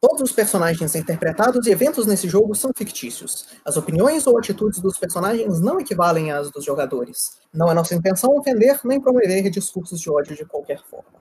[0.00, 3.48] Todos os personagens interpretados e eventos nesse jogo são fictícios.
[3.64, 7.40] As opiniões ou atitudes dos personagens não equivalem às dos jogadores.
[7.52, 11.18] Não é nossa intenção ofender nem promover discursos de ódio de qualquer forma.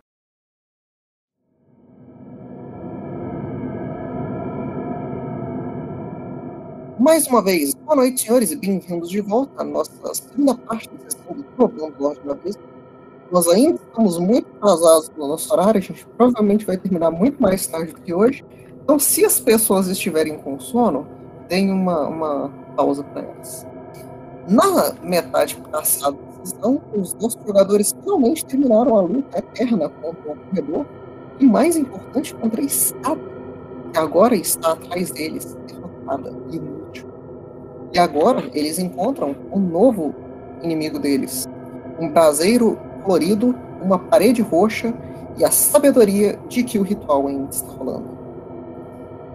[7.00, 11.10] Mais uma vez, boa noite, senhores, e bem-vindos de volta à nossa segunda parte da
[11.10, 12.62] sessão do Problema do Lorde da Vista.
[13.32, 17.66] Nós ainda estamos muito atrasados no nosso horário, a gente provavelmente vai terminar muito mais
[17.66, 18.46] tarde do que hoje.
[18.88, 21.06] Então, se as pessoas estiverem com sono,
[21.50, 23.68] deem uma, uma pausa para elas.
[24.48, 30.38] Na metade passada da sessão, os nossos jogadores finalmente terminaram a luta eterna contra o
[30.38, 30.86] corredor
[31.38, 33.30] e, mais importante, contra a estátua,
[33.92, 37.10] que agora está atrás deles, derrotada e inútil.
[37.94, 40.16] E agora eles encontram um novo
[40.64, 41.46] inimigo deles,
[42.00, 44.94] um braseiro colorido, uma parede roxa
[45.38, 48.17] e a sabedoria de que o ritual ainda está rolando.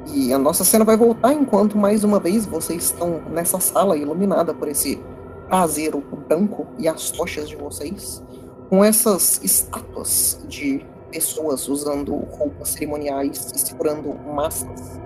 [0.07, 4.53] E a nossa cena vai voltar enquanto mais uma vez vocês estão nessa sala iluminada
[4.53, 5.01] por esse
[5.47, 8.23] prazeiro branco e as tochas de vocês,
[8.69, 15.01] com essas estátuas de pessoas usando roupas cerimoniais e segurando massas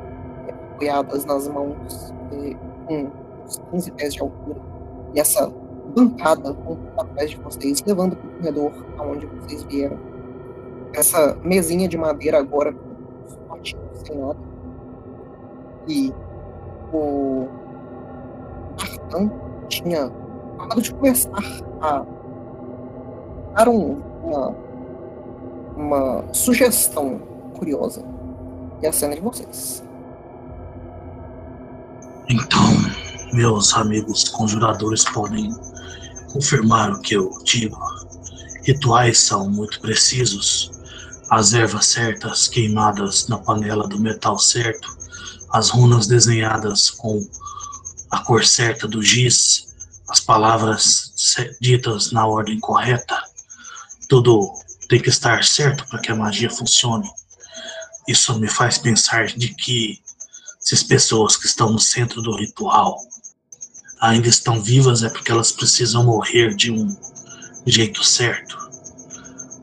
[0.72, 2.14] apoiadas nas mãos
[2.86, 3.10] com
[3.44, 4.60] uns 15 pés de altura.
[5.14, 5.53] E essa
[5.94, 6.56] bancada
[6.97, 9.98] atrás de vocês, levando para o corredor aonde vocês vieram.
[10.94, 12.75] Essa mesinha de madeira agora
[14.05, 14.45] sem nada
[15.86, 16.12] que
[16.92, 17.48] o
[18.80, 19.30] Artan
[19.68, 20.12] tinha
[20.56, 21.30] acabado de começar
[21.80, 22.04] a
[23.54, 24.56] dar um, uma,
[25.76, 27.18] uma sugestão
[27.56, 28.04] curiosa.
[28.82, 29.82] E a cena de vocês.
[32.28, 32.60] Então,
[33.32, 35.54] meus amigos conjuradores podem
[36.30, 37.78] confirmar o que eu digo.
[38.64, 40.70] Rituais são muito precisos.
[41.30, 44.95] As ervas certas queimadas na panela do metal certo
[45.50, 47.27] as runas desenhadas com
[48.11, 49.66] a cor certa do giz,
[50.08, 51.12] as palavras
[51.61, 53.20] ditas na ordem correta,
[54.09, 54.53] tudo
[54.88, 57.09] tem que estar certo para que a magia funcione.
[58.06, 60.00] Isso me faz pensar de que
[60.60, 62.99] se as pessoas que estão no centro do ritual
[64.00, 66.97] ainda estão vivas é porque elas precisam morrer de um
[67.66, 68.56] jeito certo.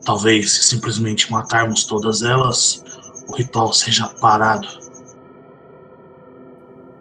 [0.04, 2.82] Talvez se simplesmente matarmos todas elas,
[3.26, 4.83] o ritual seja parado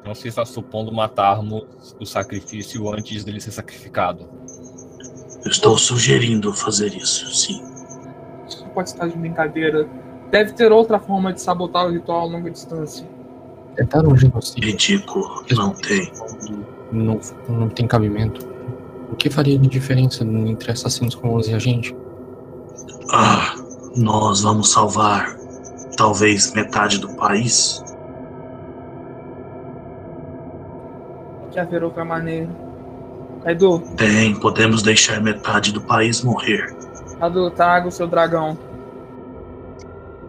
[0.06, 4.28] não se está supondo matarmos o sacrifício antes dele ser sacrificado.
[5.44, 7.62] Eu estou sugerindo fazer isso, sim.
[8.48, 9.88] Isso pode estar de brincadeira.
[10.32, 13.08] Deve ter outra forma de sabotar o ritual a longa distância.
[13.76, 14.70] Tentar um genocídio.
[14.70, 16.12] Ridículo, não tem.
[16.92, 17.20] Não,
[17.50, 18.48] não tem cabimento.
[19.12, 21.96] O que faria de diferença entre assassinos comuns e a gente?
[23.12, 23.56] Ah,
[23.96, 25.38] nós vamos salvar
[25.98, 27.83] talvez metade do país.
[31.54, 32.50] Que haver outra maneira.
[33.44, 33.80] Kaido.
[33.96, 36.76] Tem, podemos deixar metade do país morrer.
[37.20, 38.58] Kaido, traga o seu dragão.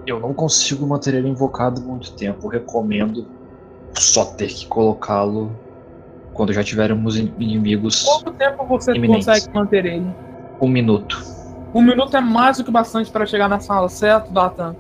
[0.07, 2.49] Eu não consigo manter ele invocado muito tempo.
[2.49, 3.27] recomendo
[3.95, 5.51] só ter que colocá-lo
[6.35, 8.03] quando já tivermos inimigos.
[8.03, 9.27] Quanto tempo você iminentes?
[9.27, 10.07] consegue manter ele?
[10.61, 11.23] Um minuto.
[11.73, 14.77] Um minuto é mais do que bastante para chegar na sala, certo, Datan?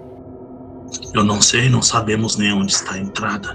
[1.12, 3.54] Eu não sei, não sabemos nem onde está a entrada.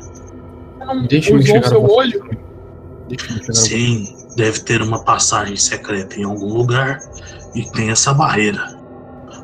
[1.08, 2.49] Deixa eu chegar seu olho.
[3.52, 7.00] Sim, deve ter uma passagem secreta em algum lugar
[7.56, 8.78] e tem essa barreira.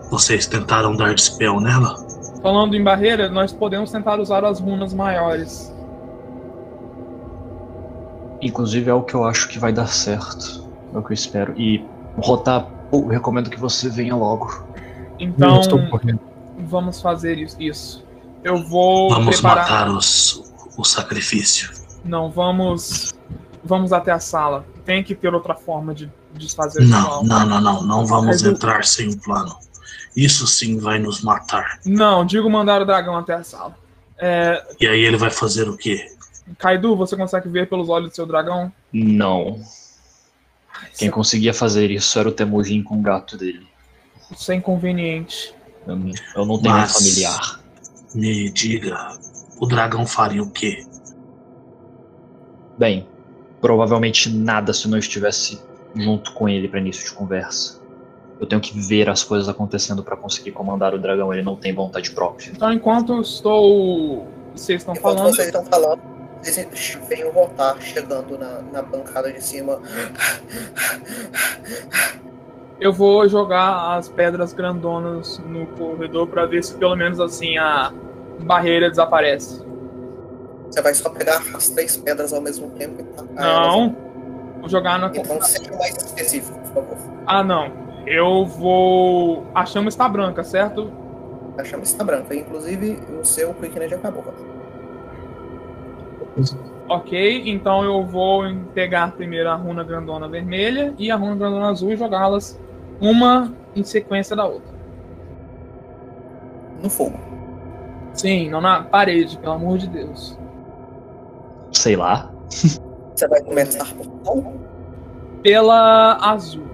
[0.09, 1.95] Vocês tentaram dar dispel nela?
[2.41, 5.73] Falando em barreira, nós podemos tentar usar as runas maiores.
[8.41, 10.69] Inclusive é o que eu acho que vai dar certo.
[10.93, 11.53] É o que eu espero.
[11.57, 11.83] E
[12.17, 14.63] Rotar, eu recomendo que você venha logo.
[15.19, 15.61] Então,
[16.59, 18.05] vamos fazer isso.
[18.43, 19.09] Eu vou.
[19.09, 19.69] Vamos preparar...
[19.69, 21.71] matar os, o sacrifício.
[22.03, 23.13] Não, vamos
[23.65, 24.65] vamos até a sala.
[24.85, 27.83] Tem que ter outra forma de desfazer o Não, não, não, não.
[27.83, 29.57] Não vamos entrar sem um plano.
[30.15, 31.79] Isso sim vai nos matar.
[31.85, 33.75] Não, digo mandar o dragão até a sala.
[34.17, 34.63] É...
[34.79, 36.07] E aí ele vai fazer o quê?
[36.57, 38.71] Kaidu, você consegue ver pelos olhos do seu dragão?
[38.93, 39.59] Não.
[40.97, 43.67] Quem conseguia fazer isso era o Temujin com o gato dele.
[44.31, 45.53] Isso é inconveniente.
[45.87, 45.99] Eu,
[46.35, 47.59] eu não tenho Mas, familiar.
[48.13, 49.17] Me diga,
[49.59, 50.85] o dragão faria o quê?
[52.77, 53.07] Bem,
[53.65, 55.59] provavelmente nada se eu não estivesse
[55.95, 57.81] junto com ele para início de conversa.
[58.39, 61.33] Eu tenho que ver as coisas acontecendo para conseguir comandar o dragão.
[61.33, 62.51] Ele não tem vontade própria.
[62.51, 64.27] Então, enquanto eu estou.
[64.53, 65.35] Vocês estão enquanto falando.
[65.35, 65.99] Vocês estão falando.
[67.07, 69.81] Veem o Rotar chegando na, na bancada de cima.
[72.79, 77.91] Eu vou jogar as pedras grandonas no corredor para ver se pelo menos assim a,
[78.41, 79.65] barreira desaparece.
[80.75, 83.81] Você vai só pegar as três pedras ao mesmo tempo e tacar Não.
[83.83, 83.93] elas.
[84.59, 85.07] Vou jogar na.
[85.07, 86.97] Então seja mais específico, por favor.
[87.25, 87.71] Ah, não.
[88.05, 89.47] Eu vou.
[89.55, 90.91] A chama está branca, certo?
[91.57, 92.35] A chama está branca.
[92.35, 94.25] Inclusive, o seu Quickness já acabou.
[96.89, 98.43] Ok, então eu vou
[98.73, 102.59] pegar primeiro a runa grandona vermelha e a runa grandona azul e jogá-las
[102.99, 104.75] uma em sequência da outra.
[106.83, 107.17] No fogo.
[108.13, 110.37] Sim, não na parede, pelo amor de Deus.
[111.75, 112.31] Sei lá.
[112.49, 114.53] Você vai começar por qual?
[115.43, 116.65] Pela azul.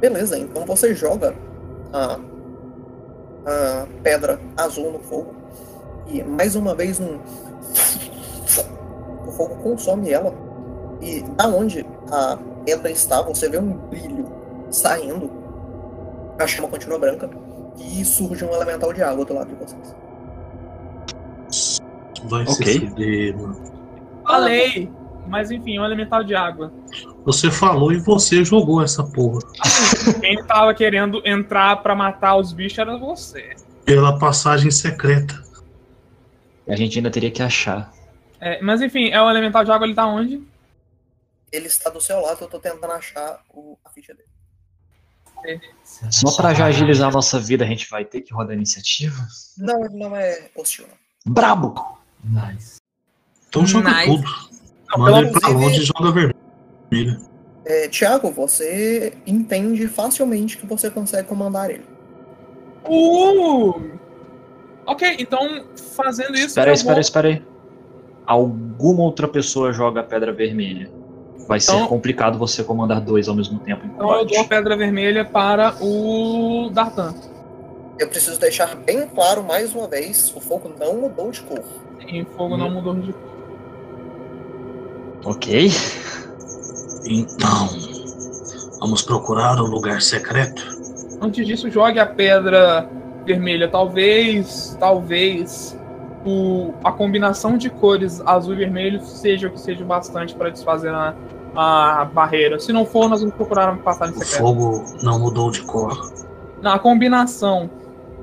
[0.00, 1.34] Beleza, então você joga
[1.92, 2.18] a,
[3.46, 5.34] a pedra azul no fogo.
[6.08, 7.18] E mais uma vez um.
[9.26, 10.34] O fogo consome ela.
[11.00, 14.26] E da onde a pedra está, você vê um brilho
[14.70, 15.30] saindo.
[16.38, 17.28] A chama continua branca.
[17.76, 19.94] E surge um elemental de água do lado de vocês.
[22.24, 22.54] Vai Ok.
[22.54, 23.72] se fuder, mano.
[24.26, 24.90] Falei!
[25.28, 26.72] Mas enfim, é um elemental de água.
[27.24, 29.40] Você falou e você jogou essa porra.
[30.20, 33.56] Quem tava querendo entrar pra matar os bichos era você.
[33.84, 35.42] Pela passagem secreta.
[36.68, 37.92] A gente ainda teria que achar.
[38.40, 40.42] É, mas enfim, é o elemental de água, ele tá onde?
[41.50, 44.28] Ele está do seu lado, eu tô tentando achar o, a ficha dele.
[46.10, 49.16] Só pra já agilizar a nossa vida, a gente vai ter que rodar a iniciativa?
[49.58, 50.86] Não, ele não é hostil.
[51.24, 51.95] Brabo!
[52.28, 52.76] Nice.
[53.48, 54.06] Então joga Nice.
[54.06, 54.46] tudo.
[54.98, 57.18] Manda ele pra longe e joga vermelho.
[57.64, 61.84] É, Tiago, você entende facilmente que você consegue comandar ele.
[62.88, 63.90] Uh!
[64.86, 65.64] Ok, então
[65.96, 66.46] fazendo isso.
[66.46, 67.42] Espera aí, espera aí, vou- espera aí.
[68.24, 70.90] Alguma outra pessoa joga a pedra vermelha.
[71.48, 74.44] Vai ser Então- complicado você comandar dois ao mesmo tempo em Então eu dou a
[74.44, 77.14] pedra vermelha para o Dartan.
[77.98, 81.62] Eu preciso deixar bem claro mais uma vez: o fogo não mudou de cor.
[82.06, 83.14] E fogo não mudou de
[85.24, 85.70] Ok.
[87.08, 87.68] Então,
[88.80, 90.62] vamos procurar o lugar secreto.
[91.20, 92.88] Antes disso, jogue a pedra
[93.24, 93.68] vermelha.
[93.68, 95.76] Talvez, talvez
[96.24, 100.92] o, a combinação de cores azul e vermelho seja o que seja bastante para desfazer
[100.92, 101.14] a,
[101.56, 102.58] a barreira.
[102.60, 104.42] Se não for, nós vamos procurar uma passagem O secreta.
[104.42, 106.12] fogo não mudou de cor.
[106.60, 107.70] Não, a combinação.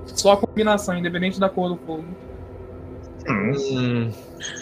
[0.08, 2.04] Só a combinação, independente da cor do fogo.
[3.28, 4.10] Hum,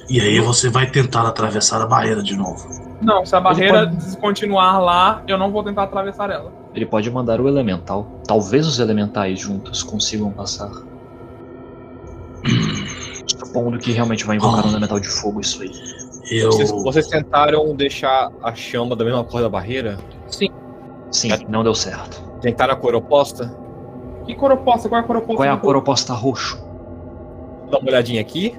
[0.09, 2.69] E aí você vai tentar atravessar a barreira de novo.
[3.01, 6.51] Não, se a barreira pode- continuar lá, eu não vou tentar atravessar ela.
[6.75, 8.21] Ele pode mandar o elemental.
[8.27, 10.69] Talvez os elementais juntos consigam passar.
[13.27, 15.71] Supondo que realmente vai invocar um elemental de fogo isso aí.
[16.29, 16.51] Eu.
[16.51, 19.97] vocês, vocês tentaram deixar a chama da mesma cor da barreira?
[21.11, 22.21] Sim, não deu certo.
[22.39, 23.53] Tentaram a cor oposta?
[24.31, 24.87] Que cor oposta?
[24.87, 25.35] Qual é a cor oposta?
[25.35, 26.57] Qual é a cor oposta a roxo?
[27.69, 28.57] Dá uma olhadinha aqui.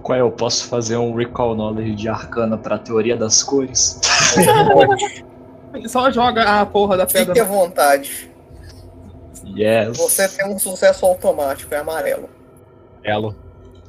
[0.00, 0.20] Qual é?
[0.20, 4.00] Eu posso fazer um recall knowledge de arcana pra teoria das cores?
[4.72, 4.96] fogo?
[5.88, 7.34] Só joga a porra da pedra.
[7.34, 8.30] Fique à vontade.
[9.44, 9.98] Yes.
[9.98, 12.30] Você tem um sucesso automático, é amarelo.
[13.02, 13.34] Elo.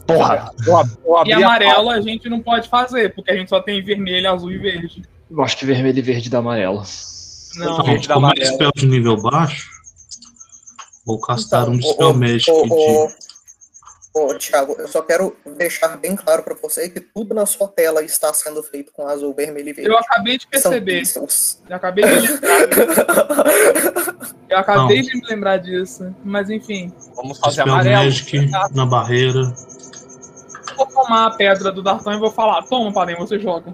[0.07, 0.51] Porra!
[0.65, 0.73] Eu,
[1.05, 3.83] eu E abri a amarelo a gente não pode fazer, porque a gente só tem
[3.83, 5.03] vermelho, azul e verde.
[5.29, 6.83] Eu acho que vermelho e verde dá amarelo.
[7.55, 7.73] Não.
[7.73, 9.69] Então, Gente como é spell de nível baixo,
[11.05, 13.29] vou castar Então, um ô, Magic de.
[14.13, 18.03] ô, Thiago, eu só quero deixar bem claro pra você que tudo na sua tela
[18.03, 19.89] está sendo feito com azul, vermelho e verde.
[19.91, 21.03] Eu acabei de perceber.
[21.69, 22.59] Eu acabei de lembrar.
[24.49, 26.13] Eu acabei de me lembrar disso.
[26.23, 28.05] Mas enfim, Vamos fazer Dispel amarelo.
[28.05, 29.53] Magic na barreira.
[30.75, 33.71] vou tomar a pedra do Dartan e vou falar: toma, Padem, você joga.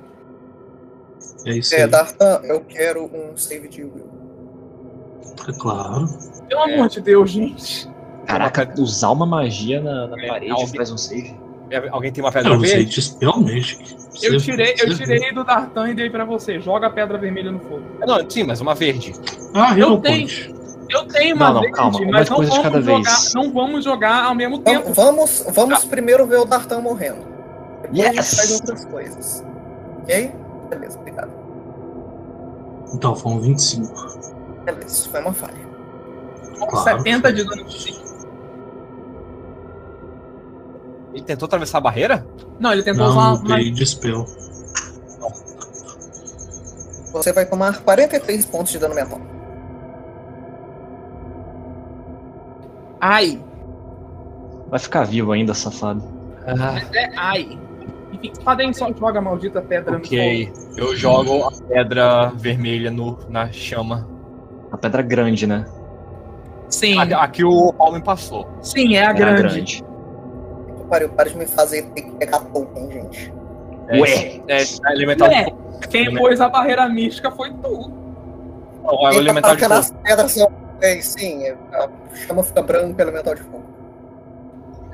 [1.45, 1.87] É isso É, aí.
[1.89, 4.09] Dartan, eu quero um save de will.
[5.47, 6.07] É claro.
[6.49, 7.87] Pelo amor de Deus, gente.
[8.25, 11.35] Caraca, usar uma magia na, na É, parede alguém- faz um save.
[11.91, 12.95] Alguém tem uma Eu pedra usei verde?
[12.95, 13.95] Dispel Magic.
[14.21, 16.59] Eu tirei, eu tirei do Dartan e dei pra você.
[16.59, 17.81] Joga a pedra vermelha no fogo.
[18.05, 19.13] Não, sim, mas uma verde.
[19.53, 20.27] Ah, Eu tenho.
[20.89, 23.33] Eu tenho uma Não, não, verde, calma, uma mas não vamos, cada jogar, vez.
[23.33, 24.93] não vamos jogar ao mesmo Então, tempo.
[24.93, 27.25] vamos, vamos primeiro ver o Dartan morrendo.
[27.81, 28.35] Depois a gente Yes!
[28.35, 29.43] faz outras coisas.
[30.03, 30.31] Ok?
[30.69, 30.99] Beleza.
[32.95, 33.93] Então, foram 25.
[34.63, 35.53] Beleza, isso foi uma falha.
[36.69, 36.99] claro.
[36.99, 38.01] 70 de dano de sim.
[41.13, 42.25] Ele tentou atravessar a barreira?
[42.59, 44.25] Não, ele tentou Não, usar não uma dei Dispel.
[47.11, 49.21] Você vai tomar 43 pontos de dano mental.
[52.99, 53.41] Ai,
[54.67, 56.03] Vai ficar vivo ainda, safado.
[56.47, 57.59] Ah, é ai.
[58.15, 60.51] Enfim, Padem só joga a maldita pedra ok.
[60.77, 64.07] Eu jogo a pedra vermelha no, na chama.
[64.71, 65.65] A pedra grande, né?
[66.69, 68.47] Sim, A, a que o Paulo me passou.
[68.61, 69.41] sim, é a É a grande.
[69.41, 69.83] grande.
[70.89, 73.33] Pariu, para de me fazer ter que pegar token, gente.
[73.87, 74.41] É, Ué.
[74.47, 75.45] É, é elemental Ué.
[75.89, 77.91] Quem pôs a barreira mística foi tu.
[78.83, 79.73] Não, é o Quem tá elemental de fogo.
[79.73, 80.37] as pedras.
[80.81, 81.43] É, sim,
[81.73, 83.63] a chama fica branca, elemental de fogo.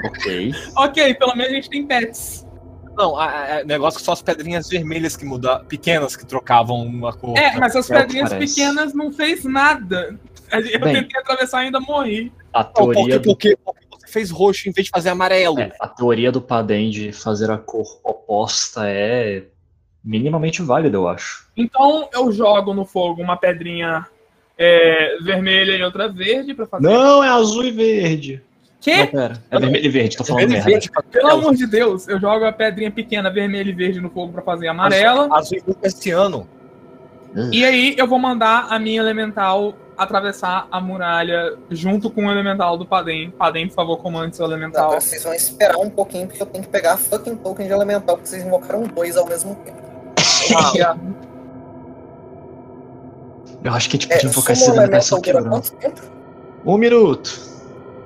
[0.06, 0.54] Ok.
[0.78, 2.48] Ok, pelo menos a gente tem pets.
[2.96, 3.26] Não, a,
[3.60, 7.38] a- negócio que só as pedrinhas vermelhas que mudavam, pequenas que trocavam uma cor.
[7.38, 10.20] É, mas as É pedrinhas pequenas não fez nada.
[10.52, 10.94] Eu Bem.
[10.96, 12.32] tentei atravessar e ainda morri.
[12.54, 15.60] A Não, porque, teoria, do, porque, porque você fez roxo em vez de fazer amarelo.
[15.60, 19.44] é, a teoria do Padem de fazer a cor oposta é
[20.04, 21.48] minimamente válida, eu acho.
[21.56, 24.06] Então eu jogo no fogo uma pedrinha
[24.58, 26.84] é, vermelha e outra verde pra fazer.
[26.84, 28.44] Não, é azul e verde.
[28.82, 28.98] Que?
[28.98, 29.34] Não, pera.
[29.52, 30.72] É vermelho e verde, tô falando Vermelho e merda.
[30.72, 31.42] verde, Pelo amarelo.
[31.48, 34.68] amor de Deus, eu jogo a pedrinha pequena vermelha e verde no fogo pra fazer
[34.70, 35.30] amarela.
[35.32, 36.48] Azul e esse ano.
[37.52, 42.76] E aí eu vou mandar a minha elemental atravessar a muralha junto com o elemental
[42.76, 43.30] do Padem.
[43.30, 44.86] Padem, por favor, comande seu elemental.
[44.86, 47.72] Agora vocês vão esperar um pouquinho, porque eu tenho que pegar a fucking token de
[47.72, 49.78] elemental, porque vocês invocaram dois ao mesmo tempo.
[50.84, 50.98] Ah,
[53.64, 55.62] Eu acho que a gente É, podia invocar só elemental quebrando.
[56.66, 57.51] Um minuto.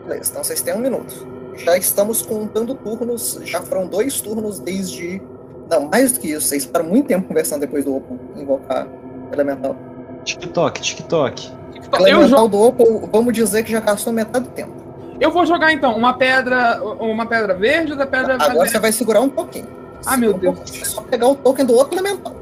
[0.07, 1.27] Beleza, então vocês têm um minuto.
[1.55, 5.21] Já estamos contando turnos, já foram dois turnos desde.
[5.69, 8.87] Não, mais do que isso, vocês ficaram muito tempo conversando depois do Opal invocar
[9.31, 9.75] elemental.
[10.23, 11.51] TikTok, TikTok.
[11.93, 14.73] eu, Elemental jo- do Opal, vamos dizer que já gastou metade do tempo.
[15.19, 18.91] eu vou jogar então uma pedra, uma pedra verde ou da pedra Agora você vai
[18.91, 19.67] segurar um pouquinho.
[20.05, 22.35] Ah, meu um pouquinho, É só pegar o token do outro elemental.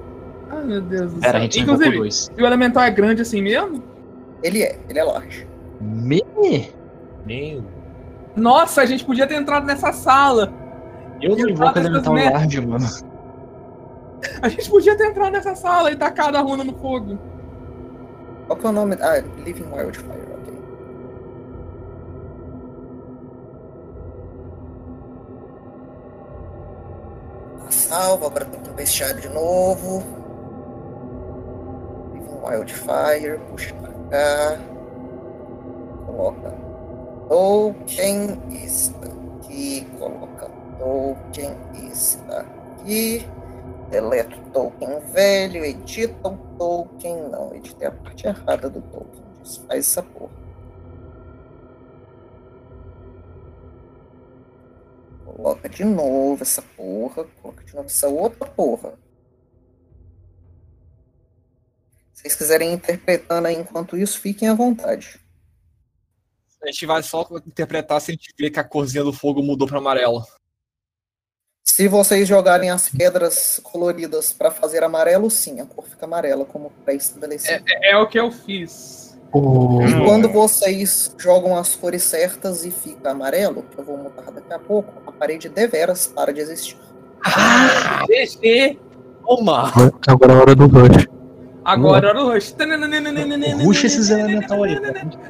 [0.49, 1.39] Ai, meu Deus do Pera, céu.
[1.39, 2.31] a gente Inclusive, dois.
[2.37, 3.81] e o elemental é grande assim mesmo?
[4.41, 5.47] Ele é, ele é large.
[5.79, 6.21] Me...
[7.25, 7.63] Meu.
[8.35, 10.51] Nossa, a gente podia ter entrado nessa sala.
[11.21, 12.85] Eu não Eu invoco elemental large, mano.
[14.41, 17.17] A gente podia ter entrado nessa sala e tacado a runa no fogo.
[18.47, 18.97] Qual que é o nome?
[19.01, 20.53] Ah, Living Wildfire, ok.
[27.59, 30.03] Tá Salva, agora tem que ir bestiário de novo.
[32.13, 34.57] Living Wildfire, puxa pra cá.
[36.05, 36.62] Coloca
[37.33, 39.87] token, está aqui.
[39.97, 40.47] Coloca
[40.77, 41.57] token,
[41.91, 43.27] está aqui.
[43.89, 47.29] Deleta o token velho, edita o token.
[47.29, 49.23] Não, editei a parte errada do token.
[49.41, 50.43] Desfaz essa porra.
[55.25, 57.25] Coloca de novo essa porra.
[57.41, 58.93] Coloca de novo essa outra porra.
[62.13, 65.22] Se vocês quiserem interpretando aí enquanto isso, fiquem à vontade.
[66.63, 69.67] A gente vai só interpretar se a gente vê que a corzinha do fogo mudou
[69.67, 70.25] pra amarela.
[71.61, 76.71] Se vocês jogarem as pedras coloridas para fazer amarelo, sim, a cor fica amarela, como
[76.85, 77.63] pré-estabelecido.
[77.67, 79.17] É, é o que eu fiz.
[79.33, 79.81] O...
[79.81, 84.53] E quando vocês jogam as cores certas e fica amarelo, que eu vou mudar daqui
[84.53, 86.77] a pouco, a parede deveras para de existir.
[88.07, 88.79] GG.
[89.25, 89.71] Toma!
[90.07, 91.12] Agora é a hora do rush.
[91.65, 92.55] Agora era o Rush.
[93.63, 94.77] Ruxa esses elemental aí.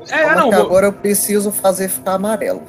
[0.09, 2.63] É, não, agora eu preciso fazer ficar amarelo.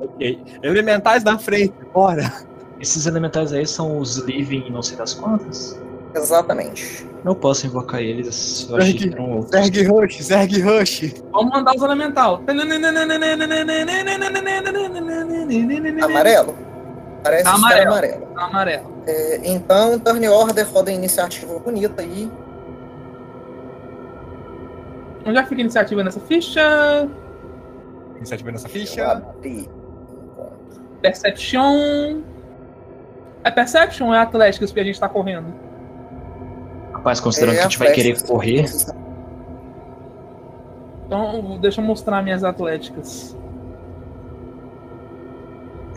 [0.00, 0.42] Ok.
[0.62, 2.32] Elementais na frente, bora.
[2.80, 5.78] Esses elementais aí são os living não sei das quantas?
[6.14, 7.06] Exatamente.
[7.24, 8.68] Não posso invocar eles.
[8.70, 9.50] Eu que eram outros.
[9.50, 11.14] Zerg Rush, Zerg Rush.
[11.32, 12.42] Vamos mandar os elemental.
[16.02, 16.54] Amarelo?
[17.24, 17.90] Parece Tá estar amarelo.
[17.92, 18.28] amarelo.
[18.36, 18.92] Amarelo.
[19.06, 22.30] É, então, turn order, roda a iniciativa bonita aí.
[25.26, 27.08] Onde é que fica a iniciativa nessa ficha?
[28.18, 29.22] Iniciativa nessa ficha.
[31.00, 32.20] Perception.
[33.42, 35.46] É Perception ou é Atléticos que a gente tá correndo?
[36.92, 38.66] Rapaz, considerando É, que a gente vai querer correr,
[41.06, 43.34] Então, deixa eu mostrar minhas Atléticas.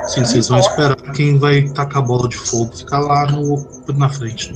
[0.06, 4.10] Sim, vocês vão esperar quem vai tacar a bola de fogo ficar lá no, na
[4.10, 4.54] frente.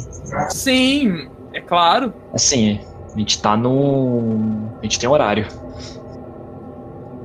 [0.50, 2.14] Sim, é claro.
[2.34, 2.80] assim,
[3.14, 4.70] a gente tá no.
[4.80, 5.48] A gente tem horário.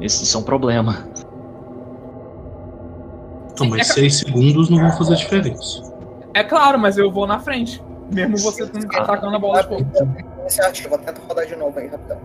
[0.01, 1.07] Esse isso é um problema.
[3.53, 5.83] Então, mas seis segundos não vão fazer diferença.
[6.35, 7.83] É claro, mas eu vou na frente.
[8.13, 9.87] Mesmo você atacando a bola de fogo.
[10.41, 12.19] Iniciativa, tenta rodar de novo aí, rapidão.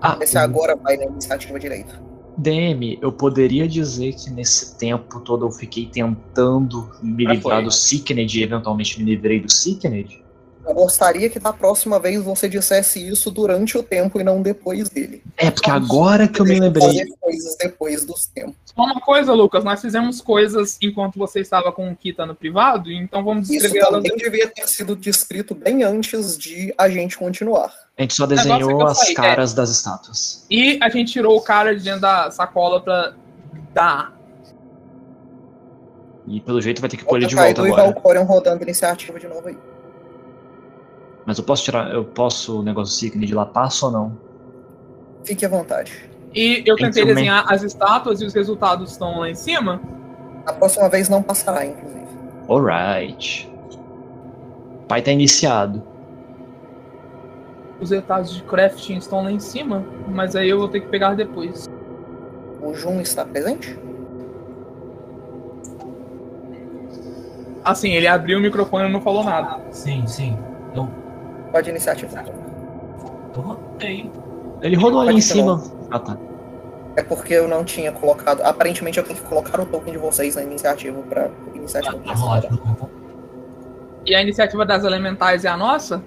[0.00, 2.09] Ah, Vê se agora vai na iniciativa direita.
[2.40, 7.64] DM, eu poderia dizer que nesse tempo todo eu fiquei tentando me Ah, livrar foi.
[7.64, 10.22] do Sickned e eventualmente me livrei do Sickned?
[10.66, 14.88] Eu gostaria que da próxima vez você dissesse isso durante o tempo e não depois
[14.90, 15.22] dele.
[15.36, 16.86] É, porque agora que eu me lembrei.
[16.86, 18.54] fazer coisas depois dos tempos.
[18.76, 22.92] Só uma coisa, Lucas, nós fizemos coisas enquanto você estava com o Kita no privado,
[22.92, 24.02] então vamos Isso descrever elas.
[24.02, 27.72] também devia ter sido descrito bem antes de a gente continuar.
[28.00, 29.14] A gente só é desenhou as falei, é.
[29.14, 30.46] caras das estátuas.
[30.48, 33.12] E a gente tirou o cara de dentro da sacola pra
[33.74, 34.18] dar.
[36.26, 37.82] E pelo jeito vai ter que pôr ele de volta e agora.
[37.92, 39.58] Valcorion rodando iniciativa de novo aí.
[41.26, 41.92] Mas eu posso tirar.
[41.92, 44.18] Eu posso o negócio Signy de lá passo ou não?
[45.22, 46.08] Fique à vontade.
[46.34, 47.16] E eu tentei Instrumento.
[47.16, 49.78] desenhar as estátuas e os resultados estão lá em cima.
[50.46, 52.06] A próxima vez não passará, inclusive.
[52.48, 53.52] Alright.
[54.84, 55.89] O pai tá iniciado.
[57.80, 61.14] Os resultados de crafting estão lá em cima, mas aí eu vou ter que pegar
[61.14, 61.66] depois.
[62.62, 63.78] O Jun está presente?
[67.64, 69.60] Assim, ele abriu o microfone e não falou nada.
[69.70, 70.36] Sim, sim.
[70.74, 70.88] Eu,
[71.50, 72.22] Pode iniciativa.
[73.34, 74.10] eu rotei.
[74.62, 75.62] Ele rodou ali em cima.
[75.90, 76.16] Ah tá.
[76.96, 78.42] É porque eu não tinha colocado.
[78.42, 81.98] Aparentemente eu tenho que colocar o token de vocês na iniciativa pra iniciativa.
[81.98, 82.90] Tá, tá ótimo.
[84.04, 86.02] E a iniciativa das elementais é a nossa?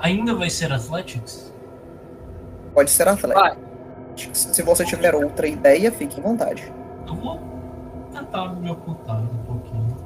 [0.00, 1.52] Ainda vai ser Athletics?
[2.74, 3.40] Pode ser Atlético.
[3.40, 3.56] Vai.
[4.32, 6.72] Se você tiver outra ideia, fique à vontade.
[7.06, 7.40] Eu vou
[8.12, 9.96] tentar me ocultar um pouquinho.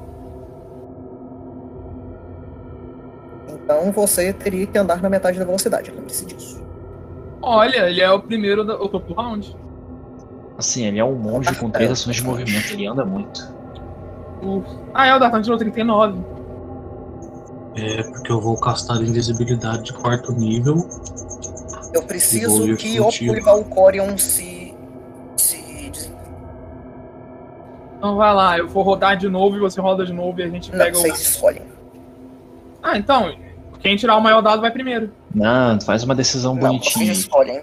[3.47, 6.61] Então você teria que andar na metade da velocidade, lembre-se disso.
[7.41, 9.55] Olha, ele é o primeiro do round.
[10.57, 13.53] Assim, ele é um monge com três ações de movimento, ele anda muito.
[14.41, 14.61] O-
[14.93, 16.19] Ah, é, o Dartan tirou 39.
[17.75, 20.87] É porque eu vou castar invisibilidade de quarto nível.
[21.93, 24.73] Eu preciso que o e Valcorion se.
[25.37, 26.11] se.
[27.97, 30.49] Então vai lá, eu vou rodar de novo e você roda de novo e a
[30.49, 31.01] gente Não, pega o.
[31.01, 31.61] vocês escolhem.
[32.81, 33.33] Ah, então,
[33.79, 35.11] quem tirar o maior dado vai primeiro.
[35.33, 37.11] Não, faz uma decisão Não, vocês bonitinha.
[37.13, 37.61] escolhem.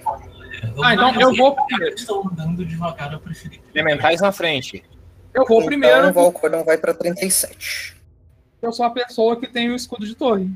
[0.83, 1.95] Ah, então eu vou primeiro.
[1.95, 3.61] Estão andando devagar, eu preferi.
[3.75, 4.83] Elementais na frente.
[5.33, 8.00] Eu vou Então primeiro, o Valcorion vai pra 37.
[8.63, 10.51] Eu sou a pessoa que tem o escudo de torre.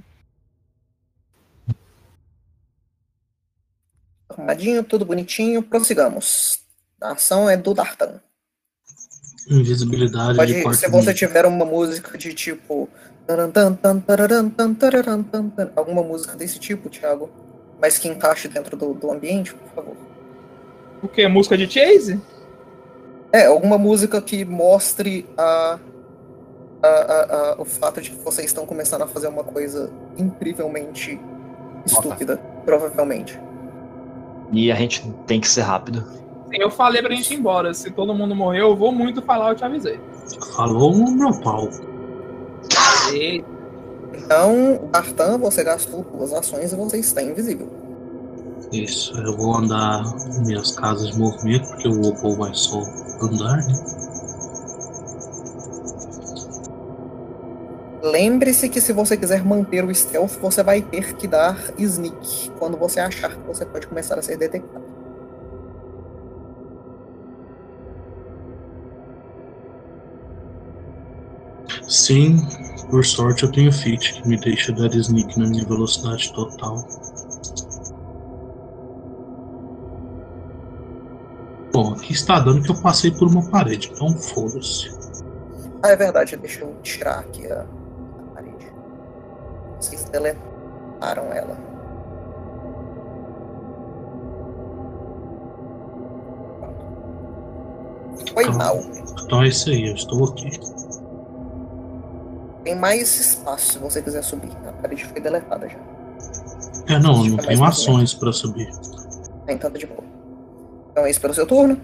[4.28, 6.61] Arrumadinho, tudo bonitinho, prossigamos.
[7.00, 8.20] A ação é do Dartan.
[9.49, 12.88] Invisibilidade de Pode, se você tiver uma música de tipo.
[15.76, 17.30] Alguma música desse tipo, Thiago.
[17.80, 19.97] Mas que encaixe dentro do, do ambiente, por favor.
[21.02, 21.28] O quê?
[21.28, 22.21] Música de Chase?
[23.32, 25.78] É, alguma música que mostre a,
[26.84, 31.20] a- a- a- o fato de que vocês estão começando a fazer uma coisa incrivelmente
[31.86, 33.40] estúpida, provavelmente.
[34.52, 36.02] E a gente tem que ser rápido.
[36.50, 37.73] Sim, eu falei pra gente ir embora.
[37.75, 39.99] Se todo mundo morreu, eu vou muito falar, eu te avisei.
[40.56, 41.68] Falou no meu pau.
[43.12, 43.44] Ei,
[44.16, 47.68] Então, Dartan, você gastou duas ações e você está invisível.
[48.73, 50.02] Isso, eu vou andar
[50.47, 52.80] minhas casas de movimento, porque o Opal vai só
[53.20, 53.75] andar, né?
[58.04, 62.76] Lembre-se que se você quiser manter o stealth, você vai ter que dar sneak quando
[62.76, 64.84] você achar que você pode começar a ser detectado.
[71.88, 72.47] Sim,
[72.90, 76.86] por sorte eu tenho Fit, que me deixa dar sneak na minha velocidade total.
[81.73, 84.93] Bom, aqui está dando que eu passei por uma parede, então foda-se.
[85.82, 87.64] Ah, é verdade, deixa eu tirar aqui a,
[90.15, 91.57] deletaram ela.
[98.33, 98.81] Foi Então- mal.
[99.25, 100.50] Então é isso aí, eu estou aqui.
[102.63, 104.50] Tem mais espaço se você quiser subir.
[104.67, 105.79] A parede foi deletada já.
[106.89, 108.71] É, não, não tenho ações para subir.
[109.47, 110.03] Ah, então tá de boa.
[110.91, 111.79] Então é isso pelo seu turno.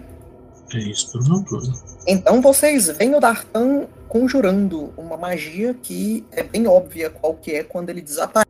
[0.73, 1.73] É isso pelo meu turno.
[2.07, 7.63] Então vocês veem o Dartan conjurando uma magia que é bem óbvia qual que é
[7.63, 8.45] quando ele desaparece.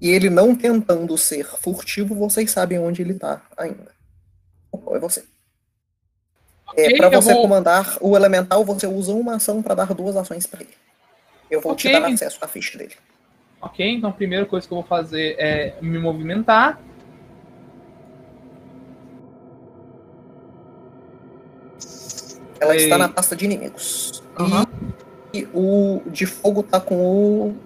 [0.00, 3.92] E ele não tentando ser furtivo, vocês sabem onde ele tá ainda.
[4.70, 5.24] Qual é você?
[6.76, 9.92] É, Ok, para eu você vou- comandar o elemental, você usa uma ação para dar
[9.92, 10.74] duas ações para ele.
[11.50, 12.00] Eu vou te Ok.
[12.00, 12.94] dar acesso à ficha dele.
[13.60, 13.88] ok?
[13.96, 16.80] Então a primeira coisa que eu vou fazer é me movimentar.
[22.64, 24.22] Ela está na pasta de inimigos.
[24.38, 24.66] Aham.
[25.32, 27.56] E, e o de fogo tá com o,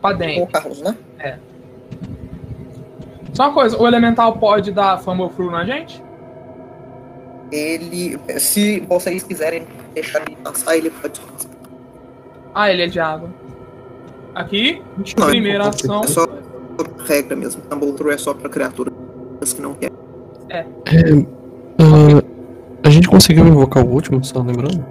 [0.00, 0.46] Pra com o.
[0.46, 0.96] Carlos, né?
[3.32, 6.02] Só uma coisa, o elemental pode dar Fumble Through na gente?
[7.52, 11.50] Ele, se vocês quiserem deixar ele passar, ele pode passar.
[12.54, 13.28] Ah, ele é de água.
[14.34, 14.82] Aqui,
[15.18, 16.02] Não, primeira é ação.
[16.02, 16.26] É só
[17.06, 17.62] regra mesmo.
[17.62, 18.92] Tumble Through é só pra criaturas
[19.54, 19.96] que não querem.
[20.50, 22.22] Ah,
[22.86, 24.84] a gente conseguiu invocar o último, só lembrando?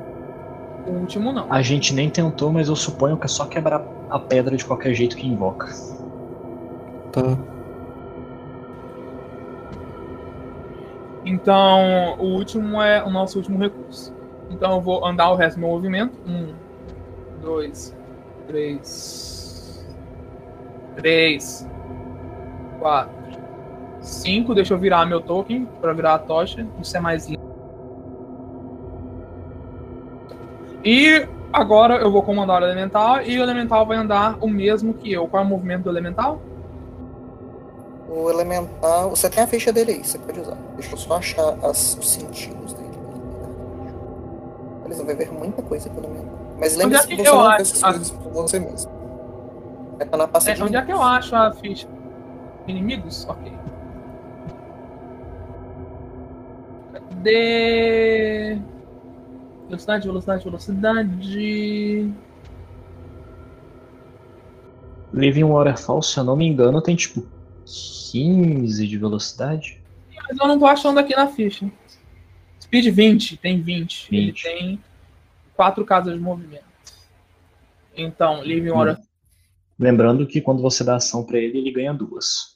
[0.85, 1.47] O último não.
[1.49, 4.93] A gente nem tentou, mas eu suponho que é só quebrar a pedra de qualquer
[4.93, 5.67] jeito que invoca.
[7.13, 7.37] Tá.
[11.23, 14.13] Então, o último é o nosso último recurso.
[14.49, 16.19] Então eu vou andar o resto do meu movimento.
[16.27, 16.53] Um,
[17.41, 17.95] dois,
[18.45, 19.85] três.
[20.97, 21.67] Três.
[22.77, 23.15] Quatro.
[24.01, 24.53] Cinco.
[24.53, 26.67] Deixa eu virar meu token para virar a tocha.
[26.81, 27.54] Isso é mais lindo.
[30.85, 35.11] E agora eu vou comandar o elemental e o elemental vai andar o mesmo que
[35.11, 35.27] eu.
[35.27, 36.39] Qual é o movimento do elemental?
[38.07, 39.09] O elemental.
[39.09, 40.57] Você tem a ficha dele aí, você pode usar.
[40.75, 42.85] Deixa eu só achar as- os sentidos dele.
[44.83, 46.35] Beleza, vai ver muita coisa pelo elemental.
[46.59, 48.91] Mas lembre-se é que que você eu não acho- essas coisas por você mesmo.
[49.97, 51.87] Vai estar na É, onde é que eu acho a ficha?
[52.67, 53.25] Inimigos?
[53.27, 53.51] Ok.
[56.93, 58.57] Cadê?
[59.67, 62.13] Velocidade, velocidade, velocidade.
[65.13, 67.25] Living Waterfall, se eu não me engano, tem tipo
[68.11, 69.81] 15 de velocidade.
[70.27, 71.71] Mas eu não tô achando aqui na ficha.
[72.61, 74.07] Speed 20, tem 20.
[74.11, 74.43] Ele 20.
[74.43, 74.83] tem
[75.55, 76.65] quatro casas de movimento.
[77.95, 78.75] Então, Living Hum.
[78.75, 78.97] Water.
[79.77, 82.55] Lembrando que quando você dá ação pra ele, ele ganha duas.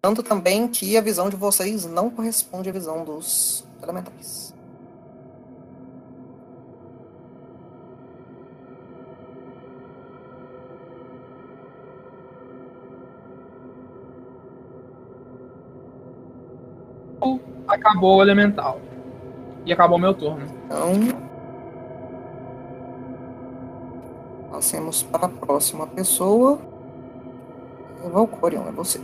[0.00, 4.56] Tanto também que a visão de vocês não corresponde à visão dos elementais.
[17.68, 18.80] Acabou o elemental.
[19.64, 20.46] E acabou meu turno.
[20.64, 20.92] Então.
[24.50, 26.58] Passemos para a próxima pessoa.
[28.12, 29.00] Valcorion, é você.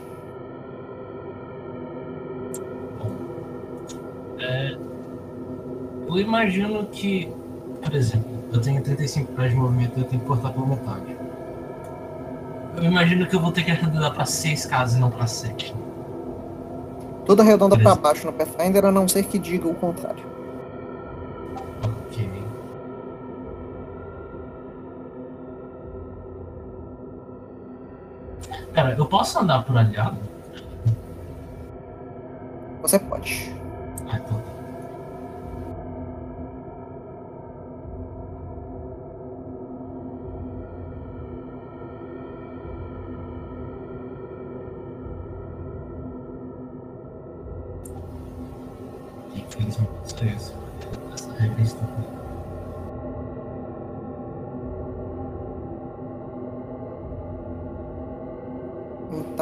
[4.42, 4.76] É,
[6.09, 7.33] eu imagino que,
[7.81, 11.16] por exemplo, eu tenho 35 pés de movimento e eu tenho que cortar pela metade.
[12.76, 15.74] Eu imagino que eu vou ter que arredondar para 6 casas e não para 7.
[17.24, 20.24] Tudo arredonda para baixo no Pathfinder, a não ser que diga o contrário.
[22.09, 22.28] Ok.
[28.72, 30.18] Cara, eu posso andar por aliado?
[32.83, 33.62] Você pode.
[34.12, 34.53] Ah, então tá.
[49.35, 49.88] Infelizmente,
[50.38, 52.21] só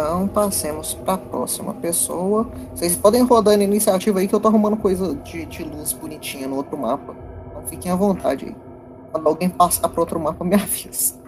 [0.01, 2.51] Então, passemos para a próxima pessoa.
[2.75, 6.49] Vocês podem rodar na iniciativa aí que eu tô arrumando coisa de, de luz bonitinha
[6.49, 7.15] no outro mapa.
[7.47, 8.57] Então fiquem à vontade aí.
[9.13, 11.21] Quando alguém passar para outro mapa, me avisa.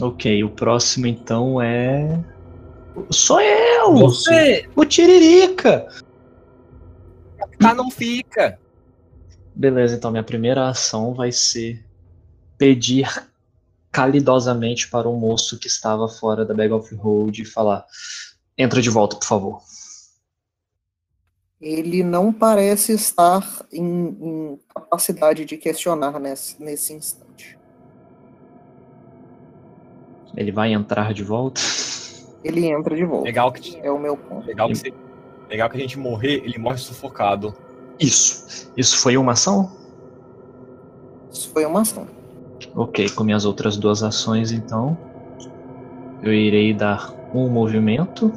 [0.00, 2.24] Ok, o próximo então é.
[3.10, 3.96] Sou eu!
[3.96, 4.66] Você!
[4.74, 5.86] O Tiririca!
[7.58, 8.58] Tá, não fica.
[9.54, 11.84] Beleza, então minha primeira ação vai ser
[12.56, 13.06] pedir
[13.92, 17.84] calidosamente para o moço que estava fora da Bag of Hold e falar:
[18.56, 19.62] entra de volta, por favor.
[21.60, 27.56] Ele não parece estar em, em capacidade de questionar nesse, nesse instante.
[30.36, 31.60] Ele vai entrar de volta.
[32.42, 33.24] Ele entra de volta.
[33.24, 34.44] Legal que, É o meu ponto.
[34.46, 34.92] legal que, você-
[35.48, 37.54] legal que a gente morrer, ele morre sufocado.
[38.00, 38.72] Isso.
[38.76, 39.70] Isso foi uma ação?
[41.30, 42.08] Isso foi uma ação.
[42.74, 45.02] Ok, com minhas outras duas ações, então.
[46.22, 48.32] Eu irei dar um movimento.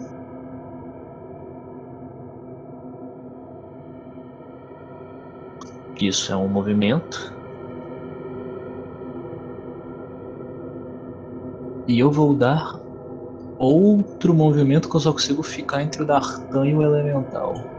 [6.00, 7.18] Isso é um movimento.
[11.88, 12.80] E eu vou dar
[13.58, 17.70] outro movimento que eu só consigo ficar entre o Dartan e o Elemental.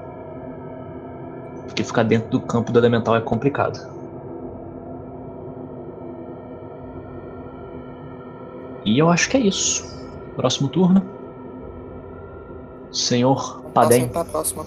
[1.65, 3.79] Porque ficar dentro do campo do Elemental é complicado.
[8.87, 9.85] E eu acho que é isso.
[10.37, 11.03] Próximo turno.
[12.93, 14.07] Senhor Padem.
[14.07, 14.65] Passem para a próxima.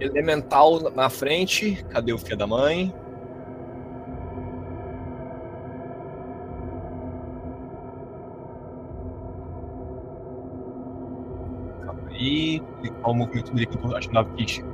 [0.00, 1.84] Elemental na frente.
[1.90, 2.94] Cadê o filho da mãe?
[12.08, 12.62] Aí.
[13.02, 14.64] Qual o movimento dele que eu tô achando na ficha?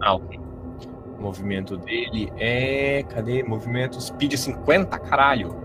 [0.00, 0.38] Ah, ok.
[1.24, 3.02] Movimento dele é.
[3.04, 3.42] Cadê?
[3.42, 5.56] Movimento speed 50, caralho.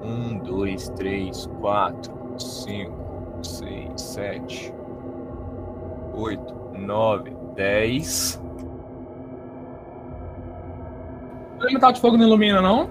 [0.00, 4.74] 1, 2, 3, 4, 5, 6, 7,
[6.14, 8.42] 8, 9, 10.
[11.58, 12.88] O elemental de fogo não ilumina, não?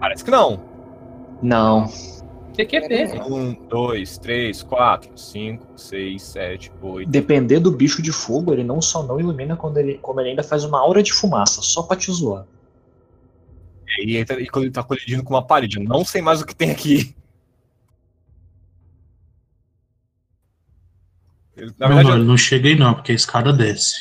[0.00, 0.58] Parece que não.
[1.42, 1.86] Não.
[2.54, 3.20] TQP.
[3.28, 7.10] 1, 2, 3, 4, 5, 6, 7, 8.
[7.10, 10.42] Depender do bicho de fogo, ele não só não ilumina, quando ele, como ele ainda
[10.42, 12.46] faz uma aura de fumaça, só pra te zoar.
[13.98, 15.78] E, ele quando ele tá colidindo com uma parede.
[15.78, 17.14] Eu não sei mais o que tem aqui.
[21.56, 23.94] Ele- Na não, verdade, não, eu- não chega aí não, porque a escada desce.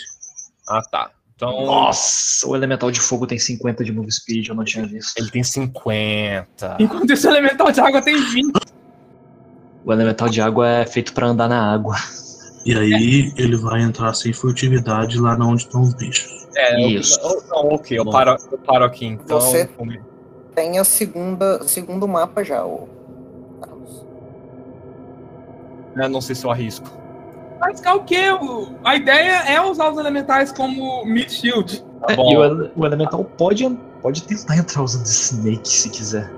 [0.68, 1.12] Ah, tá.
[1.52, 5.18] Então, Nossa, o elemental de fogo tem 50 de move speed, eu não tinha visto.
[5.18, 6.78] ele tem 50.
[6.80, 8.54] Enquanto esse elemental de água tem 20.
[9.86, 11.96] O elemental de água é feito pra andar na água.
[12.66, 16.32] E aí ele vai entrar sem furtividade lá na onde estão os bichos.
[16.56, 17.20] É, Isso.
[17.22, 19.42] eu- não, ok, eu paro, eu paro aqui então.
[19.42, 19.70] Você-
[20.56, 22.88] Tem a segunda, segundo mapa já, o
[23.60, 24.06] Carlos.
[25.98, 26.90] É, não sei se eu arrisco.
[27.64, 28.32] Arriscar o quê?
[28.32, 31.84] O- A ideia é usar os elementais como mid shield.
[32.06, 32.32] Tá É, bom.
[32.32, 33.68] e o, o elemental pode,
[34.02, 36.30] pode tentar entrar usando Snake se quiser.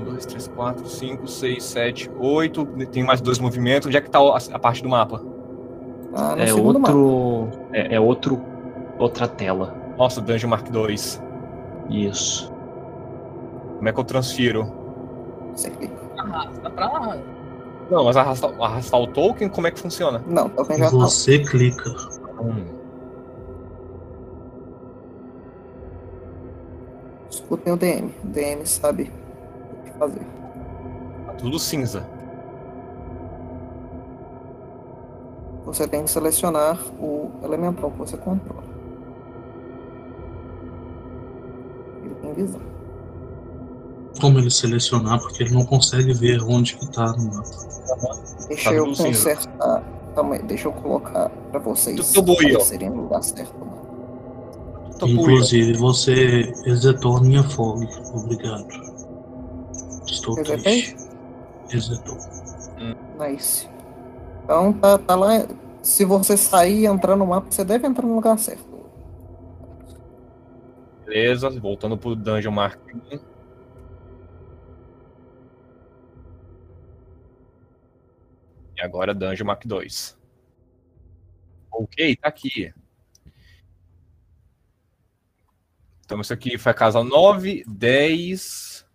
[0.00, 2.64] 1, 2, 3, 4, 5, 6, 7, 8.
[2.92, 3.86] Tem mais dois movimentos.
[3.88, 5.20] Onde é que tá a, a parte do mapa?
[6.14, 6.94] Ah, É segundo mapa.
[6.94, 7.58] outro.
[7.72, 8.40] É, é outro.
[8.98, 9.74] Outra tela.
[9.98, 11.20] Nossa, Dungeon Mark 2.
[11.90, 12.52] Isso.
[13.76, 14.72] Como é que eu transfiro?
[15.52, 15.94] Você clica.
[16.18, 17.18] Arrasta pra lá.
[17.90, 20.22] Não, mas arrastar, arrastar o token, como é que funciona?
[20.26, 20.96] Não, token já tá.
[20.96, 21.90] Você clica.
[22.40, 22.64] Hum.
[27.30, 28.14] Escutem o DM.
[28.22, 29.12] O DM sabe
[29.72, 30.26] o que fazer.
[31.26, 32.06] Tá tudo cinza.
[35.64, 38.62] Você tem que selecionar o elemental que você controla.
[42.02, 42.73] Ele tem visão.
[44.20, 47.50] Como ele selecionar, porque ele não consegue ver onde que tá no mapa.
[48.48, 49.82] Deixa Tá eu consertar.
[50.14, 53.52] Calma aí, deixa eu colocar pra vocês aparecerem no lugar certo.
[53.58, 53.72] né?
[55.02, 57.86] Inclusive, você exetou a minha fog.
[58.14, 58.66] Obrigado.
[60.06, 60.82] Estou Resetei?
[60.82, 60.96] triste.
[61.72, 62.16] Exetou.
[63.18, 63.68] Nice.
[64.44, 65.46] Então tá, tá lá.
[65.82, 68.64] Se você sair e entrar no mapa, você deve entrar no lugar certo.
[71.04, 72.78] Beleza, voltando pro Dungeon Mark
[78.84, 80.18] agora Dungeon Mark 2.
[81.70, 82.72] Ok, tá aqui.
[86.04, 88.86] Então isso aqui foi a casa 9, 10.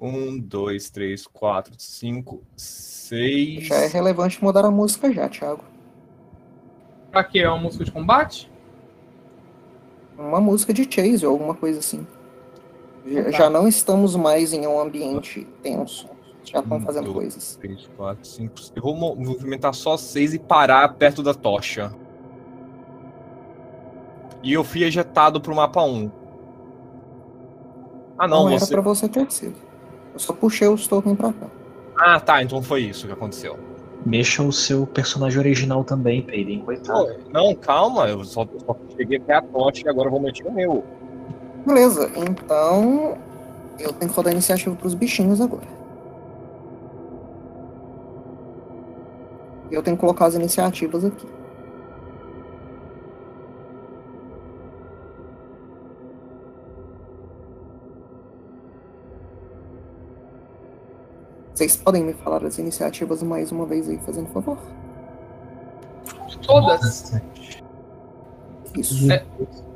[0.00, 3.66] 1, 2, 3, 4, 5, 6.
[3.66, 5.64] Já é relevante mudar a música já, Thiago.
[7.12, 7.40] Pra quê?
[7.40, 8.50] É uma música de combate?
[10.18, 12.04] Uma música de chase ou alguma coisa assim.
[13.06, 13.30] Já, Tá.
[13.30, 16.08] já não estamos mais em um ambiente tenso.
[16.44, 17.56] Já estão fazendo eu- coisas.
[17.60, 18.54] 3, 4, 5.
[18.74, 21.92] Eu vou mo- movimentar só 6 e parar perto da tocha.
[24.42, 26.10] E eu fui ejetado pro mapa 1.
[28.18, 28.72] Ah, não, Não, era você.
[28.72, 29.54] pra você ter sido.
[30.12, 31.46] Eu só puxei os tokens pra cá.
[31.96, 33.58] Ah, tá, então foi isso que aconteceu.
[34.04, 37.06] Mexa o seu personagem original também, Peiden, coitado.
[37.06, 40.52] Pô, não, calma, eu só, só cheguei até a tocha e agora vou mexer o
[40.52, 40.84] meu.
[41.64, 43.16] Beleza, então
[43.78, 45.66] eu tenho que rodar a iniciativa pros bichinhos agora.
[49.70, 51.26] Eu tenho que colocar as iniciativas aqui.
[61.54, 64.58] Vocês podem me falar as iniciativas mais uma vez aí, fazendo favor?
[66.44, 67.12] Todas.
[68.76, 69.10] Isso.
[69.12, 69.24] É.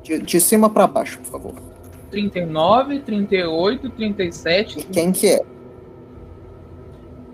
[0.03, 1.75] De, de cima pra baixo, por favor.
[2.11, 4.79] 39, 38, 37.
[4.81, 5.40] E quem que é?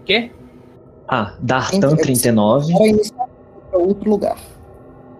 [0.04, 0.32] Quê?
[1.08, 2.72] Ah, Dartan Então, 39.
[3.16, 3.28] Para
[3.72, 4.38] para outro lugar.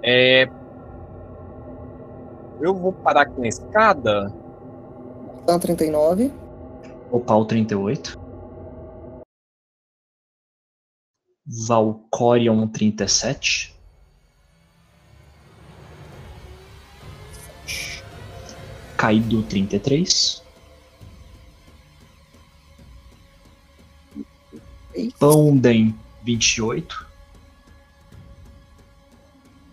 [0.02, 0.46] É.
[2.60, 4.32] Eu vou parar aqui na escada.
[5.46, 6.30] Tan 39.
[7.10, 8.20] Opal 38.
[11.66, 13.71] Valcorion 37.
[19.02, 20.40] Kaido 33.
[25.18, 27.06] Panden 28.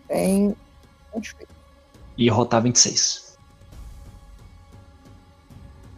[0.08, 0.56] Tem.
[1.14, 1.46] Onde foi?
[2.18, 3.38] E Rotar 26.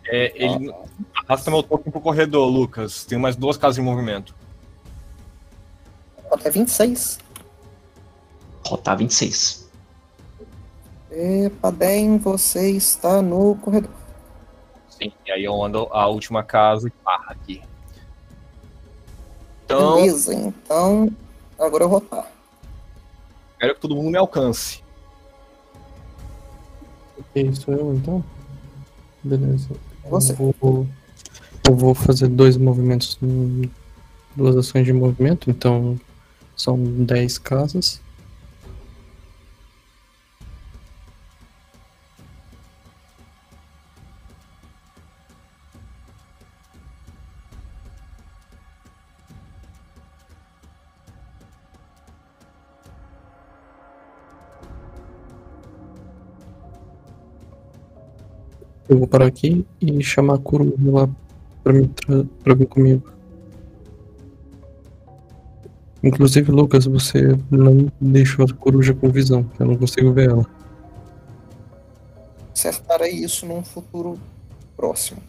[0.08, 0.70] É, ele.
[1.16, 3.06] Arrasta meu token pro corredor, Lucas.
[3.06, 4.36] Tem mais duas casas em movimento.
[6.30, 7.18] Até 26.
[8.66, 9.61] Rotar 26.
[11.12, 13.92] Epa, bem, você está no corredor.
[14.90, 17.62] Sim, e aí eu ando a última casa e parra aqui.
[19.66, 21.12] Então, Beleza, então.
[21.60, 22.32] Agora eu vou rotar.
[23.60, 24.82] quero que todo mundo me alcance.
[27.20, 28.24] Ok, sou eu então?
[29.22, 29.70] Beleza.
[30.10, 30.32] Você.
[30.34, 30.88] Eu vou,
[31.68, 33.20] eu vou fazer dois movimentos,
[34.36, 36.00] duas ações de movimento, então
[36.56, 38.02] são 10 casas.
[58.92, 61.08] Eu vou parar aqui e chamar a Kuro lá
[61.64, 63.02] pra, me tra- pra vir comigo.
[66.04, 69.50] Inclusive, Lucas, você não deixou a coruja com visão.
[69.58, 70.46] Eu não consigo ver ela.
[72.54, 74.20] Acertarei isso num futuro
[74.76, 75.22] próximo.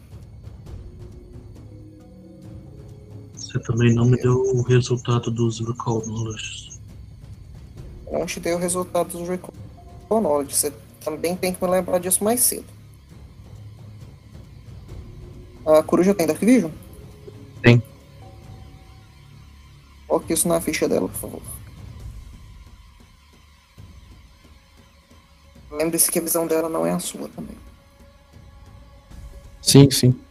[3.33, 6.69] Você também não me deu o resultado dos Recall Knowledge.
[8.07, 9.53] Eu Não te dei o resultado do Recall
[10.09, 10.53] Knowledge.
[10.53, 12.72] Você também tem que me lembrar disso mais cedo.
[15.65, 16.71] A coruja tem Dark Vision?
[17.61, 17.81] Tem.
[20.07, 21.41] Coloque isso na ficha dela, por favor.
[25.71, 27.57] Lembre-se que a visão dela não é a sua também.
[29.61, 30.22] Sim, sim.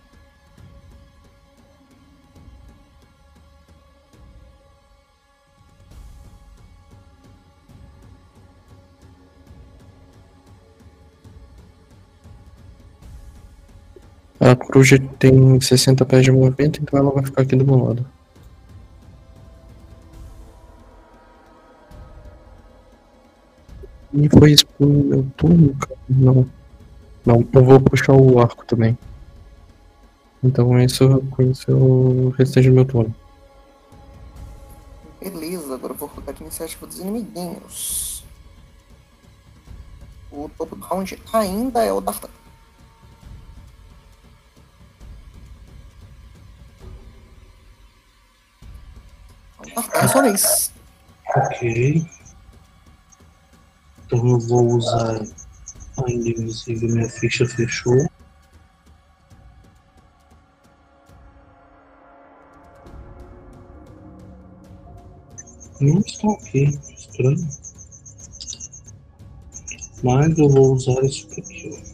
[14.43, 18.05] A coruja tem 60 pés de movimento, então ela vai ficar aqui do meu lado.
[24.13, 25.97] E foi isso pro meu turno, cara?
[26.09, 26.51] Não.
[27.25, 28.99] Não, eu vou puxar o arco também.
[30.43, 33.15] Então isso, com isso eu restante do meu turno.
[35.21, 38.25] Beleza, agora eu vou rodar aqui a iniciativa dos inimiguinhos.
[40.33, 42.42] O topo do round ainda é o Dartan.
[49.95, 50.73] É sua vez.
[51.37, 52.07] Ok.
[54.07, 55.23] Então eu vou usar
[56.07, 58.07] ainda invisível, minha ficha fechou.
[65.81, 67.49] Não está ok, estranho.
[70.03, 71.92] Mas eu vou usar isso aqui, ó.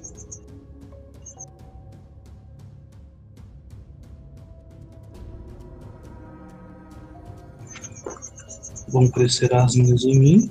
[8.88, 10.51] Vão crescer asas em mim.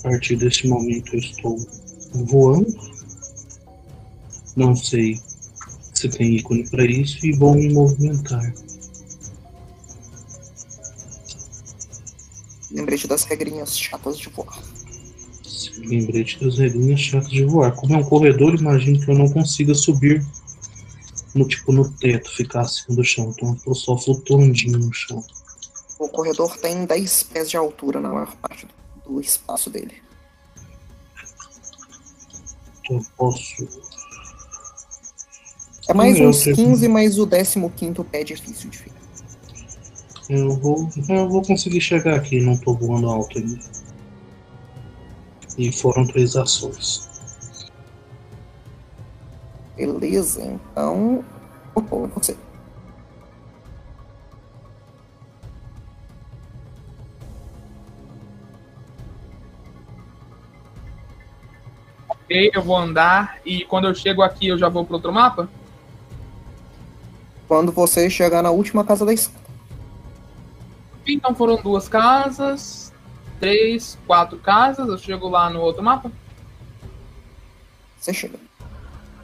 [0.00, 1.66] A partir deste momento eu estou
[2.12, 2.74] voando.
[4.54, 5.20] Não sei
[5.92, 8.54] se tem ícone para isso e vou me movimentar.
[12.70, 14.62] Lembrete das regrinhas chatas de voar.
[15.78, 17.72] Lembrete das regrinhas chatas de voar.
[17.72, 20.24] Como é um corredor, imagino que eu não consiga subir
[21.34, 23.32] no tipo no teto, ficar acima do chão.
[23.34, 25.22] Então eu tô só flutuandinho no chão.
[25.98, 28.72] O corredor tem 10 pés de altura na maior parte do-
[29.20, 30.02] espaço dele.
[32.90, 33.66] Eu posso.
[35.88, 36.54] É mais Eu uns sei.
[36.54, 37.26] 15, mas o
[37.70, 38.96] 15 pé é difícil de ficar.
[40.28, 40.88] Eu vou.
[41.08, 43.58] Eu vou conseguir chegar aqui, não tô voando alto ainda.
[45.56, 47.08] E foram três ações.
[49.76, 51.24] Beleza, então.
[51.74, 52.36] Opa, você.
[62.26, 65.48] Ok, eu vou andar e quando eu chego aqui eu já vou pro outro mapa?
[67.46, 69.46] Quando você chegar na última casa da escada.
[71.06, 72.92] Então foram duas casas,
[73.38, 74.88] três, quatro casas.
[74.88, 76.10] Eu chego lá no outro mapa.
[77.96, 78.38] Você chega.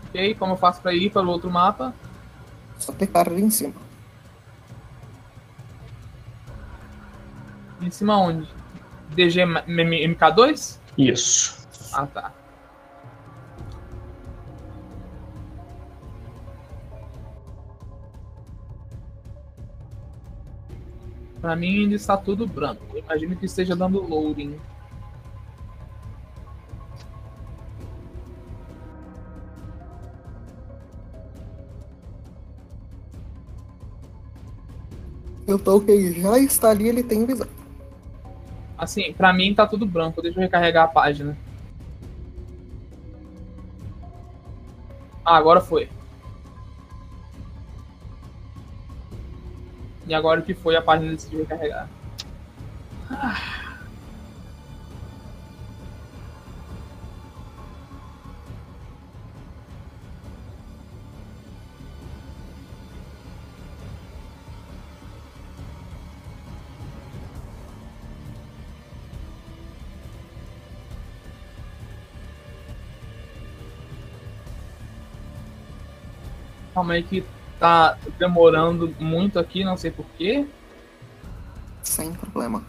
[0.08, 1.92] Ok, como eu faço pra ir para o outro mapa?
[2.78, 3.74] Só clicar ali em cima.
[7.80, 8.48] Em cima onde?
[9.10, 10.79] DG M- M- MK2?
[10.96, 11.66] Isso.
[11.92, 12.33] Ah, tá.
[21.42, 22.80] Pra mim ainda está tudo branco.
[22.94, 24.56] Eu imagino que esteja dando loading.
[35.48, 37.48] Então quem já está ali, ele tem visão.
[38.78, 40.22] Assim, pra mim tá tudo branco.
[40.22, 41.36] Deixa eu recarregar a página.
[45.24, 45.88] Ah, agora foi.
[50.07, 51.88] E agora o que foi a página decidiu recarregar.
[76.75, 77.27] Calma aí que
[77.63, 80.44] tá demorando muito aqui, não sei porquê.
[81.81, 82.65] Sem problema.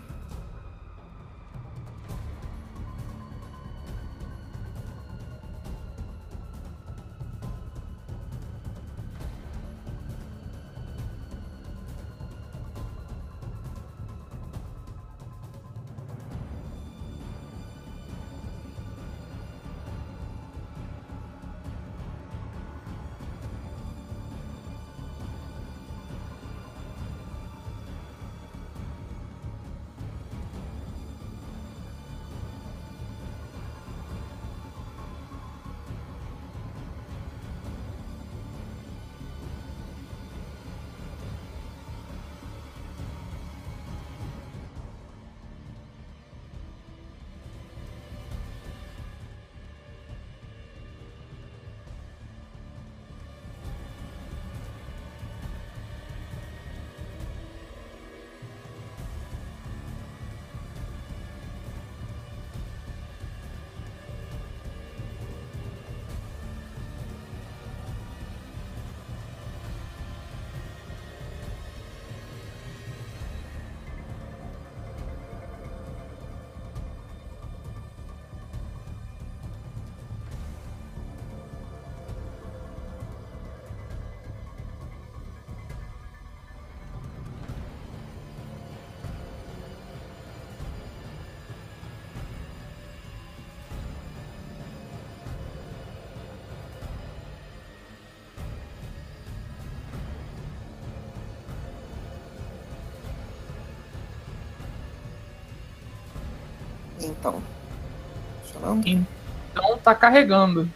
[108.81, 109.07] Funcionando?
[109.51, 110.69] Então tá carregando.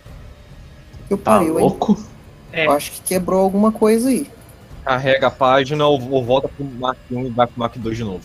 [1.09, 1.53] Eu Tá parei, hein?
[1.53, 1.97] louco?
[2.51, 2.65] É.
[2.67, 4.29] Eu acho que quebrou alguma coisa aí.
[4.83, 8.03] Carrega a página ou, ou volta pro Mark 1 e vai pro Mark 2 de
[8.03, 8.23] novo.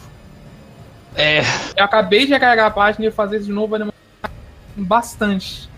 [1.14, 1.40] É,
[1.76, 3.94] Eu acabei de recarregar a página e fazer isso de novo vai demorar
[4.76, 5.68] bastante.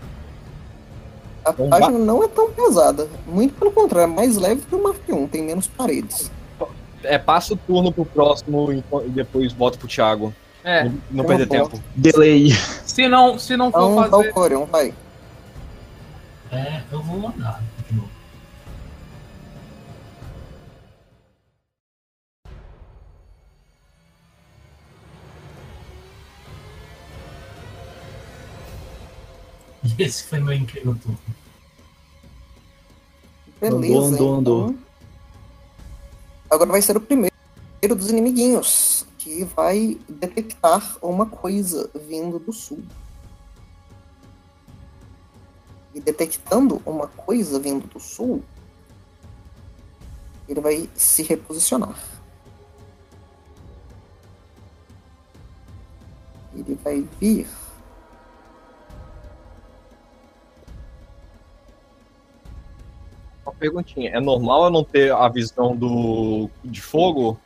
[1.43, 3.07] A Então, página não é tão pesada.
[3.25, 6.31] Muito pelo contrário, é mais leve que o Mark 1, tem menos paredes.
[7.03, 10.33] É, passa o turno pro próximo e e depois volta pro Thiago.
[10.65, 10.85] É.
[10.85, 11.79] Não, não perder tempo.
[11.95, 12.49] delay.
[12.85, 14.09] Se não, se não for Então, fazer.
[14.09, 14.93] Valcorion, vai.
[16.51, 18.09] É, eu vou mandar de novo.
[29.83, 31.19] E esse foi meu incrível turno.
[33.61, 33.93] Beleza.
[33.93, 34.69] Andou, andou, andou.
[34.69, 34.79] então.
[36.49, 37.33] Agora vai ser o primeiro
[37.89, 42.83] dos inimiguinhos, que vai detectar uma coisa vindo do sul.
[45.95, 48.43] E detectando uma coisa vindo do sul,
[50.47, 51.97] ele vai se reposicionar.
[56.53, 57.47] Ele vai vir
[63.43, 64.11] Uma perguntinha.
[64.11, 67.39] É normal eu não ter a visão do de fogo?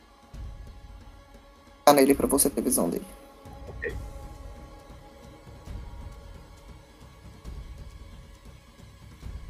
[1.90, 3.06] Tá nele para você ter visão dele.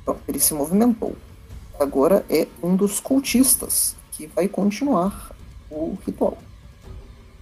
[0.05, 1.17] Pronto, ele se movimentou.
[1.79, 5.33] Agora é um dos cultistas que vai continuar
[5.71, 6.39] o ritual.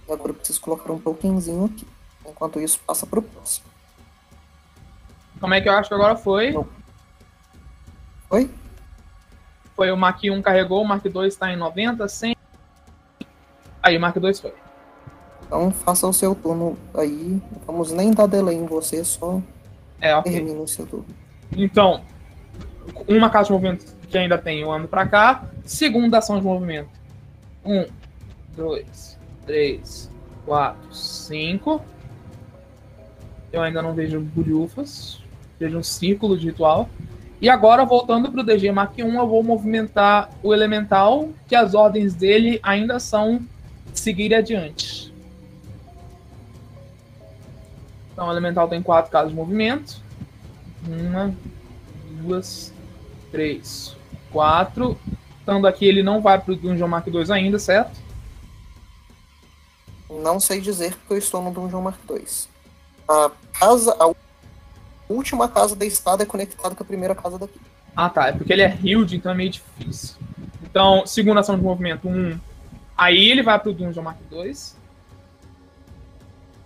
[0.07, 1.87] E agora eu preciso colocar um tokenzinho aqui.
[2.25, 3.65] Enquanto isso, passa para o próximo.
[5.39, 6.53] Como é que eu acho que agora foi?
[8.29, 8.49] Oi?
[9.75, 12.35] Foi o Mark 1 carregou, o Mark 2 tá em 90, 100.
[13.81, 14.53] Aí o Mark 2 foi.
[15.49, 17.41] Então faça o seu turno aí.
[17.51, 19.41] Não Vamos nem dar delay em você, só
[19.99, 20.31] É, ok.
[20.31, 21.07] termine o seu turno.
[21.57, 22.01] Então,
[23.07, 25.49] uma casa de movimento que ainda tem, eu ando pra cá.
[25.65, 26.89] Segunda ação de movimento.
[27.65, 27.83] Um,
[28.55, 30.11] dois, três,
[30.45, 31.81] quatro, cinco.
[33.51, 35.19] Eu ainda não vejo bulhufas.
[35.59, 36.87] Vejo um círculo de ritual.
[37.41, 42.13] E agora, voltando pro DG Mark 1, eu vou movimentar o elemental, que as ordens
[42.13, 43.41] dele ainda são
[43.93, 45.08] seguir adiante.
[48.19, 50.01] Então, o elemental tem quatro casas de movimento.
[50.85, 51.33] Uma,
[52.21, 52.73] duas,
[53.31, 53.95] três,
[54.29, 54.99] quatro.
[55.39, 57.97] Estando aqui, ele não vai pro Dungeon Mark 2 ainda, certo?
[60.09, 62.25] Não sei dizer porque eu estou no Dungeon Mark II.
[63.07, 64.11] A casa, a
[65.07, 67.57] última casa da escada é conectada com a primeira casa daqui.
[67.95, 68.27] Ah, tá.
[68.27, 70.17] É porque ele é Hild, então é meio difícil.
[70.61, 72.37] Então, segunda ação de movimento, um.
[72.97, 74.77] Aí ele vai pro Dungeon Mark 2.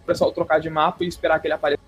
[0.03, 1.81] O pessoal trocar de mapa e esperar que ele apareça.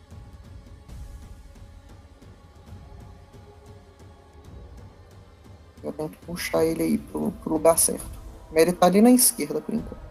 [5.84, 8.10] Eu tenho que puxar ele aí pro, pro lugar certo.
[8.52, 10.06] Mas ele tá ali na esquerda por enquanto.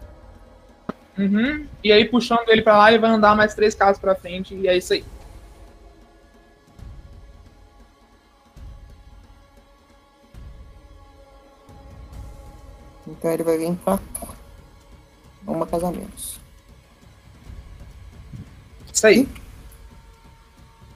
[1.17, 1.67] Uhum.
[1.83, 4.67] E aí, puxando ele pra lá, ele vai andar mais três casas pra frente e
[4.67, 5.03] é isso aí.
[13.07, 14.27] Então ele vai vir pra cá.
[15.47, 16.34] Uma casa menos.
[18.95, 19.27] Isso aí.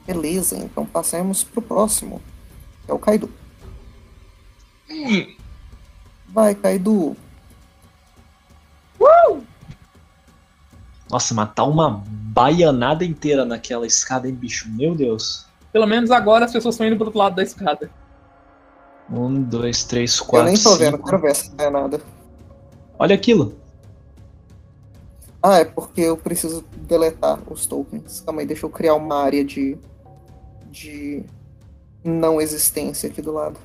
[0.08, 2.22] Beleza, então passemos pro próximo.
[2.86, 3.30] Que é o Kaido.
[6.30, 7.16] Vai, Kaido.
[11.12, 14.70] Nossa, matar uma baianada inteira naquela escada, hein, bicho?
[14.70, 15.46] Meu Deus.
[15.74, 17.90] Pelo menos agora as pessoas estão indo pro outro lado da escada.
[19.12, 20.52] Um, dois, três, Eu quatro.
[20.52, 21.06] nem tô vendo, cinco.
[21.10, 22.02] quero ver se não é nada.
[22.98, 23.59] Olha aquilo.
[25.42, 28.22] Ah, é porque eu preciso deletar os tokens.
[28.22, 29.78] Calma aí, deixa eu criar uma área de.
[30.70, 31.24] de.
[32.04, 33.58] não existência aqui do lado.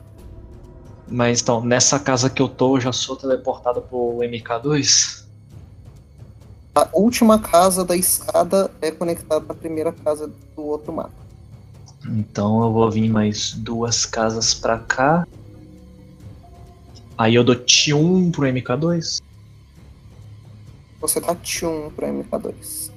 [1.09, 5.25] Mas então, nessa casa que eu tô, eu já sou teleportado pro MK2?
[6.75, 11.13] A última casa da escada é conectada à primeira casa do outro mapa.
[12.07, 15.27] Então eu vou vir mais duas casas pra cá.
[17.17, 19.23] Aí eu dou T1 pro MK2.
[21.05, 22.91] Você dá T1 pra MK2.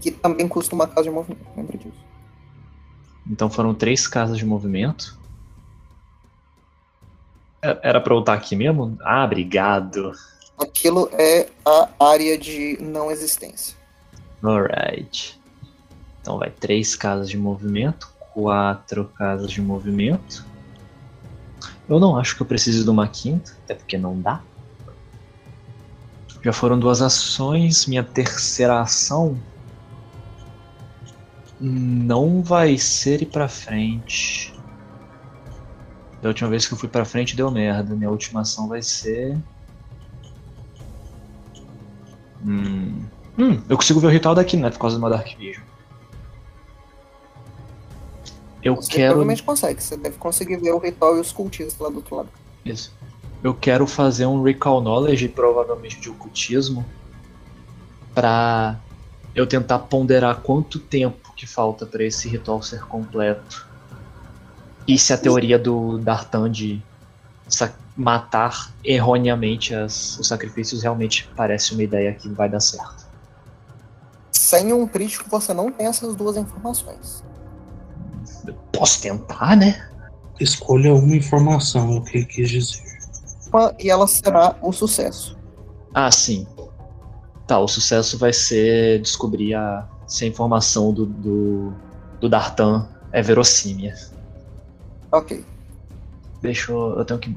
[0.00, 2.04] Que também custa uma casa de movimento, lembra disso.
[3.24, 5.16] Então foram três casas de movimento.
[7.62, 8.98] É- Era pra eu estar aqui mesmo?
[9.00, 10.10] Ah, obrigado.
[10.58, 13.76] Aquilo é a área de não existência.
[14.42, 15.40] Alright.
[16.20, 20.44] Então vai três casas de movimento, quatro casas de movimento.
[21.88, 24.40] Eu não acho que eu preciso de uma quinta, até porque não dá.
[26.42, 29.38] Já foram duas ações, minha terceira ação
[31.60, 34.52] não vai ser ir pra frente.
[36.20, 37.94] Da última vez que eu fui pra frente deu merda.
[37.94, 39.38] Minha última ação vai ser.
[42.44, 43.04] Hum.
[43.38, 44.70] Hum, eu consigo ver o ritual daqui, né?
[44.70, 45.64] Por causa do meu Dark Vision.
[48.62, 49.06] Eu Você quero.
[49.14, 49.82] provavelmente consegue.
[49.82, 52.28] Você deve conseguir ver o ritual e os cultistas lá do outro lado.
[52.64, 52.92] Isso.
[53.42, 56.84] Eu quero fazer um Recall Knowledge, provavelmente de ocultismo,
[58.14, 58.78] pra
[59.34, 63.66] eu tentar ponderar quanto tempo que falta pra esse ritual ser completo.
[64.86, 66.82] E se a teoria do D'Artan de
[67.96, 73.06] matar erroneamente as- os sacrifícios realmente parece uma ideia que vai dar certo.
[74.30, 77.22] Sem um crítico, você não tem essas duas informações.
[78.46, 79.88] Eu posso tentar, né?
[80.40, 82.91] Escolha uma informação, é o que ele quis dizer.
[83.78, 85.36] E ela será o sucesso.
[85.94, 86.46] Ah, sim.
[87.46, 91.72] Tá, o sucesso vai ser descobrir a, se a informação do, do,
[92.20, 93.92] do D'Artan é verossímil.
[95.10, 95.44] Ok.
[96.40, 96.98] Deixa eu.
[96.98, 97.36] Eu tenho que.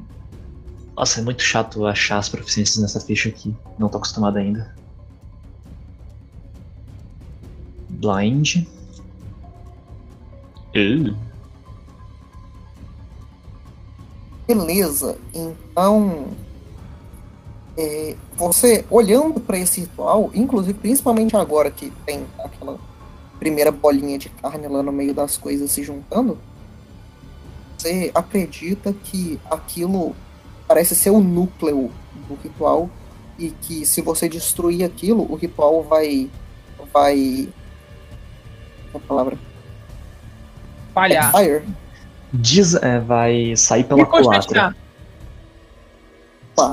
[0.96, 3.54] Nossa, é muito chato achar as proficiências nessa ficha aqui.
[3.78, 4.74] Não tô acostumado ainda.
[7.90, 8.66] Blind.
[10.74, 11.14] Uh,
[14.46, 16.28] Beleza, então.
[17.76, 22.78] é, você olhando para esse ritual, inclusive principalmente agora que tem aquela
[23.38, 26.38] primeira bolinha de carne lá no meio das coisas se juntando,
[27.76, 30.16] você acredita que aquilo
[30.66, 31.90] parece ser o núcleo
[32.26, 32.88] do ritual
[33.38, 36.30] e que se você destruir aquilo, o ritual vai.
[36.92, 37.48] vai.
[38.90, 39.38] Qual é a palavra?
[40.94, 41.30] Falhar.
[41.32, 41.62] Fire.
[42.36, 44.74] Diz, é, vai sair pela culatra.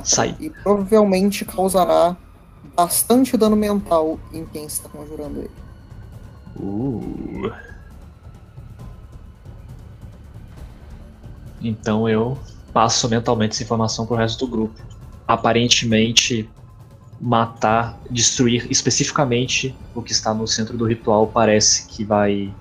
[0.03, 0.35] Sai.
[0.39, 2.15] E provavelmente causará
[2.75, 5.51] bastante dano mental em quem está conjurando ele.
[6.55, 7.51] Uh.
[11.61, 12.37] Então eu
[12.73, 14.81] passo mentalmente essa informação pro resto do grupo.
[15.27, 16.49] Aparentemente,
[17.19, 22.53] matar, destruir especificamente o que está no centro do ritual parece que vai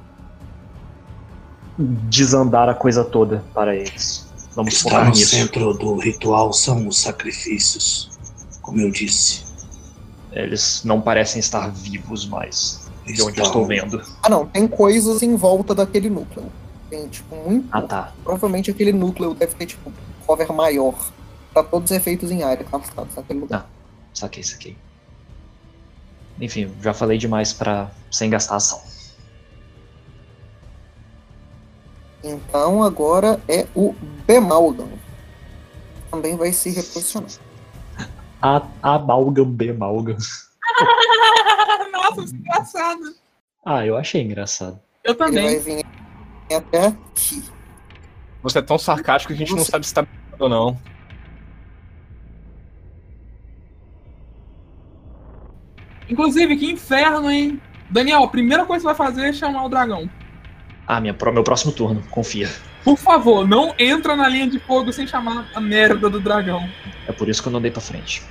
[1.78, 4.26] desandar a coisa toda para eles.
[4.54, 5.30] Vamos está focar no nisso.
[5.30, 8.10] centro do ritual são os sacrifícios,
[8.60, 9.44] como eu disse.
[10.30, 14.02] Eles não parecem estar vivos mais, de onde eu Estão- estou vendo.
[14.22, 16.50] Ah não, tem coisas em volta daquele núcleo.
[16.90, 17.66] Tem, tipo, muito.
[17.72, 18.12] Ah tá.
[18.22, 19.92] Provavelmente aquele núcleo deve ter, tipo, um
[20.26, 20.94] cover maior.
[21.52, 23.68] Pra todos os efeitos em área castados naquele lugar.
[24.14, 24.76] Saquei, saquei.
[26.40, 28.80] Enfim, já falei demais pra sem gastar ação.
[32.22, 33.94] Então agora é o
[34.26, 34.88] Bemalgam.
[36.10, 37.30] Também vai se reposicionar.
[38.40, 40.16] A Amalgam Bemalgam.
[41.92, 43.14] Nossa, que engraçado.
[43.64, 44.80] Ah, eu achei engraçado.
[45.04, 45.44] Eu Ele também.
[45.44, 45.86] vai vir
[46.54, 47.42] até aqui.
[48.42, 50.78] Você é tão sarcástico que a gente não sabe se tá brincando ou não.
[56.08, 57.60] Inclusive, que inferno, hein?
[57.90, 60.10] Daniel, a primeira coisa que você vai fazer é chamar o dragão.
[60.86, 62.48] Ah, minha, meu próximo turno, confia.
[62.84, 66.68] Por favor, não entra na linha de fogo sem chamar a merda do dragão.
[67.06, 68.22] É por isso que eu não dei pra frente.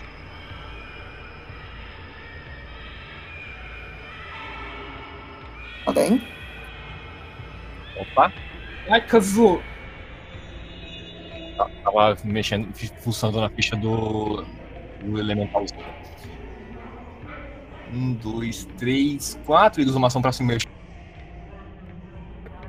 [5.85, 6.21] Tá bem?
[7.97, 8.31] Opa,
[8.89, 9.61] Ai, Kazu.
[11.83, 12.67] tava mexendo,
[13.03, 14.45] pulsando na ficha do,
[15.01, 15.65] do elemental.
[17.93, 20.67] Um, dois, três, quatro, e usa uma ação pra se mexer.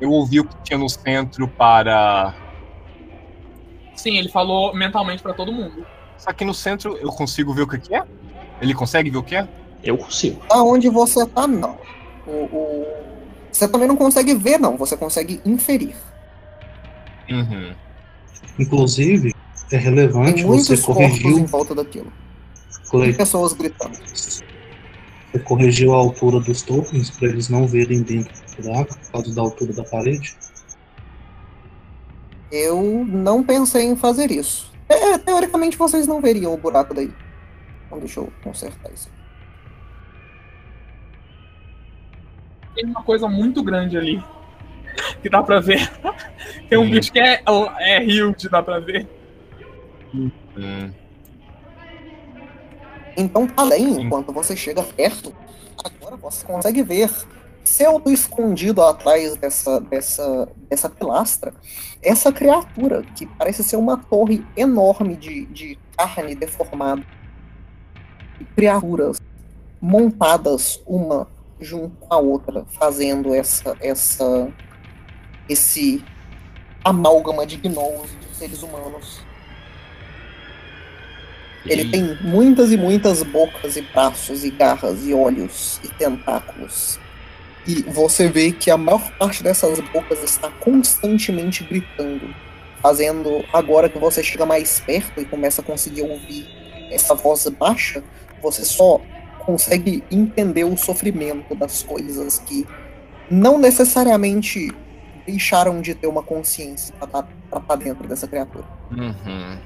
[0.01, 2.35] Eu ouvi o que tinha no centro para.
[3.95, 5.87] Sim, ele falou mentalmente pra todo mundo.
[6.19, 8.03] Só que no centro eu consigo ver o que é?
[8.61, 9.49] Ele consegue ver o que é?
[9.83, 10.41] Eu consigo.
[10.51, 11.77] Aonde você tá, não.
[12.27, 12.87] O, o-
[13.51, 14.77] Você também não consegue ver, não.
[14.77, 15.95] Você consegue inferir.
[17.31, 17.75] Uhum.
[18.59, 19.35] Inclusive,
[19.67, 22.13] é Tem relevante muitos você corpos em volta daquilo.
[22.95, 23.99] E pessoas gritando.
[25.33, 29.35] Você corrigiu a altura dos tokens para eles não verem dentro do buraco por causa
[29.35, 30.37] da altura da parede.
[32.51, 34.71] Eu não pensei em fazer isso.
[34.89, 37.11] É, teoricamente vocês não veriam o buraco daí.
[37.87, 39.11] Então deixa eu consertar isso.
[42.75, 44.23] Tem uma coisa muito grande ali.
[45.23, 45.91] Que dá pra ver.
[46.69, 46.91] Tem um Hum.
[46.91, 47.43] bicho que é,
[47.79, 49.09] é huge, dá pra ver.
[50.15, 50.31] Hum.
[53.17, 55.35] Então, além, enquanto você chega perto,
[55.85, 57.11] agora você consegue ver,
[57.63, 61.55] pseudo escondido atrás dessa, dessa, dessa pilastra,
[62.03, 67.03] essa criatura que parece ser uma torre enorme de, de carne deformada.
[68.57, 69.21] Criaturas
[69.81, 71.29] montadas uma
[71.61, 74.53] junto com a outra, fazendo essa, essa,
[75.49, 76.05] esse
[76.85, 79.21] amálgama de gnolls de seres humanos.
[81.65, 86.99] Ele tem muitas e muitas bocas e braços e garras e olhos e tentáculos.
[87.67, 92.35] E você vê que a maior parte dessas bocas está constantemente gritando,
[92.81, 96.49] fazendo agora que você chega mais perto e começa a conseguir ouvir
[96.91, 98.03] essa voz baixa,
[98.43, 99.01] você só
[99.39, 102.67] consegue entender o sofrimento das coisas que
[103.31, 104.73] não necessariamente
[105.25, 107.27] deixaram de ter uma consciência para
[107.61, 108.65] estar dentro dessa criatura.
[108.91, 109.59] Uhum.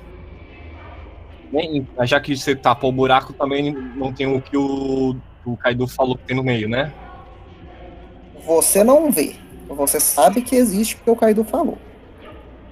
[1.53, 5.87] Bem, já que você tapou o buraco, também não tem o que o, o Kaido
[5.87, 6.93] falou que tem no meio, né?
[8.45, 9.37] Você não vê.
[9.69, 11.79] Você sabe que existe porque o Kaido falou.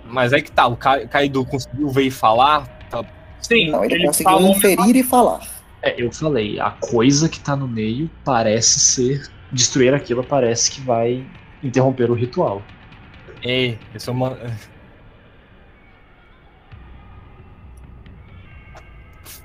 [0.07, 2.69] Mas aí que tá, o Ka- Kaido conseguiu ver e falar.
[2.91, 3.05] Tá...
[3.41, 5.41] Sim, Não, ele, ele conseguiu falou inferir e falar.
[5.83, 9.29] É, eu falei, a coisa que tá no meio parece ser.
[9.53, 11.25] Destruir aquilo parece que vai
[11.63, 12.63] interromper o ritual.
[13.43, 14.39] Ei, isso é uma.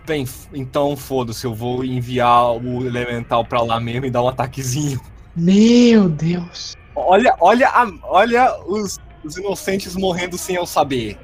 [0.09, 4.99] Bem, então foda-se, eu vou enviar o elemental pra lá mesmo e dar um ataquezinho.
[5.35, 6.75] Meu Deus!
[6.95, 11.15] Olha, olha, a- olha os, os inocentes morrendo sem eu saber.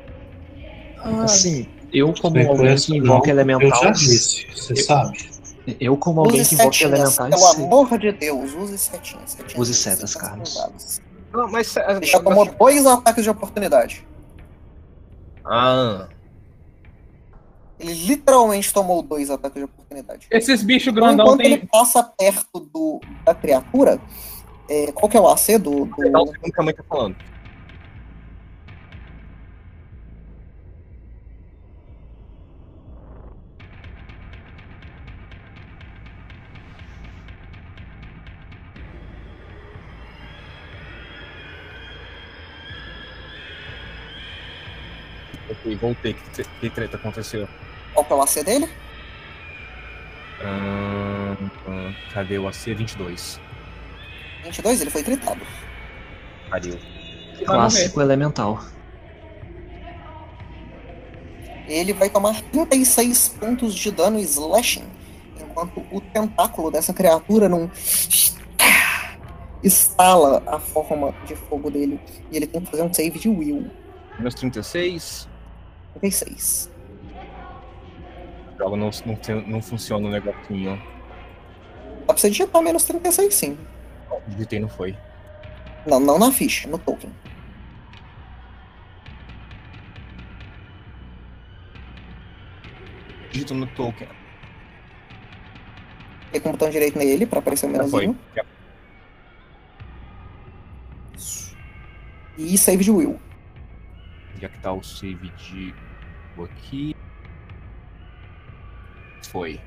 [1.24, 4.00] Assim, eu como alguém que invoca Eu já elementais.
[4.00, 5.32] disse, você sabe.
[5.80, 7.56] Eu como alguém Use que invoca setinhas, elementais.
[7.56, 9.32] pelo amor de Deus, use setinhas.
[9.32, 11.02] setinhas Use setinhas setas, Carlos.
[11.34, 11.76] Não, mas.
[11.76, 14.06] Ele já tomou dois ataques de oportunidade.
[15.44, 16.08] Ah,
[17.78, 20.28] Ele literalmente tomou dois ataques de oportunidade.
[20.32, 21.54] Esses bichos Então, grandão enquanto tem.
[21.54, 24.02] ele passa perto do, da criatura,
[24.70, 26.84] é, qual que é o AC do, do- dá um segundo que a mãe tá
[26.88, 27.18] falando.
[45.50, 46.14] Ok, voltei.
[46.14, 47.48] Que, que treta aconteceu?
[47.96, 48.70] Qual que é o AC dele?
[50.43, 53.39] Ahn, ahn, cadê o AC 22?
[54.43, 55.41] 22, ele foi gritado.
[56.50, 56.78] Pariu.
[57.46, 58.64] Clássico elemental.
[61.68, 64.86] Ele vai tomar 36 pontos de dano slashing,
[65.41, 67.72] enquanto o tentáculo dessa criatura não
[69.64, 72.00] estala a forma de fogo dele.
[72.32, 73.72] E ele tem que fazer um save de will.
[74.20, 75.28] Menos 36.
[76.00, 76.75] 36.
[78.58, 80.78] Jogo não, não, tem- não funciona o negocinho.
[82.08, 83.58] Tá pra você digitar menos 36 sim.
[84.28, 84.95] Digitei, não foi.
[85.86, 87.12] Não, não na ficha, no token.
[93.32, 94.08] Digito no token.
[96.32, 98.16] Clica com o botão direito nele pra aparecer o Já foi.
[98.36, 98.45] Já-
[102.38, 103.20] E save de will.
[104.39, 105.74] Já que tá o save de
[106.43, 106.95] aqui.
[109.28, 109.60] Foi.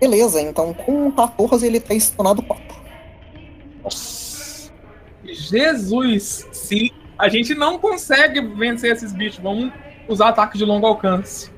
[0.00, 2.64] Beleza, então com 14 ele tá estunado 4.
[3.82, 4.70] Nossa.
[5.24, 6.46] Jesus!
[6.52, 9.72] Se a gente não consegue vencer esses bichos, vamos
[10.08, 11.50] usar ataque de longo alcance.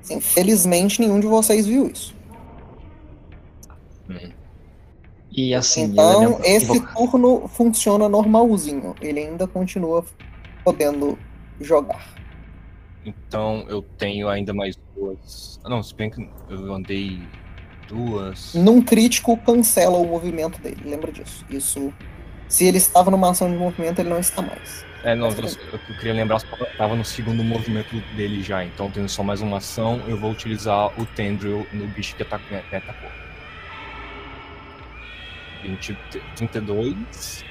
[0.00, 2.14] Assim, felizmente nenhum de vocês viu isso.
[5.34, 8.94] E assim, Então, esse turno funciona normalzinho.
[9.00, 10.04] Ele ainda continua
[10.62, 11.18] podendo
[11.58, 12.04] jogar.
[13.04, 15.60] Então eu tenho ainda mais duas.
[15.64, 17.20] Ah, Não, se bem que eu andei
[17.88, 18.54] duas.
[18.54, 20.82] Num crítico, cancela o movimento dele.
[20.84, 21.44] Lembra disso.
[21.50, 21.92] Isso.
[22.48, 24.84] Se ele estava numa ação de movimento, ele não está mais.
[25.04, 28.88] É, não, eu, eu queria lembrar se eu tava no segundo movimento dele já, então
[28.88, 32.60] tendo só mais uma ação, eu vou utilizar o Tendril no bicho que atacou.
[32.70, 33.10] Que atacou.
[35.64, 35.96] 20,
[36.36, 37.44] 32.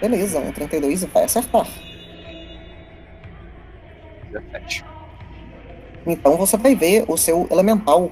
[0.00, 1.66] Beleza, um 32 vai acertar.
[4.32, 4.84] 17.
[6.06, 8.10] Então você vai ver o seu elemental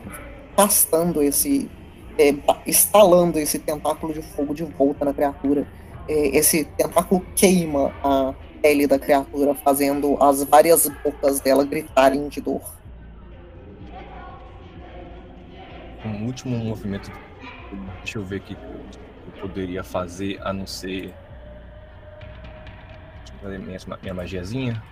[0.56, 1.70] castando esse.
[2.18, 2.34] é,
[2.66, 5.66] estalando esse tentáculo de fogo de volta na criatura.
[6.08, 12.40] É, esse tentáculo queima a pele da criatura, fazendo as várias bocas dela gritarem de
[12.40, 12.62] dor.
[16.04, 17.10] Um último movimento.
[17.98, 21.14] Deixa eu ver o que eu poderia fazer a não ser.
[23.18, 24.82] Deixa eu fazer minha, minha magiazinha.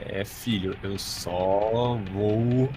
[0.00, 2.68] É, filho, eu só vou.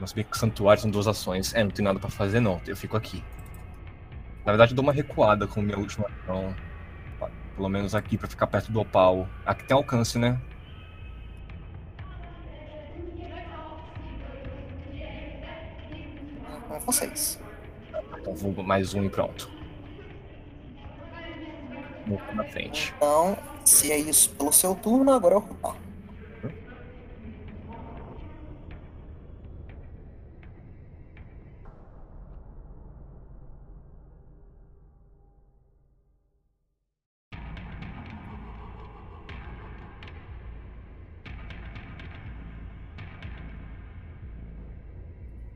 [0.00, 1.54] Mas bem que santuário são duas ações.
[1.54, 3.22] É, não tem nada pra fazer não, eu fico aqui.
[4.44, 6.54] Na verdade, eu dou uma recuada com minha última ação.
[7.56, 9.28] Pelo menos aqui pra ficar perto do opal.
[9.46, 10.40] Aqui tem alcance, né?
[16.68, 17.40] Com vocês.
[18.18, 19.48] Então vou mais um e pronto.
[22.04, 22.92] Pra na frente.
[22.96, 25.76] Então, se é isso pelo seu turno, agora é o Rupar.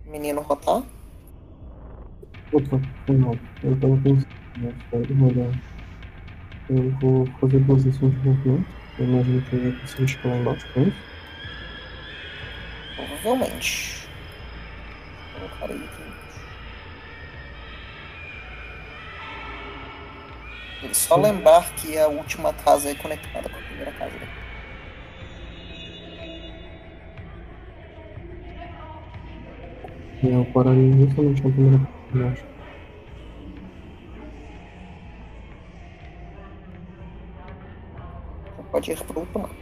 [0.07, 0.82] Menino rotar.
[2.51, 3.34] Opa, foi mal.
[3.62, 4.26] Eu tava pensando,
[4.57, 5.78] né, espera, rodar.
[6.69, 8.66] Eu vou fazer ações de movimento.
[8.99, 10.97] Eu imagino que eu consigo chegar lá embaixo com isso.
[12.97, 14.09] Provavelmente.
[15.33, 16.03] Vou colocar aí aqui.
[20.83, 24.19] E só lembrar que a última casa é conectada com a primeira casa.
[24.19, 24.29] né?
[30.23, 32.58] Eu pararia justamente na primeira parte de baixo.
[38.79, 39.55] Pode ir pro outro mapa.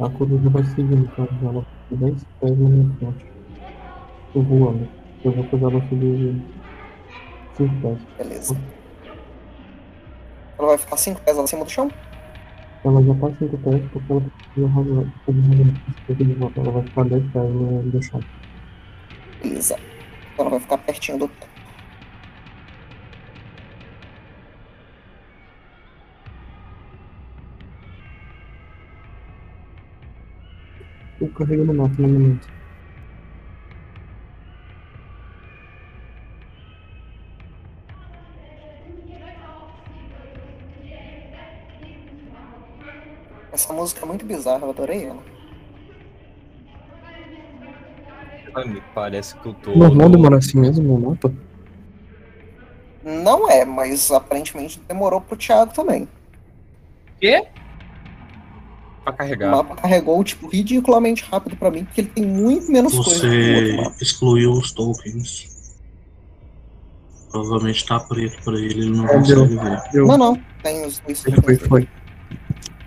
[0.00, 1.28] A coruja vai seguindo, tá?
[1.42, 3.26] Ela fica 10 pés na minha frente.
[4.32, 4.88] Tô voando.
[5.24, 6.42] Eu vou pegar ela subir
[7.56, 7.98] 5 pés.
[8.18, 8.56] Beleza.
[10.58, 11.90] Ela vai ficar 5 pés acima do chão?
[12.84, 15.04] Ela já tá 5 pés porque ela precisa rasgar.
[16.08, 16.60] de volta.
[16.60, 18.20] Ela vai ficar 10 pés no chão.
[19.42, 19.76] Beleza.
[20.32, 21.59] Então ela vai ficar pertinho do teto.
[31.30, 32.48] Eu carrego no mapa no momento.
[43.52, 45.22] Essa música é muito bizarra, eu adorei ela.
[48.54, 49.76] Ah, Me parece que eu tô.
[49.76, 51.32] Normal no- demorar assim mesmo no mapa?
[53.02, 56.08] Não é, mas aparentemente demorou pro Thiago também.
[57.20, 57.46] Quê?
[59.28, 63.20] Pra O mapa carregou, tipo, ridiculamente rápido pra mim, porque ele tem muito menos coisa
[63.20, 63.96] que o outro Você mapa.
[64.00, 65.48] excluiu os tokens.
[67.30, 69.40] Provavelmente tá preto pra ele, ele não É, deu.
[69.46, 69.80] consegue ver.
[69.94, 70.42] Eu, Não, não.
[70.62, 71.60] Tem os dois foi, tokens.
[71.68, 71.88] foi.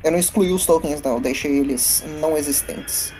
[0.03, 1.13] Eu não excluí os tokens, não.
[1.13, 3.13] Eu deixei eles não existentes.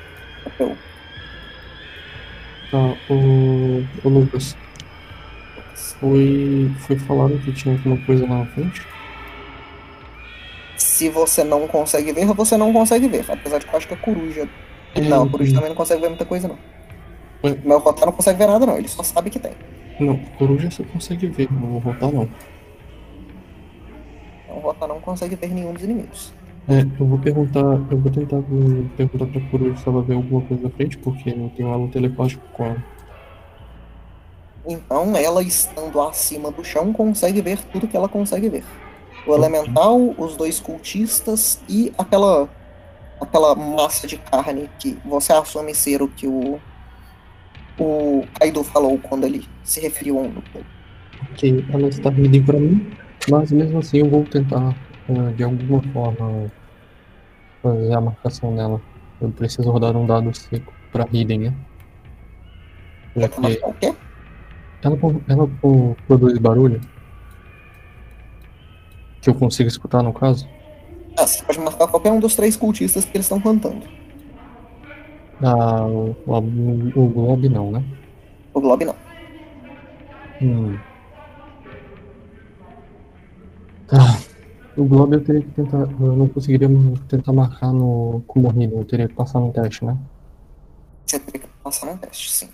[2.70, 2.78] Tá,
[3.10, 4.56] o, o Lucas.
[6.00, 8.82] Foi, foi falado que tinha alguma coisa lá na frente?
[10.94, 13.26] Se você não consegue ver, você não consegue ver.
[13.28, 14.48] Apesar de que eu acho que a coruja.
[15.10, 16.58] Não, a coruja também não consegue ver muita coisa, não.
[17.44, 17.58] Ué?
[17.66, 18.78] Meu rotar não consegue ver nada, não.
[18.78, 19.54] Ele só sabe que tem.
[20.00, 22.30] Não, coruja você consegue ver, não vou voltar não.
[24.44, 26.32] Então, o rotar não consegue ver nenhum dos inimigos.
[26.68, 28.38] É, eu vou perguntar, eu vou tentar
[28.96, 32.44] perguntar pra coruja se ela vê alguma coisa na frente, porque eu tenho elo telepático
[32.54, 32.84] com ela.
[34.68, 38.64] Então, ela estando acima do chão consegue ver tudo que ela consegue ver.
[39.26, 42.50] O elemental, os dois cultistas e aquela
[43.22, 46.60] aquela massa de carne que você assume ser o que o
[47.80, 50.60] o Kaido falou quando ele se referiu a um grupo.
[51.32, 52.92] Ok, ela está vindo pra mim,
[53.30, 54.76] mas mesmo assim eu vou tentar
[55.10, 56.52] ah, de alguma forma
[57.64, 58.80] fazer a marcação dela.
[59.22, 61.54] Eu preciso rodar um dado seco pra Hidden, né?
[63.16, 63.60] Já que
[64.84, 64.98] ela,
[65.30, 66.82] ela pro- produz barulho.
[69.24, 70.46] Que eu consigo escutar no caso.
[71.18, 73.88] Ah, você pode marcar qualquer um dos três cultistas que eles estão cantando.
[75.42, 77.84] Ah, o, o, o Globe não, né?
[78.54, 78.96] O Glob não.
[80.42, 80.78] Hum.
[83.90, 84.20] Ah,
[84.76, 85.80] o Globe eu teria que tentar.
[85.80, 86.68] Eu não conseguiria
[87.08, 89.98] tentar marcar no Hidden, eu teria que passar no teste, né?
[91.06, 92.50] Você teria que passar num teste, sim.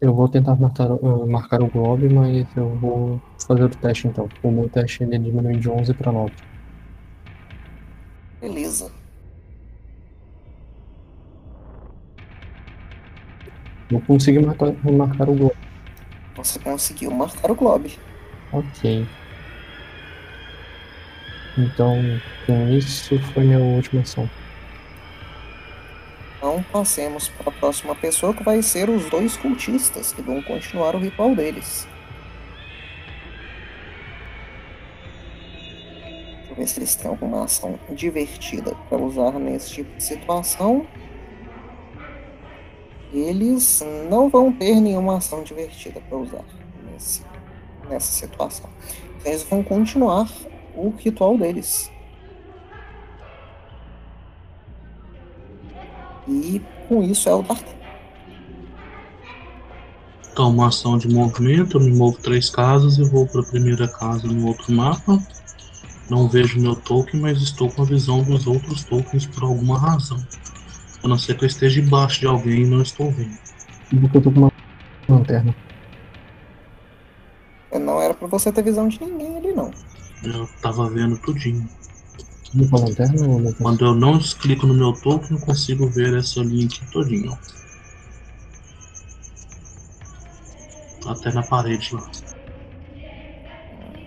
[0.00, 4.28] Eu vou tentar marcar, uh, marcar o Globe, mas eu vou fazer o teste então.
[4.42, 6.32] O meu teste ele diminui de 11 para 9.
[8.40, 8.90] Beleza.
[13.90, 15.56] Eu consegui marcar, marcar o Globe.
[16.36, 17.98] Você conseguiu marcar o Glob.
[18.52, 19.06] Ok.
[21.56, 21.96] Então,
[22.46, 24.28] com isso foi minha última ação.
[26.44, 30.94] Então passemos para a próxima pessoa, que vai ser os dois cultistas, que vão continuar
[30.94, 31.88] o ritual deles.
[36.02, 40.86] Deixa eu ver se eles têm alguma ação divertida para usar nesse tipo de situação.
[43.10, 46.44] Eles não vão ter nenhuma ação divertida para usar
[46.92, 47.22] nesse,
[47.88, 48.68] nessa situação.
[49.24, 50.30] Eles vão continuar
[50.76, 51.90] o ritual deles.
[56.28, 57.74] E com isso é o Dartan.
[60.32, 63.86] Então, uma ação de movimento, eu me movo três casas e vou para a primeira
[63.86, 65.16] casa no outro mapa.
[66.10, 70.18] Não vejo meu token, mas estou com a visão dos outros tokens por alguma razão.
[71.04, 73.38] A não ser que eu esteja debaixo de alguém e não estou vendo.
[74.00, 74.52] Porque eu tô com uma
[75.08, 75.54] lanterna.
[77.72, 79.70] Não era pra você ter visão de ninguém ali, não.
[80.24, 81.68] Eu tava vendo tudinho.
[82.56, 83.52] Tô com a lanterna ou não?
[83.54, 87.36] Quando eu não clico no meu token, eu consigo ver essa linha aqui todinha.
[91.06, 92.10] Até na parede lá.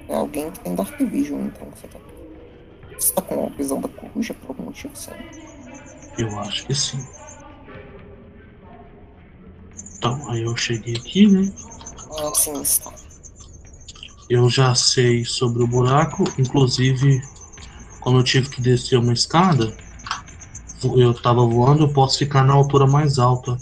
[0.08, 1.68] É alguém que tem Dark Vision, então.
[1.76, 2.00] Você tá,
[2.98, 5.26] você tá com a visão da coruja por algum motivo, sabe?
[6.18, 7.06] Eu acho que sim.
[9.98, 11.52] Então, aí eu cheguei aqui, né?
[12.18, 12.94] Ah, sim, está.
[14.30, 17.22] Eu já sei sobre o buraco, inclusive,
[18.08, 19.76] como eu tive que descer uma escada,
[20.96, 23.58] eu tava voando, eu posso ficar na altura mais alta,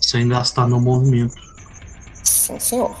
[0.00, 1.36] sem gastar meu movimento.
[2.24, 2.96] Sim, senhor.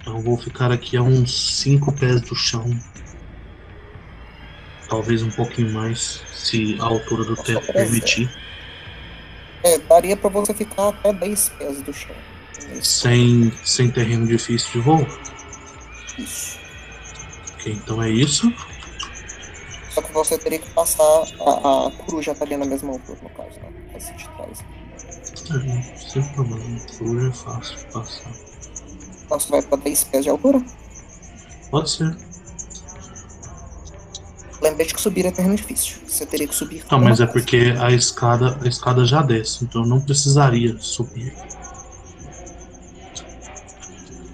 [0.00, 2.64] Então eu vou ficar aqui a uns 5 pés do chão.
[4.88, 8.34] Talvez um pouquinho mais, se a altura do teto permitir.
[9.62, 12.16] É, daria pra você ficar até 10 pés do chão.
[12.80, 15.06] Sem, sem terreno difícil de voo.
[16.16, 16.58] Isso.
[17.52, 18.50] Ok, então é isso.
[19.98, 21.02] Só que você teria que passar.
[21.40, 23.72] A, a coruja tá ali na mesma altura, no caso, né?
[23.94, 24.64] Essa de trás.
[25.50, 26.80] É, sem problema.
[27.00, 28.30] Hoje é fácil de passar.
[29.24, 30.64] Então você vai pra 10 pés de altura.
[31.72, 32.16] Pode ser.
[34.62, 35.96] Lembrete que subir é terreno difícil.
[36.06, 36.84] Você teria que subir.
[36.88, 40.78] Não, com mas é porque a escada, a escada já desce, então eu não precisaria
[40.78, 41.34] subir.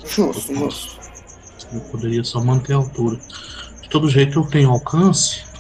[0.04, 1.00] Justo, justo.
[1.72, 3.18] Eu poderia só manter a altura.
[3.80, 5.53] De todo jeito eu tenho alcance.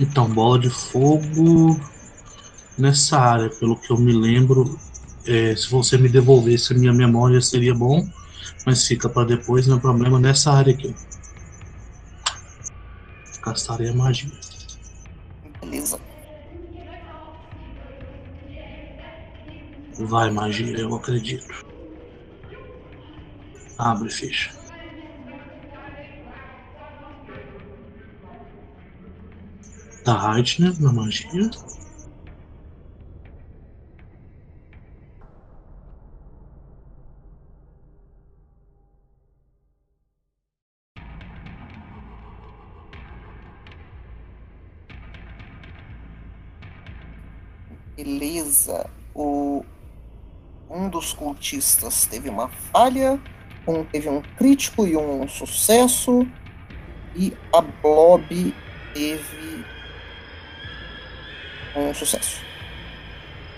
[0.00, 1.80] Então, bola de fogo
[2.76, 4.78] nessa área, pelo que eu me lembro,
[5.26, 8.08] é, se você me devolvesse a minha memória seria bom,
[8.64, 10.94] mas fica para depois, não é problema nessa área aqui.
[13.44, 14.30] Gastarei a magia.
[15.60, 15.98] Beleza.
[19.98, 21.67] Vai, magia, eu acredito.
[23.78, 24.50] Abre e fecha.
[30.04, 31.50] Da Heitner na magia.
[47.96, 48.90] Beleza.
[49.14, 49.64] O
[50.70, 53.20] um dos cultistas teve uma falha
[53.68, 56.26] um teve um crítico e um sucesso,
[57.14, 58.54] e a Blob
[58.94, 59.64] teve
[61.76, 62.40] um sucesso.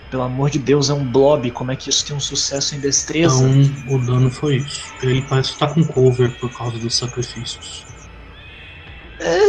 [0.09, 1.49] Pelo amor de Deus, é um blob.
[1.51, 3.47] Como é que isso tem um sucesso em destreza?
[3.47, 4.93] Então, o dano foi isso.
[5.01, 7.85] Ele parece estar com cover por causa dos sacrifícios.
[9.19, 9.39] É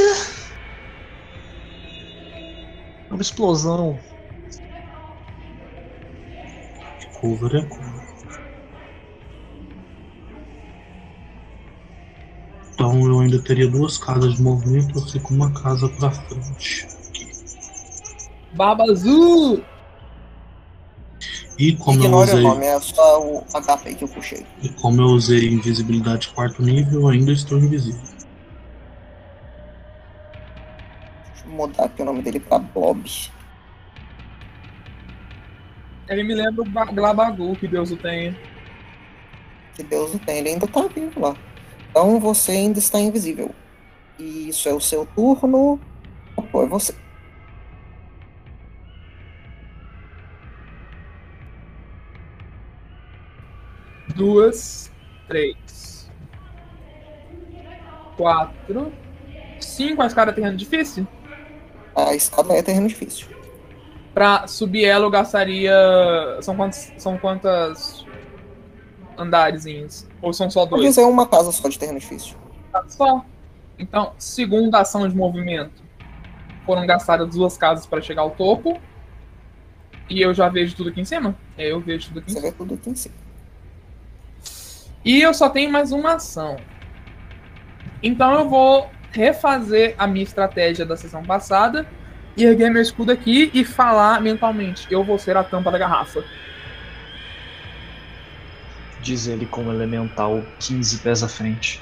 [3.11, 3.99] uma explosão.
[7.21, 8.12] Cover é cover.
[13.23, 16.87] Ainda teria duas casas de movimento, eu fico uma casa pra frente.
[18.55, 19.63] Barba Azul!
[21.59, 22.43] E como eu Ignore o usei.
[22.43, 24.47] nome, é só o HP que eu puxei.
[24.63, 28.01] E como eu usei invisibilidade quarto nível, eu ainda estou invisível.
[31.33, 33.05] Deixa eu mudar aqui o nome dele pra Blob.
[36.09, 38.37] Ele me lembra o Glabagu, que Deus o tenha.
[39.75, 41.37] Que Deus o tem, ele ainda tá vivo lá.
[41.93, 43.55] Então você ainda está invisível.
[44.19, 45.79] E isso é o seu turno.
[46.51, 46.95] Pô, é você.
[54.17, 54.91] Duas,
[55.29, 56.11] três,
[58.17, 58.91] quatro,
[59.61, 60.01] cinco.
[60.01, 61.07] A escada terreno difícil?
[61.95, 63.29] A escada é terreno difícil.
[64.15, 65.75] Pra subir ela eu gastaria.
[66.41, 66.91] São quantos.
[66.97, 68.07] São quantas
[69.23, 70.07] andarezinhos?
[70.21, 70.83] Ou são só dois?
[70.83, 72.37] dizer uma casa só de terreno difícil.
[72.73, 73.25] Tá Só.
[73.79, 75.83] Então, segunda ação de movimento.
[76.65, 78.81] Foram gastadas duas casas para chegar ao topo.
[80.09, 81.35] E eu já vejo tudo aqui em cima?
[81.57, 82.53] É, eu vejo tudo aqui em Você cima.
[82.53, 83.15] vê tudo aqui em cima.
[85.05, 86.57] E eu só tenho mais uma ação.
[88.03, 91.87] Então eu vou refazer a minha estratégia da sessão passada.
[92.37, 94.87] E erguer meu escudo aqui e falar mentalmente.
[94.91, 96.25] Eu vou ser a tampa da garrafa.
[99.03, 101.81] Diz ele com um elemental 15 pés à frente.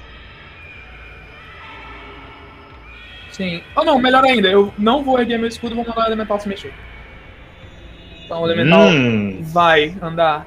[3.30, 3.62] Sim.
[3.76, 6.48] Ou não, melhor ainda, eu não vou erguer meu escudo, vou mandar o elemental se
[6.48, 6.74] mexer.
[8.24, 10.46] Então o elemental Hum, vai andar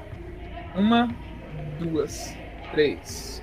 [0.74, 1.08] uma,
[1.78, 2.36] duas,
[2.70, 3.42] três,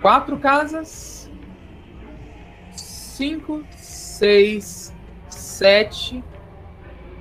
[0.00, 1.30] quatro casas,
[2.72, 4.94] cinco, seis,
[5.28, 6.24] sete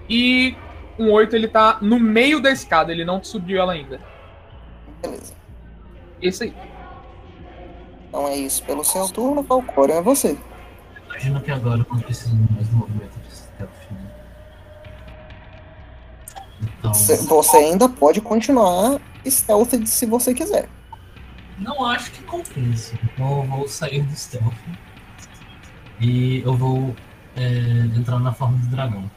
[0.09, 0.55] e
[0.97, 4.08] um oito ele tá no meio da escada, ele não subiu ela ainda.
[5.01, 5.33] Beleza.
[6.21, 6.53] Esse aí.
[8.07, 10.37] Então é isso pelo seu turno, Valcório, é você.
[11.05, 14.11] Imagina que agora eu não preciso mais do movimento de stealth, né?
[16.79, 20.67] Então, Você você ainda pode continuar stealth se você quiser.
[21.59, 22.97] não acho que compensa.
[23.03, 24.53] Então eu vou sair do stealth.
[26.01, 26.95] E eu vou
[27.35, 29.09] é, entrar na forma do dragão.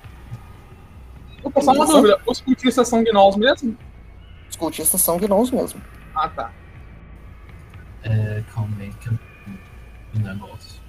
[1.44, 3.76] Opa, só uma dúvida, os cultistas são gnolls mesmo?
[4.52, 5.80] Os cultistas são gnolls mesmo.
[6.14, 6.52] Ah, tá.
[8.02, 9.18] É, calma aí que eu
[10.14, 10.82] o negócio.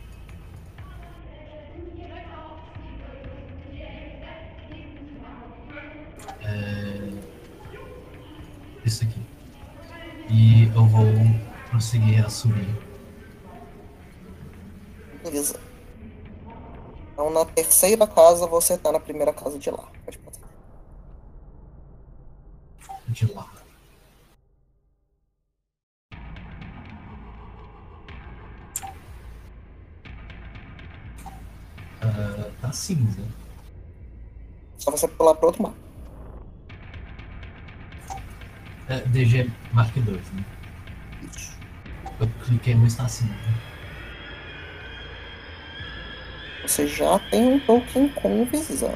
[6.42, 7.10] É,
[8.84, 9.22] isso aqui.
[10.30, 11.06] E eu vou
[11.70, 12.68] prosseguir a subir.
[15.24, 15.58] Beleza.
[17.14, 19.88] Então na terceira casa você tá na primeira casa de lá.
[20.04, 20.50] Pode passar.
[23.14, 23.48] De lá.
[32.02, 33.24] Ah, tá cinza.
[34.78, 35.78] Só você pular pro outro mapa.
[38.90, 40.46] É, DG Mark 2, né?
[41.34, 41.58] Isso.
[42.20, 43.34] Eu cliquei no está cinza.
[46.64, 48.92] Você já tem um token com visão.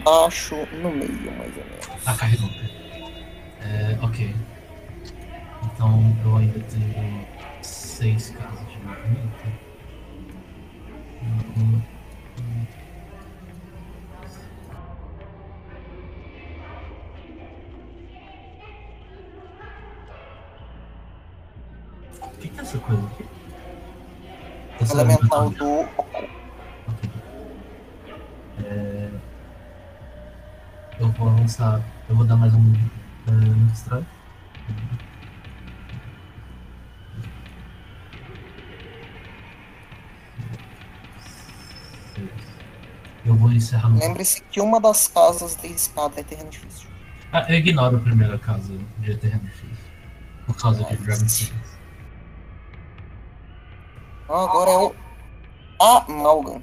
[0.00, 1.88] Embaixo, no meio, mais ou menos.
[2.06, 2.50] Ah, carregou.
[3.62, 4.34] É, ok.
[5.64, 7.26] Então eu ainda tenho
[7.62, 9.69] seis casas de movimento.
[31.60, 31.82] Avançar.
[32.08, 34.06] Eu vou dar mais um uh, strike.
[43.24, 43.98] Eu vou encerrar no.
[43.98, 46.88] Lembre-se que uma das casas de escada é terreno difícil.
[47.32, 49.90] Ah, eu ignoro a primeira casa de terreno difícil.
[50.46, 51.78] Por causa de Dragon Seeds.
[54.28, 54.94] Agora é o
[55.80, 56.62] Amalgam.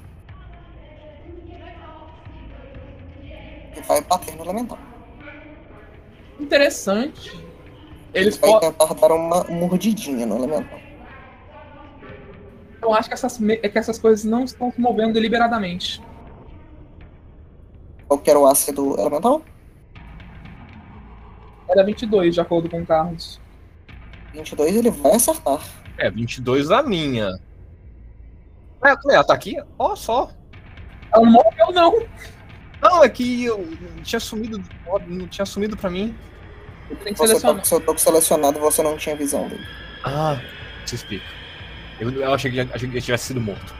[3.74, 4.87] Que vai bater no elemental.
[6.48, 7.32] Interessante.
[8.14, 8.72] Ele Eles vai podem.
[8.72, 10.80] tentar dar uma mordidinha no elemental.
[12.82, 16.02] Eu acho que essas, é que essas coisas não estão se movendo deliberadamente.
[18.08, 19.42] Qual que era o AC do elemental?
[21.70, 23.42] Era 22, de acordo com o Carlos.
[24.34, 25.60] 22, ele vai acertar.
[25.98, 27.38] É, 22 a minha.
[28.86, 29.62] É, ela tá aqui?
[29.78, 30.30] Ó, só.
[31.14, 32.08] Ela não morreu, não.
[32.82, 33.68] Não, é que eu
[34.02, 34.64] tinha sumido,
[35.08, 36.16] não tinha sumido pra mim.
[37.04, 37.66] Tem que Você tá selecionar.
[37.66, 39.66] seu toque selecionado, você não tinha visão dele.
[40.04, 40.40] Ah,
[40.86, 41.26] se explica.
[42.00, 43.74] Eu, eu achei, que, achei que ele tivesse sido morto.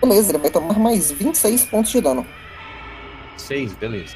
[0.00, 2.26] Beleza, ele vai tomar mais 26 pontos de dano.
[3.36, 4.14] Seis, beleza.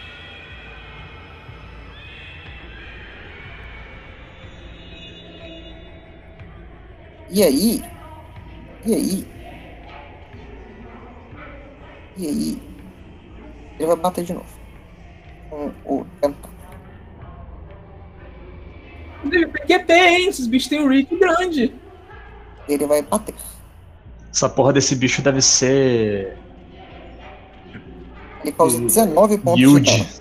[7.31, 7.83] E aí?
[8.85, 9.27] E aí?
[12.17, 12.63] E aí?
[13.79, 14.47] Ele vai bater de novo.
[15.49, 16.50] Com o tentáculo.
[19.25, 20.29] Inclusive, PQP, hein?
[20.29, 21.75] Esses bichos têm um reach grande.
[22.69, 23.35] Ele vai bater.
[24.33, 26.37] Essa porra desse bicho deve ser.
[28.43, 29.99] Ele causa Hum, 19 pontos de Huge.
[29.99, 30.21] dano.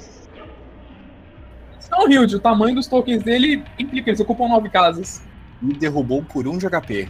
[1.92, 5.22] Não, Hilde, o tamanho dos tokens dele implica, eles ocupam nove casas.
[5.62, 7.10] Me derrubou por um de HP.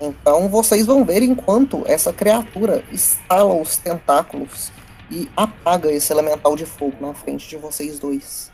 [0.00, 4.72] Então vocês vão ver enquanto essa criatura estala os tentáculos
[5.10, 8.50] e apaga esse elemental de fogo na frente de vocês dois.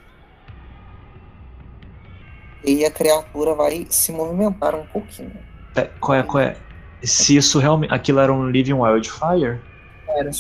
[2.65, 5.33] E a criatura vai se movimentar um pouquinho.
[5.75, 6.57] É, Qual é, qual é?
[7.03, 7.93] Se isso realmente.
[7.93, 9.59] Aquilo era um Living Wildfire,
[10.07, 10.31] Era.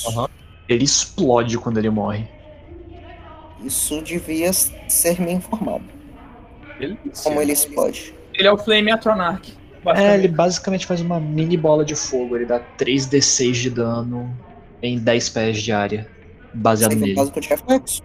[0.68, 2.28] ele explode quando ele morre.
[3.64, 5.84] Isso devia ser me informado.
[6.78, 8.14] Ele, Como ele explode.
[8.34, 9.58] Ele é o Flame Atronarch.
[9.94, 12.36] É, ele basicamente faz uma mini bola de fogo.
[12.36, 14.34] Ele dá 3d6 de dano
[14.82, 16.08] em 10 pés de área.
[16.52, 17.14] Baseado nele.
[17.14, 18.02] básico de reflexo.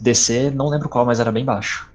[0.00, 1.89] DC, não lembro qual, mas era bem baixo.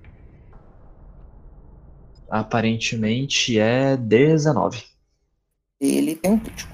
[2.30, 4.84] Aparentemente é 19.
[5.80, 6.72] Ele tem um crítico.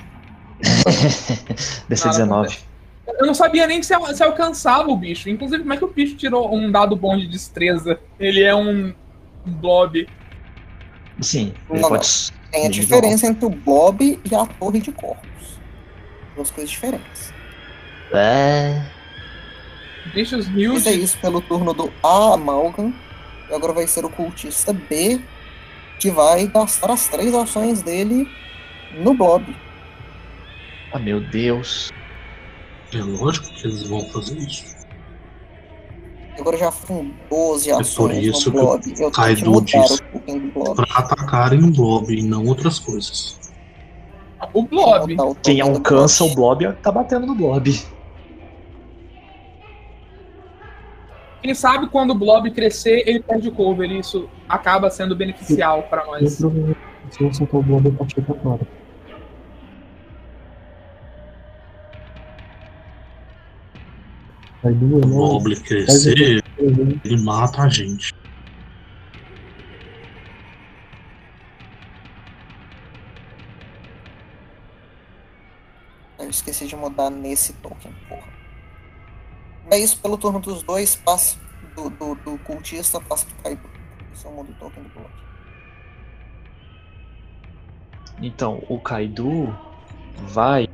[1.89, 2.57] DC Cara, 19.
[3.19, 5.29] Eu não sabia nem se, se alcançava o bicho.
[5.29, 7.99] Inclusive, como é que o bicho tirou um dado bom de destreza?
[8.19, 8.93] Ele é um,
[9.45, 10.07] blob.
[11.19, 12.31] Sim, ele Não, pode.
[12.51, 15.59] Tem a diferença entre o Blob e a Torre de Corpos.
[16.35, 17.33] Duas coisas diferentes.
[18.11, 18.81] É.
[20.13, 21.03] Bichos Mas é huge.
[21.03, 22.93] isso pelo turno do Amalgam.
[23.49, 25.21] E agora vai ser o cultista B,
[26.01, 28.27] que vai gastar as três ações dele
[28.97, 29.55] no Blob.
[30.91, 31.91] Ah, meu Deus.
[32.91, 34.75] É lógico que eles vão fazer isso.
[36.39, 38.93] Agora já foram 12 É por ações isso no que o Blob.
[38.99, 40.01] Eu tenho que mudar disse.
[40.13, 40.75] o do Blob.
[40.75, 43.39] Pra atacarem o Blob e não outras coisas.
[44.53, 45.15] O blob.
[45.43, 46.33] Quem alcança Blob.
[46.33, 47.79] o blob tá batendo no blob.
[51.41, 53.89] Quem sabe quando o blob crescer, ele perde o cover.
[53.89, 56.37] E isso acaba sendo beneficial pra Eu nós.
[56.37, 56.77] provavelmente,
[57.19, 58.67] eu acertar o blob, eu partir pra fora.
[64.63, 65.15] Aí duas, O né?
[65.15, 68.13] Blob crescer, ele mata a gente.
[76.19, 78.40] Eu esqueci de mudar nesse token, porra.
[79.71, 81.39] É isso pelo turno dos dois, passa
[81.73, 83.69] do, do, do cultista, passa pro Kaido.
[84.13, 85.09] Esse é o mundo token do Blob.
[88.21, 89.57] Então, o Kaido
[90.17, 90.67] vai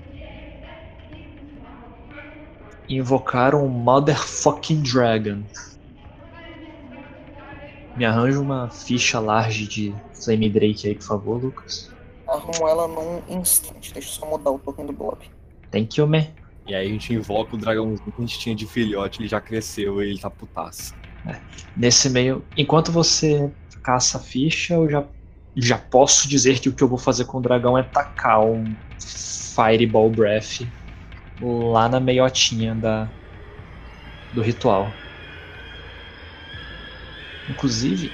[2.90, 5.44] invocar um Motherfucking Dragon.
[7.96, 11.94] Me arranja uma ficha large de Flame Drake aí, por favor, Lucas.
[12.28, 13.94] Arrumo ela num instante.
[13.94, 15.20] Deixa eu só mudar o token do Blob.
[15.70, 16.26] Thank you, man.
[16.68, 19.40] E aí a gente invoca o dragãozinho que a gente tinha de filhote, ele já
[19.40, 20.94] cresceu e ele tá putaço.
[21.76, 23.50] Nesse meio, enquanto você
[23.82, 25.06] caça a ficha, eu já,
[25.56, 28.76] já posso dizer que o que eu vou fazer com o dragão é tacar um
[29.00, 30.68] Fireball Breath
[31.42, 33.08] lá na meiotinha da,
[34.34, 34.92] do ritual.
[37.50, 38.12] Inclusive,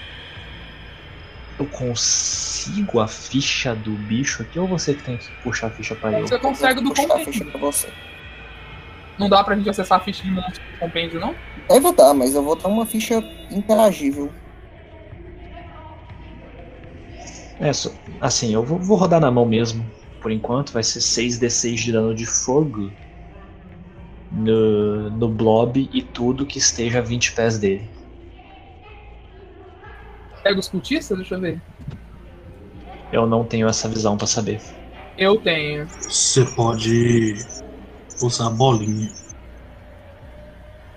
[1.58, 5.96] eu consigo a ficha do bicho aqui ou você que tem que puxar a ficha
[5.96, 6.28] pra ele?
[6.28, 7.92] Você consegue do puxar a ficha pra você.
[9.20, 11.36] Não dá pra gente acessar a ficha de monstro do compêndio, não?
[11.70, 14.32] Deve dar, mas eu vou dar uma ficha interagível.
[17.60, 19.86] É, só- assim, eu vou, vou rodar na mão mesmo.
[20.22, 22.90] Por enquanto, vai ser 6d6 de dano de fogo
[24.32, 27.88] no, no blob e tudo que esteja a 20 pés dele.
[30.44, 31.62] Pega os cultistas, deixa eu ver.
[33.12, 34.60] Eu não tenho essa visão pra saber.
[35.18, 35.88] Eu tenho.
[35.88, 37.36] Você pode
[38.26, 39.12] usar a bolinha.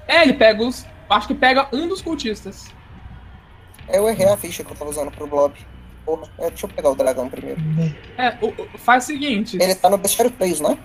[0.08, 0.86] É, ele pega os.
[1.08, 2.66] Acho que pega um dos cultistas.
[3.88, 5.54] Eu errei a ficha que eu tava usando pro Blob.
[6.04, 7.60] Porra, é, deixa eu pegar o dragão primeiro.
[8.16, 9.56] É, o- o- faz o seguinte.
[9.60, 10.78] Ele tá no bestiário 3, não é?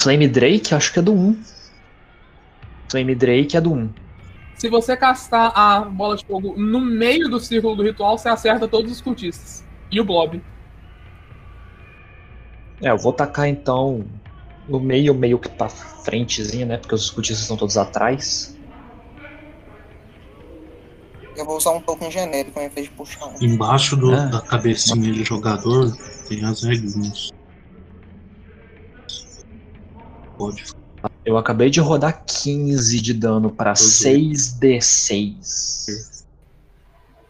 [0.00, 1.42] Flame Drake, acho que é do 1.
[2.90, 3.90] Flame Drake é do 1.
[4.56, 8.66] Se você castar a bola de fogo no meio do círculo do ritual, você acerta
[8.68, 9.64] todos os cultistas.
[9.90, 10.42] E o Blob.
[12.82, 14.04] É, eu vou tacar então
[14.68, 16.76] no meio, meio que pra frentezinha, né?
[16.78, 18.56] Porque os cultistas estão todos atrás.
[21.36, 23.36] Eu vou usar um token genérico ao invés de puxar um.
[23.42, 24.26] Embaixo do- Ah.
[24.26, 25.94] da cabecinha de jogador
[26.28, 27.30] tem as regrinhas.
[30.38, 30.64] Pode.
[31.24, 36.24] Eu acabei de rodar 15 de dano pra 6d6.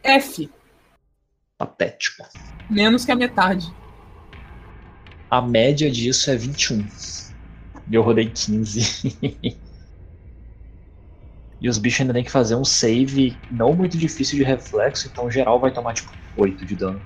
[0.02, 0.50] F.
[1.58, 2.26] Patético.
[2.70, 3.72] Menos que a metade.
[5.30, 6.86] A média disso é 21.
[7.90, 9.16] E eu rodei 15.
[11.60, 15.30] e os bichos ainda tem que fazer um save não muito difícil de reflexo, então
[15.30, 17.00] geral vai tomar tipo 8 de dano.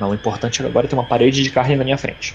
[0.00, 2.34] Não, o importante agora é ter uma parede de carne na minha frente.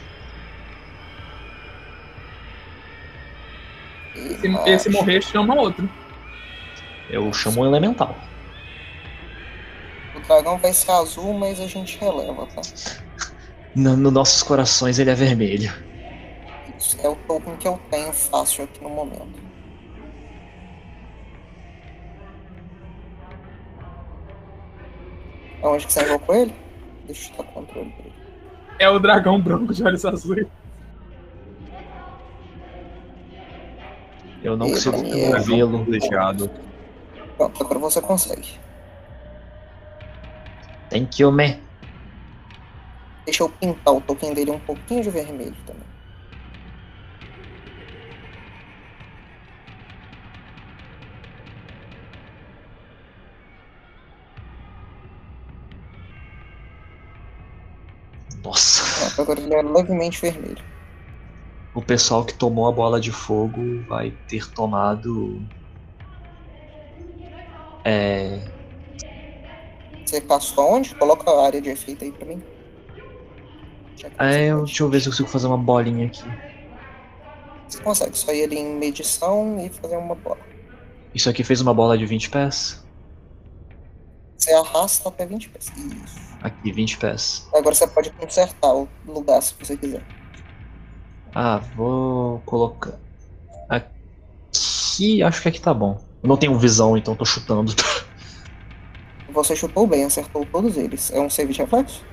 [4.15, 5.89] Se esse morrer, chama outro.
[7.09, 8.15] Eu chamo um elemental.
[10.27, 12.61] O dragão vai ser azul, mas a gente releva, tá?
[13.73, 15.73] No, no nossos corações ele é vermelho.
[16.77, 19.41] Isso é o token que eu tenho fácil aqui no momento.
[25.63, 26.53] Aonde que você invocou ele?
[27.05, 28.15] Deixa eu dar controle pra ele.
[28.79, 30.45] É o dragão branco de olhos azuis.
[34.43, 34.97] Eu não consigo.
[34.99, 36.51] Privilegiado.
[37.37, 38.66] Pronto, agora você consegue.
[40.89, 41.59] Thank you, man.
[43.25, 45.85] Deixa eu pintar o token dele um pouquinho de vermelho também.
[58.43, 59.21] Nossa.
[59.21, 60.63] Agora ele é levemente vermelho.
[61.73, 65.45] O pessoal que tomou a bola de fogo vai ter tomado.
[67.83, 68.56] É.
[70.07, 70.95] Você castou aonde?
[70.95, 72.41] Coloca a área de efeito aí pra mim.
[73.97, 74.65] Que é eu- pode.
[74.67, 76.23] deixa eu ver se eu consigo fazer uma bolinha aqui.
[77.67, 80.39] Você consegue só ir ali em medição e fazer uma bola.
[81.13, 82.85] Isso aqui fez uma bola de 20 pés.
[84.37, 85.65] Você arrasta até 20 pés.
[85.75, 86.19] Isso.
[86.41, 87.45] Aqui, 20 pés.
[87.53, 90.03] Agora você pode consertar o lugar se você quiser.
[91.35, 92.97] Ah, vou colocar.
[93.67, 95.99] Aqui, acho que aqui tá bom.
[96.23, 97.73] Eu não tenho visão, então tô chutando.
[99.37, 101.11] Você chutou bem, acertou todos eles.
[101.11, 102.03] É um save de reflexo?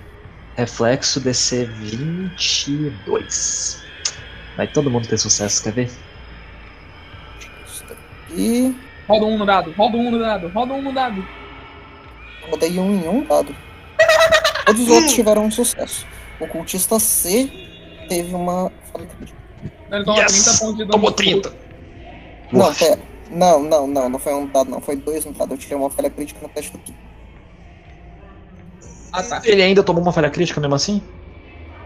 [0.56, 3.82] Reflexo DC 22.
[4.58, 5.90] Vai todo mundo ter sucesso, quer ver?
[7.88, 8.76] Daqui.
[9.08, 11.26] Roda um no dado, roda um no dado, roda um no dado.
[12.50, 13.56] Rodei um em um dado.
[14.66, 16.06] Todos os outros tiveram um sucesso.
[16.38, 17.50] O cultista C
[18.06, 19.38] teve uma falha crítica.
[19.90, 20.92] Ele toma 30 pontos de dano.
[20.92, 21.54] Tomou 30!
[22.52, 23.00] Não, pera.
[23.30, 24.82] Não, não, não, não foi um dado, não.
[24.82, 25.54] Foi dois no dado.
[25.54, 26.94] Eu tirei uma falha crítica no teste do Ki.
[29.14, 29.40] Ah, tá.
[29.44, 31.00] Ele ainda tomou uma falha crítica mesmo assim?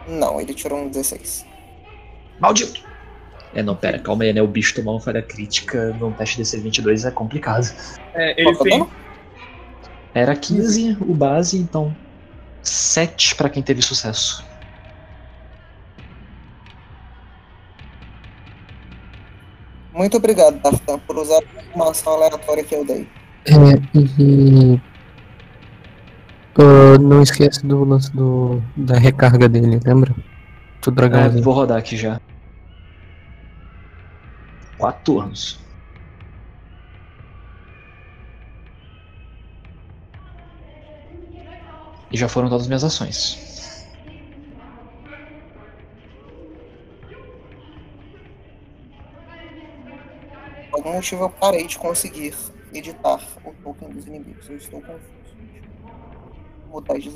[0.06, 1.44] Não, ele tirou um 16.
[2.40, 2.82] Maldito!
[3.54, 4.40] É, não, pera, calma aí, né?
[4.40, 7.70] O bicho tomar uma falha crítica num teste DC 22 é complicado.
[8.14, 8.86] É, ele que é?
[10.14, 11.94] Era 15 o base, então
[12.62, 14.42] 7 pra quem teve sucesso.
[19.92, 23.06] Muito obrigado, Dartan, por usar a informação aleatória que eu dei.
[23.44, 24.80] É, e.
[26.58, 30.14] ah, não esquece do lance do, da recarga dele, lembra?
[30.82, 31.42] Do É, dragãozinho.
[31.42, 32.20] vou rodar aqui já.
[34.78, 35.60] 4 turnos.
[42.10, 43.42] E já foram todas as minhas ações.
[50.70, 52.34] Por algum motivo eu parei de conseguir
[52.72, 54.48] editar o token dos inimigos.
[54.48, 55.17] Eu estou confuso.
[56.70, 57.10] Mudar de.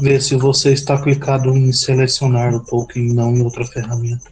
[0.00, 4.30] Vê se você está clicado em selecionar o token não em outra ferramenta.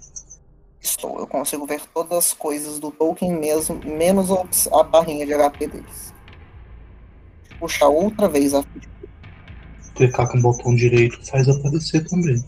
[0.81, 1.19] Estou.
[1.19, 5.67] Eu consigo ver todas as coisas do token mesmo, menos os- a barrinha de HP
[5.69, 6.13] deles.
[7.59, 8.65] Puxar outra vez a.
[9.95, 12.45] Clicar com o botão direito faz aparecer também.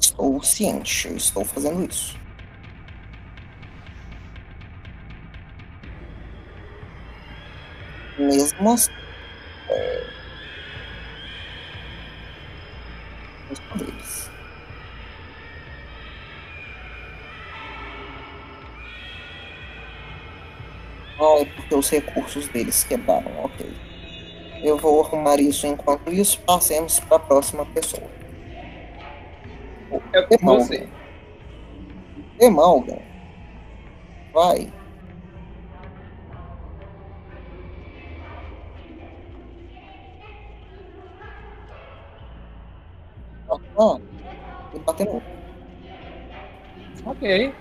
[0.00, 2.16] Estou ciente, eu estou fazendo isso.
[8.18, 8.90] Mesmo assim.
[9.68, 10.15] É...
[13.56, 14.30] Os poderes.
[21.18, 23.66] Ah, é porque os recursos deles quebraram, ok.
[24.62, 28.10] Eu vou arrumar isso enquanto isso, passemos para a próxima pessoa.
[30.12, 30.64] É com Demalgan.
[30.64, 30.88] você.
[32.38, 32.98] Demalgan.
[34.34, 34.75] Vai.
[43.78, 43.98] Ah,
[44.74, 45.28] e bater no outro.
[47.04, 47.28] Ok.
[47.28, 47.54] Ele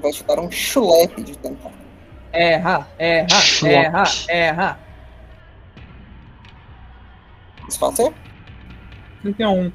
[0.00, 1.74] vai te dar um chulepe de tentáculo.
[2.32, 3.74] Erra, erra, Schlock.
[3.74, 4.80] erra, erra.
[7.68, 8.14] Isso pode ser?
[9.22, 9.72] 31.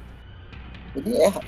[0.96, 1.40] Ele erra.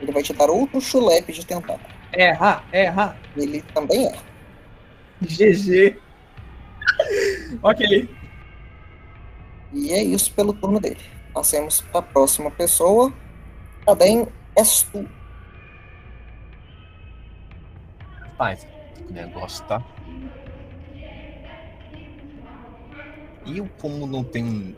[0.00, 1.94] Ele vai te dar outro chulepe de tentáculo.
[2.12, 3.16] Erra, erra.
[3.36, 4.22] Ele também erra.
[5.22, 5.98] GG.
[7.62, 8.08] ok.
[9.72, 11.13] E é isso pelo turno dele.
[11.34, 13.12] Passemos para a próxima pessoa.
[13.84, 15.06] Também és tu.
[18.20, 19.82] Rapaz, que negócio tá.
[23.44, 24.74] E eu, como não tenho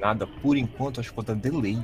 [0.00, 1.78] nada por enquanto, acho que vou dar delay.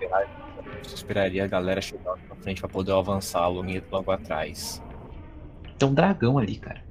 [0.00, 4.82] Eu esperaria a galera chegar lá na frente pra poder avançar logo, logo atrás.
[5.78, 6.84] Tem um dragão ali, cara.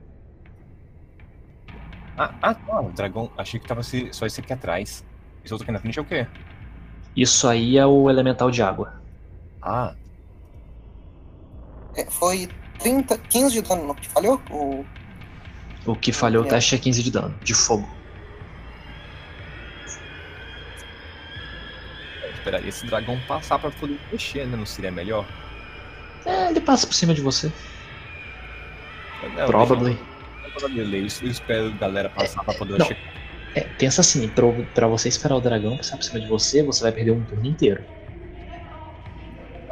[2.18, 3.30] Ah, ah, não, o dragão.
[3.38, 5.06] Achei que tava se- só esse aqui atrás.
[5.46, 6.26] Esse outro aqui na frente é o quê?
[7.16, 9.00] Isso aí é o elemental de água.
[9.62, 9.94] Ah,
[11.96, 12.50] É, foi
[12.80, 14.42] 30, 15 de dano no que falhou?
[14.52, 14.86] O
[15.86, 16.50] O que falhou o É.
[16.50, 17.88] teste é 15 de dano, de fogo.
[22.24, 24.58] eu esperaria esse dragão passar pra poder mexer, né?
[24.58, 25.26] Não seria melhor?
[26.26, 27.52] É, ele passa por cima de você.
[29.38, 29.98] Não, Probably.
[30.72, 31.00] eu- eu.
[31.00, 32.86] Eu espero a galera passar pra poder não.
[32.86, 33.14] checar.
[33.56, 36.84] É, pensa assim, pra, pra você esperar o dragão passar por cima de você, você
[36.84, 37.84] vai perder um turno inteiro.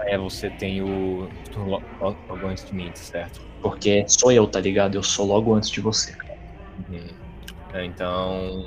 [0.06, 1.28] É, você tem o.
[1.52, 3.42] turno lo- lo- Logo antes de mim, certo?
[3.62, 4.96] Porque sou eu, tá ligado?
[4.96, 6.14] Eu sou logo antes de você.
[6.90, 7.08] Uhum.
[7.74, 8.66] É, então.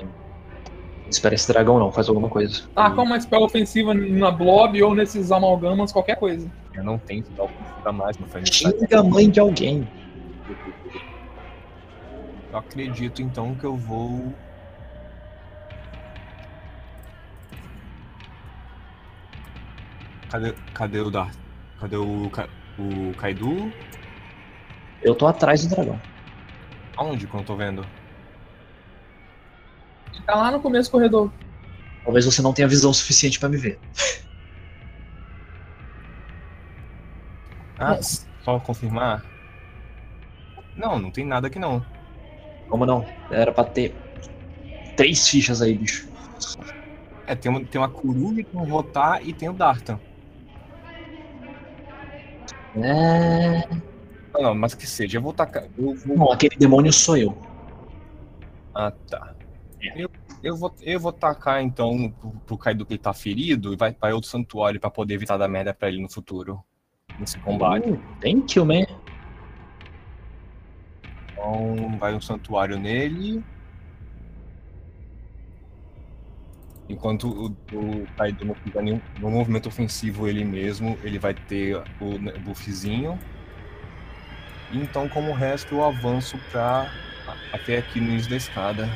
[1.02, 2.62] Não espera esse dragão não, faz alguma coisa.
[2.74, 6.50] Tacar uma spell ofensiva na blob ou nesses amalgamas, qualquer coisa.
[6.74, 8.52] Eu não tenho que dar ofensiva mais, meu filho.
[8.52, 9.86] Xinga a mãe de alguém.
[12.52, 14.34] Eu acredito então que eu vou.
[20.36, 21.30] Cadê, cadê o Dar?
[21.80, 23.72] Cadê o, o Kaidu?
[25.02, 25.98] Eu tô atrás do dragão.
[26.94, 27.86] Aonde que eu não tô vendo?
[30.26, 31.32] Tá lá no começo do corredor.
[32.04, 33.80] Talvez você não tenha visão suficiente pra me ver.
[37.78, 39.24] Ah, só confirmar.
[40.76, 41.84] Não, não tem nada aqui não.
[42.68, 43.06] Como não?
[43.30, 43.94] Era pra ter
[44.96, 46.06] três fichas aí, bicho.
[47.26, 49.98] É, tem uma, tem uma coruja, tem um Rotar e tem o Dartan.
[52.82, 53.68] É...
[54.34, 55.64] Não, não, mas que seja, eu vou tacar.
[55.78, 56.16] Eu vou.
[56.16, 57.36] Não, aquele demônio sou eu.
[58.74, 59.34] Ah, tá.
[59.80, 60.10] Eu,
[60.42, 63.92] eu, vou, eu vou tacar então pro, pro Kaido que ele tá ferido e vai
[63.92, 66.62] pra outro santuário pra poder evitar dar merda pra ele no futuro.
[67.18, 67.88] Nesse combate.
[67.88, 68.84] Uh, thank you, man.
[71.32, 73.42] Então vai um santuário nele.
[76.88, 77.46] Enquanto o,
[77.76, 83.18] o Kaido não fizer nenhum no movimento ofensivo ele mesmo, ele vai ter o buffzinho.
[84.70, 86.90] E então, como o resto, eu avanço pra
[87.52, 88.88] até aqui no início da escada.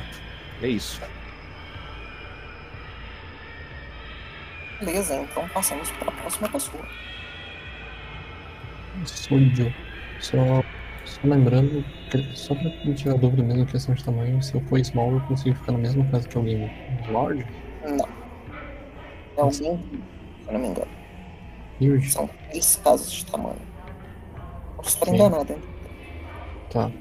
[0.61, 1.01] É isso.
[4.79, 6.83] Beleza, então passamos para a próxima pessoa.
[9.05, 9.73] Sujo.
[10.19, 10.37] Só,
[11.05, 11.83] só lembrando,
[12.35, 15.55] só pra não tirar dúvida mesmo, questão de tamanho, se eu for small eu consigo
[15.55, 16.71] ficar na mesma casa que alguém
[17.09, 17.45] large?
[17.83, 18.07] Não.
[19.37, 20.91] É alguém, se eu não me engano.
[22.09, 23.55] São três casas de tamanho.
[24.77, 25.15] Posso estar Sim.
[25.15, 25.61] enganado, hein?
[26.71, 26.91] Tá.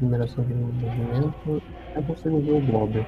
[0.00, 1.62] Liberação de movimento.
[1.94, 3.06] Eu consigo ver o blob.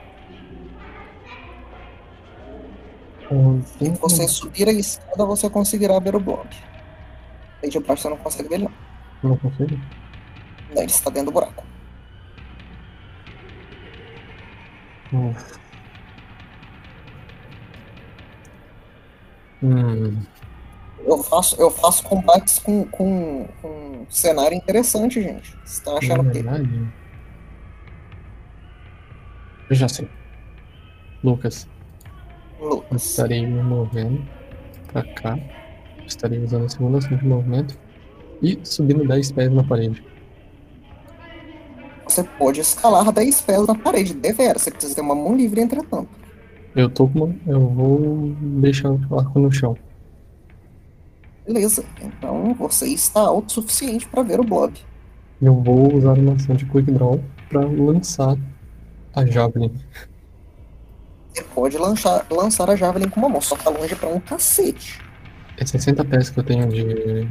[3.30, 6.48] Ah, Se você subir a escada, você conseguirá ver o bloco.
[7.62, 9.30] Aí de baixo você não consegue ver ele, não.
[9.30, 9.78] Não consigo?
[10.74, 11.64] Não, ele está dentro do buraco.
[15.12, 15.34] Hum.
[19.62, 20.22] Hum.
[21.04, 25.50] Eu faço, eu faço combates com, com, com cenário interessante, gente.
[25.50, 26.38] Vocês estão achando Na que.
[29.70, 30.08] Eu já sei.
[31.22, 31.68] Lucas,
[32.58, 33.04] eu Lucas.
[33.04, 34.26] estarei me movendo
[34.92, 35.38] pra cá.
[36.06, 37.78] Estarei usando a segunda ação de movimento
[38.42, 40.02] e subindo 10 pés na parede.
[42.10, 44.62] Você pode escalar 10 pés na parede, deveras.
[44.62, 46.08] Você precisa ter uma mão livre, entretanto.
[46.74, 47.36] Eu tô com uma...
[47.46, 49.76] Eu vou deixar o arco no chão.
[51.46, 51.84] Beleza.
[52.02, 54.74] Então você está autossuficiente para ver o blob.
[55.40, 58.36] Eu vou usar uma ação de Quick Draw pra lançar
[59.14, 59.72] a Javelin.
[61.32, 65.00] Você pode lançar, lançar a Javelin com uma mão, só tá longe pra um cacete.
[65.56, 67.28] É 60 pés que eu tenho de.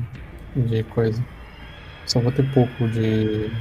[0.56, 1.23] de coisa.
[2.06, 3.51] Só vou ter pouco de.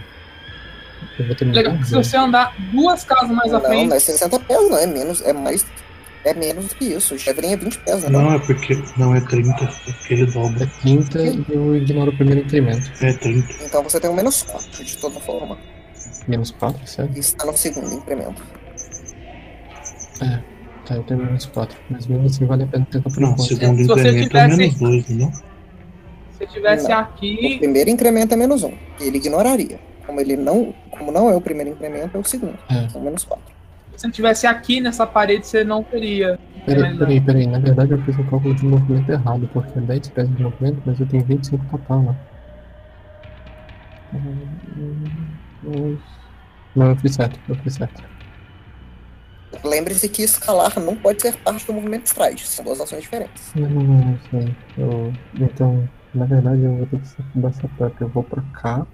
[1.53, 4.79] Legal, se você andar duas casas mais à não, frente, não é 60 pés, não.
[4.79, 5.21] É menos.
[5.23, 5.65] É mais.
[6.25, 7.15] É menos do que isso.
[7.15, 8.09] O Javelin é 20 pés, né?
[8.11, 8.81] Não, é porque.
[8.97, 9.65] Não, é 30.
[9.65, 10.71] É porque ele É dobra.
[10.83, 12.91] 30 e eu ignoro o primeiro incremento.
[13.01, 13.65] É 30.
[13.65, 15.59] Então você tem um menos 4 de toda forma.
[16.27, 17.17] Menos 4, certo?
[17.17, 18.43] E está no segundo incremento.
[20.85, 21.77] Tá, eu tenho menos 4.
[21.91, 23.49] Mas mesmo assim vale a pena tentar por Não, enquanto.
[23.49, 24.75] segundo Se você incremento é tivesse- menos
[25.07, 25.33] 2, não?
[26.39, 26.97] se tivesse Não.
[26.97, 28.73] O aqui, primeiro incremento é menos 1.
[29.01, 29.79] Ele ignoraria.
[30.09, 30.75] Como ele não.
[30.91, 32.59] Como não é o primeiro incremento, é o segundo.
[32.71, 32.85] É.
[32.85, 33.45] Então menos 4.
[33.95, 36.39] se você tivesse aqui nessa parede, você não teria.
[36.65, 37.47] Peraí, peraí, peraí.
[37.47, 40.83] Na verdade eu fiz o cálculo de movimento errado, porque é 10 pés de movimento,
[40.87, 42.17] mas eu tenho 25 total, né?
[44.15, 45.99] Hum,
[46.75, 48.03] Não, eu fiz certo, eu fiz certo.
[49.63, 52.47] Lembre-se que escalar não pode ser parte do movimento stride.
[52.47, 53.53] São duas ações diferentes.
[53.55, 54.57] Não, não, não, não sei.
[54.79, 58.01] Eu, então, na verdade eu vou ter que dar essa prep.
[58.01, 58.87] Eu vou pra cá,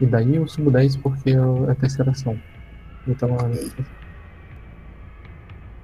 [0.00, 2.38] e daí eu subo 10 porque eu- é a terceira ação.
[3.06, 3.50] Então, a-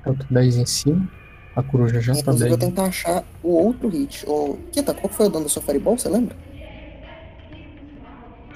[0.09, 1.09] eu tô 10 em cima,
[1.57, 2.71] a coruja já tá Inclusive, eu 10.
[2.71, 4.25] tentar achar o outro hit.
[4.29, 4.59] O...
[4.73, 5.97] Kita, qual foi o dano do seu Fireball?
[5.99, 6.37] Você lembra?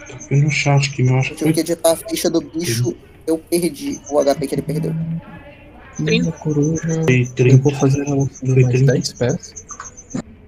[0.08, 2.30] Tá vendo no chat que eu acho Eu que tive foi que editar a ficha
[2.30, 2.94] do bicho.
[3.26, 4.94] Eu perdi o HP que ele perdeu.
[6.00, 7.62] E a coruja, eu 30.
[7.62, 8.16] vou fazer Foi
[8.62, 8.92] mais 30.
[8.92, 9.66] 10 pés.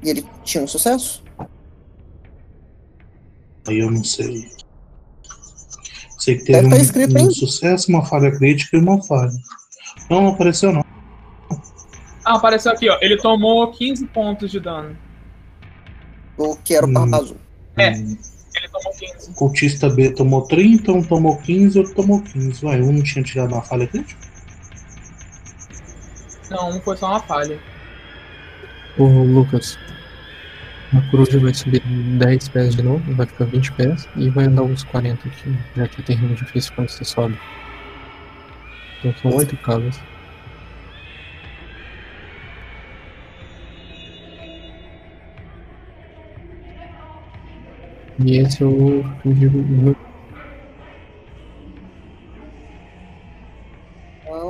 [0.03, 1.23] E ele tinha um sucesso?
[3.69, 4.49] Aí eu não sei.
[6.21, 9.33] Sei que teve tá um, escrito, um sucesso, uma falha crítica e uma falha.
[10.11, 10.85] Não, não apareceu não.
[12.25, 12.99] Ah, apareceu aqui, ó.
[13.01, 14.97] Ele tomou 15 pontos de dano.
[16.37, 17.15] O que era o Hum.
[17.15, 17.37] azul.
[17.79, 17.93] É.
[17.93, 18.17] Hum,
[18.55, 19.33] Ele tomou 15.
[19.35, 22.63] Cultista B tomou 30, um tomou 15, outro tomou 15.
[22.63, 24.21] Vai, um não tinha tirado uma falha crítica?
[26.51, 27.59] Não, um foi só uma falha.
[28.99, 29.79] Ô Lucas,
[30.93, 34.63] a coruja vai subir 10 pés de novo, vai ficar 20 pés e vai andar
[34.63, 37.39] uns 40 aqui, já que é terreno difícil quando você sobe.
[38.99, 40.01] Então são 8 casas.
[48.23, 49.97] E esse é o fim de meu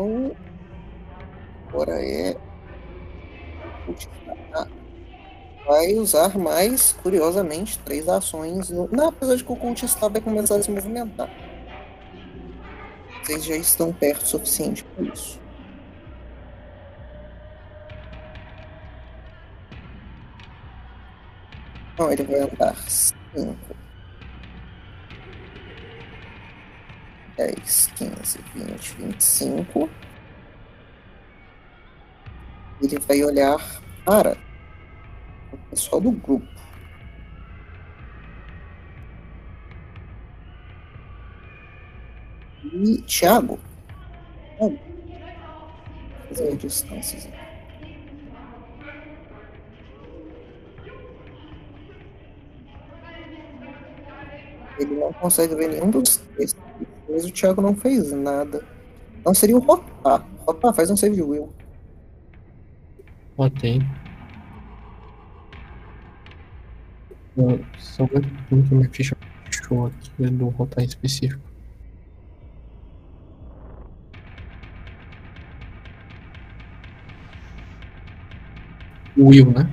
[0.01, 0.37] Então.
[1.69, 2.20] Agora é.
[5.71, 8.71] Vai usar mais, curiosamente, três ações.
[8.71, 8.89] No...
[8.91, 11.31] Não, apesar de que o cultista vai começar a se movimentar.
[13.23, 15.39] Vocês já estão perto o suficiente para isso.
[21.95, 23.57] Então ele vai andar 5,
[27.37, 29.89] 10, 15, 20, 25.
[32.83, 34.50] Ele vai olhar para
[35.71, 36.47] pessoal do grupo.
[42.65, 43.59] E Thiago.
[44.59, 44.79] Thiago,
[46.29, 47.27] Fazer distâncias.
[47.27, 47.41] aqui.
[54.79, 56.57] Ele não consegue ver nenhum dos três.
[57.09, 58.65] Mas o Thiago não fez nada.
[59.25, 60.25] Não seria o Rotar.
[60.47, 61.53] Rotar faz um save de Will.
[63.37, 63.81] Ok.
[67.41, 71.41] Eu só ver que minha ficha fechou aqui do rotar específico.
[79.17, 79.67] Will, né?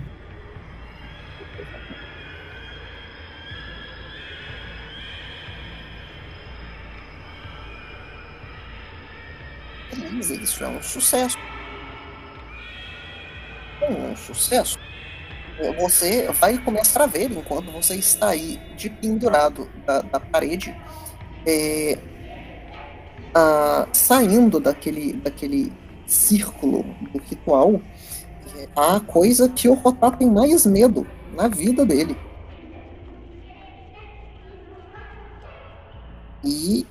[10.21, 11.37] Isso é um sucesso.
[13.81, 14.86] Um sucesso.
[15.79, 20.75] Você vai começar a ver, enquanto você está aí de pendurado da, da parede,
[21.45, 21.97] é,
[23.33, 25.73] ah, saindo daquele, daquele
[26.05, 27.81] círculo do ritual,
[28.55, 32.15] é, a coisa que o Rotá tem mais medo na vida dele.
[36.43, 36.85] E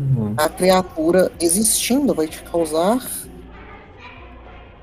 [0.00, 3.06] Hum, a criatura existindo vai te causar.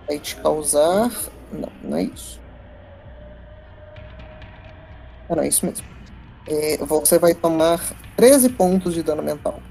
[0.08, 1.12] Vai te causar.
[1.52, 2.40] Não, não é isso.
[5.30, 5.86] Não, é isso mesmo.
[6.48, 7.80] É, você vai tomar
[8.16, 9.62] 13 pontos de dano mental.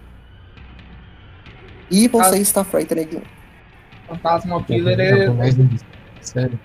[1.91, 2.39] E você Ah.
[2.39, 3.23] está frightened 1.
[4.09, 5.27] Fantasma Killer é.
[6.21, 6.59] Sério.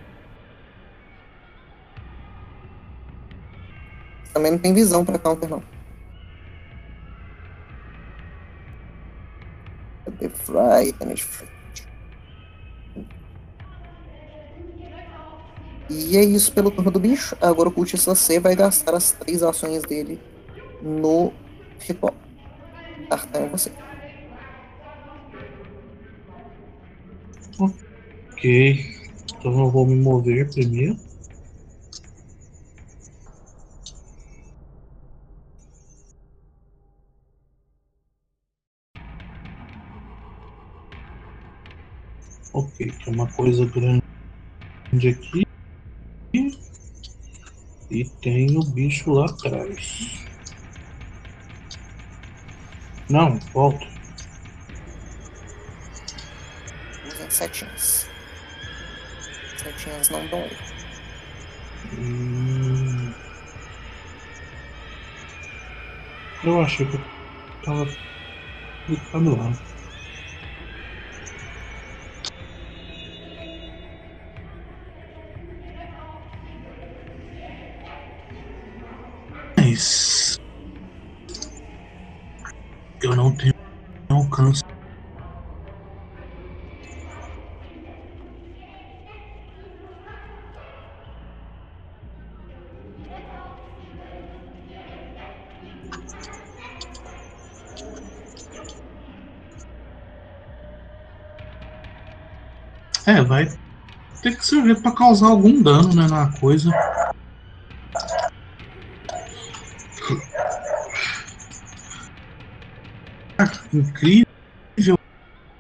[4.34, 5.62] Também não tem visão pra counter, não.
[10.06, 11.26] Cadê frightened?
[15.94, 17.36] E é isso pelo turno do bicho.
[17.42, 20.22] Agora o cultista C vai gastar as três ações dele
[20.82, 21.34] no
[21.78, 22.16] ritual.
[23.10, 23.74] D'Artagnan, você.
[27.60, 28.86] Ok.
[29.38, 30.96] Então eu vou me mover primeiro.
[42.54, 44.02] Ok, tem uma coisa grande
[45.10, 45.51] aqui.
[47.92, 50.26] E tem o bicho lá atrás.
[53.10, 53.86] Não, volta.
[57.06, 58.08] Usem setinhas.
[59.58, 60.72] Setinhas não dão erro.
[62.00, 63.14] Hum.
[66.46, 67.02] Eu achei que eu
[67.66, 67.86] tava
[68.86, 69.52] clicando lá.
[105.12, 106.70] Causar algum dano, né, na coisa.
[113.38, 114.26] Ah, Incrível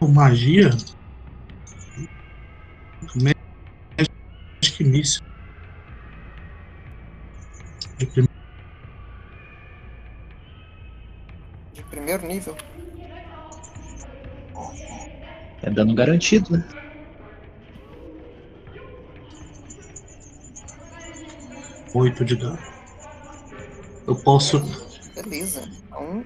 [0.01, 0.69] magia.
[3.15, 5.21] Magic Missile.
[7.97, 8.27] De prim-
[11.73, 12.55] De primeiro nível.
[15.63, 16.80] É dano garantido, né?
[22.01, 22.59] Oito de dano.
[24.07, 24.59] Eu posso
[25.15, 25.61] Beleza.
[25.87, 26.23] Então.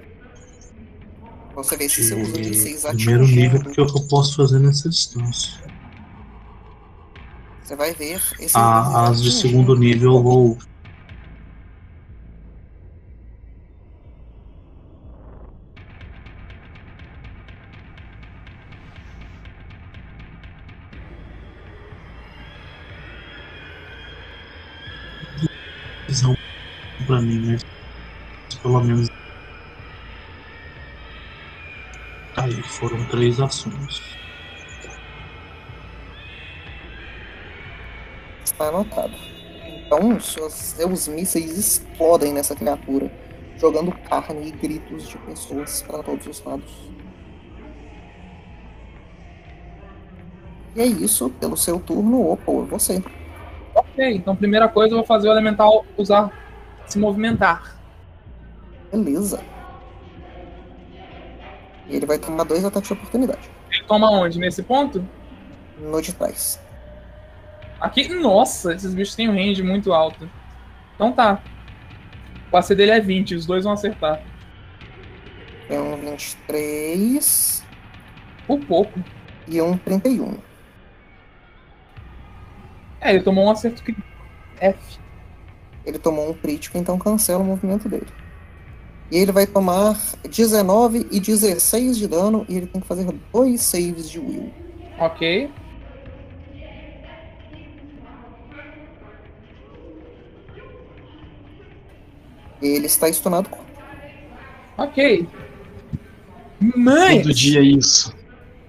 [1.56, 4.35] Você vê se você usa de mísseis primeiro nível, porque é o que eu posso
[4.35, 5.64] fazer nessa distância.
[7.64, 10.57] Você vai ver esses Ah, as de segundo nível eu vou.
[33.15, 34.01] Três ações.
[38.43, 39.13] Está anotado.
[39.85, 43.09] Então, seus, seus mísseis explodem nessa criatura,
[43.57, 46.91] jogando carne e gritos de pessoas para todos os lados.
[50.75, 53.01] E é isso, pelo seu turno, Opal, é você.
[53.73, 56.31] Ok, então primeira coisa eu vou fazer o elemental usar
[56.85, 57.77] se movimentar.
[58.91, 59.55] Beleza.
[62.06, 63.49] Ele vai tomar dois ataques de oportunidade.
[63.72, 64.38] Ele toma onde?
[64.38, 65.03] Nesse ponto?
[65.80, 66.61] No de trás.
[67.82, 70.30] Aqui, nossa, esses bichos têm um range muito alto.
[70.94, 71.41] Então tá.
[72.52, 74.22] O AC dele é 20, os dois vão acertar.
[75.68, 77.65] Tem um 23
[78.45, 79.03] Por pouco.
[79.48, 80.38] e um 31.
[83.02, 84.07] É, ele tomou um acerto crítico.
[84.60, 84.99] F.
[85.84, 88.07] Ele tomou um crítico, então cancela o movimento dele.
[89.11, 93.61] E ele vai tomar 19 e 16 de dano e ele tem que fazer dois
[93.61, 94.52] saves de will.
[94.99, 95.52] Ok.
[102.61, 103.49] Ele está stunado.
[104.77, 105.27] Ok.
[106.76, 107.22] Mas.
[107.22, 108.15] Todo dia isso.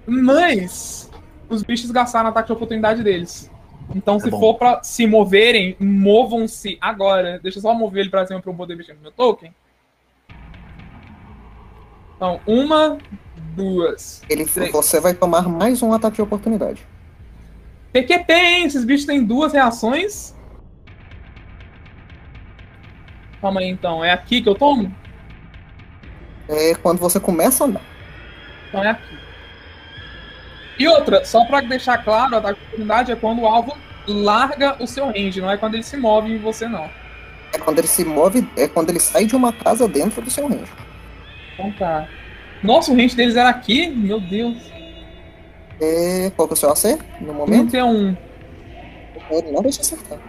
[0.05, 1.09] Mas.
[1.49, 3.49] Os bichos gastaram ataque de oportunidade deles.
[3.95, 4.39] Então, se bom.
[4.39, 7.39] for pra se moverem, movam-se agora.
[7.41, 9.51] Deixa eu só mover ele pra cima pra eu poder mexer no meu token.
[12.17, 12.97] Então, uma,
[13.55, 14.23] duas.
[14.27, 14.71] Ele, Três.
[14.71, 16.85] você vai tomar mais um ataque de oportunidade.
[17.93, 18.65] PQP, hein?
[18.65, 20.35] Esses bichos têm duas reações.
[23.39, 24.03] Calma aí, então.
[24.03, 24.93] É aqui que eu tomo?
[26.49, 27.81] É quando você começa a andar.
[28.67, 29.17] Então é aqui.
[30.79, 33.77] E outra, só pra deixar claro, o ataque de oportunidade é quando o alvo
[34.07, 36.89] larga o seu range, não é quando ele se move em você, não.
[37.53, 40.47] É quando ele se move, é quando ele sai de uma casa dentro do seu
[40.47, 40.71] range.
[41.57, 42.07] Então tá.
[42.61, 43.87] Nossa, o range deles era aqui?
[43.87, 44.57] Meu Deus.
[45.81, 47.71] É, qual que é o seu AC no momento?
[47.71, 48.15] 31.
[49.29, 50.19] Ele não deixa acertar.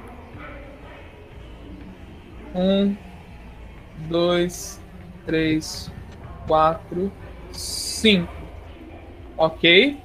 [2.55, 2.97] Um,
[4.09, 4.81] dois,
[5.27, 5.91] três,
[6.47, 7.13] quatro,
[7.53, 8.33] cinco.
[9.37, 9.97] Ok.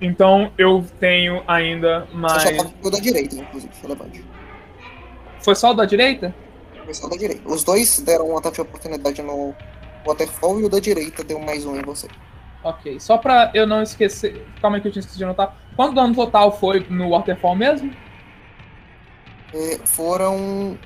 [0.00, 2.56] Então eu tenho ainda Você mais.
[2.56, 4.24] tá com o da direita, inclusive, relevante.
[5.40, 6.34] Foi só o da direita?
[7.02, 7.48] O da direita.
[7.48, 9.54] Os dois deram um ataque de oportunidade no
[10.06, 12.08] Waterfall e o da direita deu mais um em você.
[12.62, 13.00] Ok.
[13.00, 14.46] Só pra eu não esquecer.
[14.60, 15.56] Calma aí que eu tinha esquecido de anotar.
[15.76, 17.92] Quanto dano total foi no Waterfall mesmo?
[19.52, 20.78] É, foram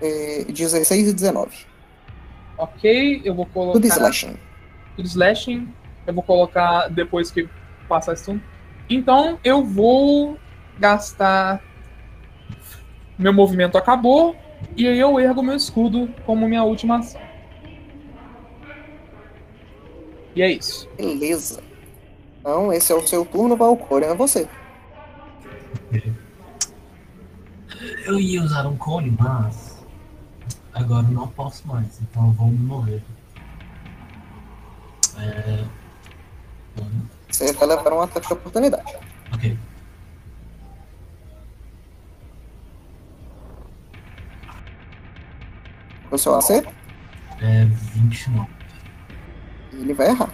[0.00, 1.66] é, 16 e 19.
[2.58, 3.72] Ok, eu vou colocar.
[3.72, 4.36] Tudo slashing.
[4.96, 5.68] Tudo slashing.
[6.06, 7.48] Eu vou colocar depois que
[7.88, 8.42] passar esse turno.
[8.88, 10.38] Então eu vou
[10.78, 11.62] gastar.
[13.18, 14.36] Meu movimento acabou.
[14.76, 17.20] E aí eu ergo meu escudo como minha última ação.
[20.34, 20.88] E é isso.
[20.96, 21.62] Beleza.
[22.40, 24.48] Então, esse é o seu turno, Valkyria, é você.
[28.04, 29.84] Eu ia usar um cone, mas
[30.72, 33.02] agora eu não posso mais, então eu vou me mover.
[35.18, 35.64] É...
[37.28, 38.96] Você vai levar um ataque de oportunidade.
[39.32, 39.58] Ok.
[46.10, 46.64] O seu AC,
[47.42, 47.64] É
[47.94, 48.48] 29.
[49.72, 50.30] ele vai errar.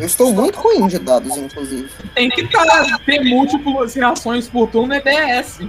[0.00, 1.90] Eu estou muito ruim de dados, inclusive.
[2.14, 5.60] Tem que tá, ter múltiplas reações por turno é DS.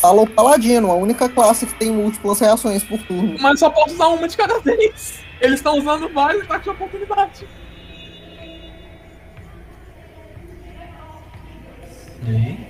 [0.00, 3.36] Fala o Paladino, a única classe que tem múltiplas reações por turno.
[3.40, 5.20] Mas só posso usar uma de cada vez.
[5.40, 7.46] Eles estão usando vários ataques de oportunidade.
[12.24, 12.26] Seis.
[12.26, 12.65] Hum.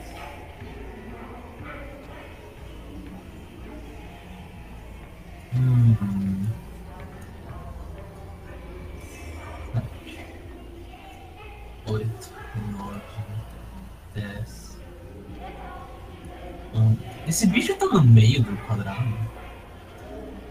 [11.87, 12.31] Oito.
[12.73, 13.01] Nove.
[14.15, 14.77] Dez.
[16.75, 16.97] Hum.
[17.27, 19.15] Esse bicho tá no meio do quadrado.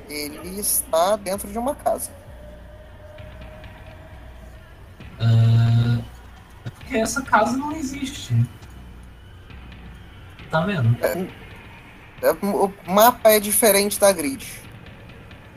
[0.10, 2.12] Ele está dentro de uma casa.
[5.20, 6.00] Ah,
[6.66, 8.34] é porque essa casa não existe.
[10.50, 10.96] Tá vendo?
[11.04, 14.65] É, O mapa é diferente da grid.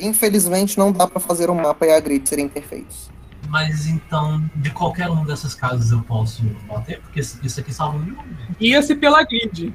[0.00, 3.10] Infelizmente, não dá pra fazer o mapa e a grid serem perfeitos.
[3.48, 7.00] Mas então, de qualquer uma dessas casas eu posso bater?
[7.00, 8.56] Porque isso aqui salva o meu movimento.
[8.58, 9.74] Guia-se pela grid.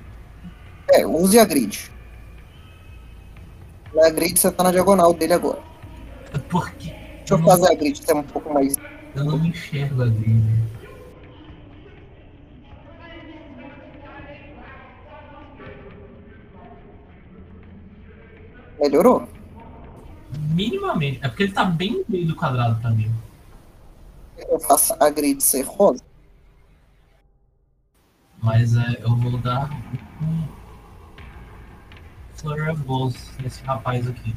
[0.92, 1.92] É, use a grid.
[3.94, 5.62] Na grid você tá na diagonal dele agora.
[6.50, 6.90] Porque
[7.20, 8.76] Deixa eu fazer a grid ser um pouco mais.
[9.16, 10.44] eu não enxergo a grid.
[18.80, 19.28] Melhorou?
[20.50, 21.20] Minimamente.
[21.24, 23.12] É porque ele tá bem no meio do quadrado pra mim.
[24.38, 26.04] Eu faço a grid ser rosa.
[28.42, 29.70] Mas é, eu vou dar
[30.22, 30.48] um
[32.36, 34.36] Flurry of Blows nesse rapaz aqui.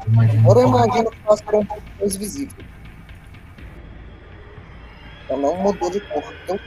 [0.00, 2.64] Agora eu qual- imagino que vai ser um pouco mais visível.
[5.28, 6.22] Ela não mudou de cor.
[6.46, 6.58] Eu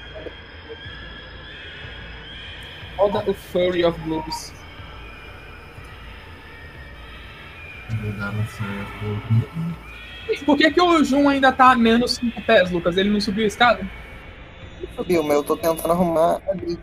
[2.99, 4.21] Roda o Furry of um
[8.45, 8.81] Flurry
[10.27, 10.45] of.
[10.45, 12.97] Por que, que o Jun ainda tá a menos 5 pés, Lucas?
[12.97, 13.89] Ele não subiu a escada?
[14.97, 16.79] subiu, mas eu tô tentando arrumar a grid.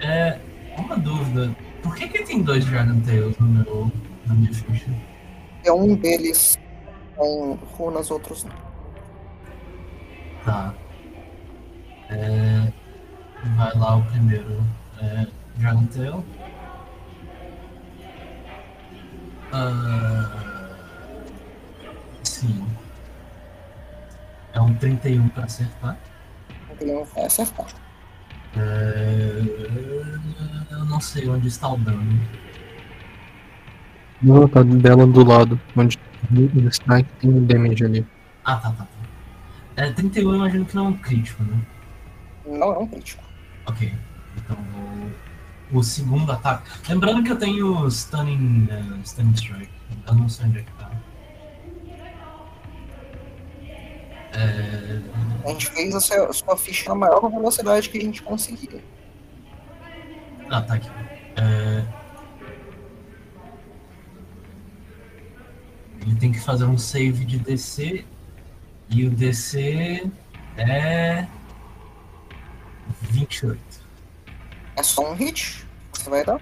[0.00, 0.38] É,
[0.78, 1.54] uma dúvida.
[1.82, 3.92] Por que que tem dois Dragon Tails no meu,
[4.24, 4.88] na minha ficha?
[5.64, 6.56] É um deles
[7.16, 8.54] tem runas, outros não.
[10.44, 10.74] Tá.
[12.08, 12.72] É,
[13.56, 14.62] vai lá o primeiro.
[15.00, 16.24] É, Dragon Tail.
[19.52, 20.72] Ah,
[22.22, 22.66] sim.
[24.52, 25.96] É um 31 pra acertar.
[26.78, 27.66] Tem um vai acertar.
[28.56, 29.42] É,
[30.70, 32.20] eu não sei onde está o dano.
[34.22, 35.98] Não, tá dela do lado, onde
[36.32, 38.06] o strike tem o damage ali.
[38.44, 39.82] Ah, tá, tá, tá.
[39.82, 41.58] É, 31 eu imagino que não é um crítico, né?
[42.46, 43.25] Não é um crítico.
[43.66, 43.92] Ok.
[44.36, 44.56] Então
[45.72, 46.70] o, o segundo ataque.
[46.88, 49.72] Lembrando que eu tenho Stunning, eh, stunning Strike.
[50.06, 50.90] Eu não sei onde é que tá.
[54.32, 55.00] É,
[55.44, 58.84] A gente fez a sua, a sua ficha na maior velocidade que a gente conseguia.
[60.50, 60.90] Ah, tá aqui.
[61.36, 61.82] É,
[66.06, 68.04] Ele tem que fazer um save de DC.
[68.88, 70.08] E o DC
[70.56, 71.26] é.
[73.02, 73.60] 28.
[74.76, 75.66] É só um hit.
[75.92, 76.40] Você vai dar.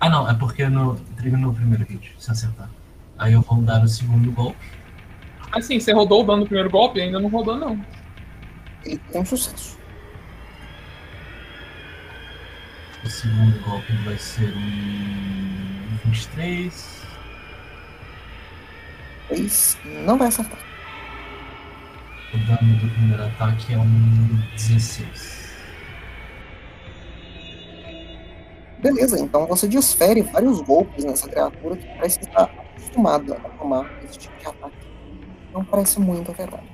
[0.00, 2.70] Ah não, é porque eu não entreguei no primeiro hit, se acertar.
[3.18, 4.66] Aí eu vou dar o segundo golpe.
[5.52, 7.00] Assim, você rodou o dano do primeiro golpe?
[7.00, 7.80] Ainda não rodou, não.
[8.84, 9.78] Ele tem um sucesso.
[13.04, 17.04] O segundo golpe vai ser um 23.
[19.28, 19.78] Três.
[20.04, 20.58] Não vai acertar.
[22.32, 25.43] O dano do primeiro ataque é um 16.
[28.84, 34.18] Beleza, então você desfere vários golpes nessa criatura que parece estar acostumada a tomar esse
[34.18, 34.76] tipo de ataque.
[35.54, 36.68] Não parece muito afetado.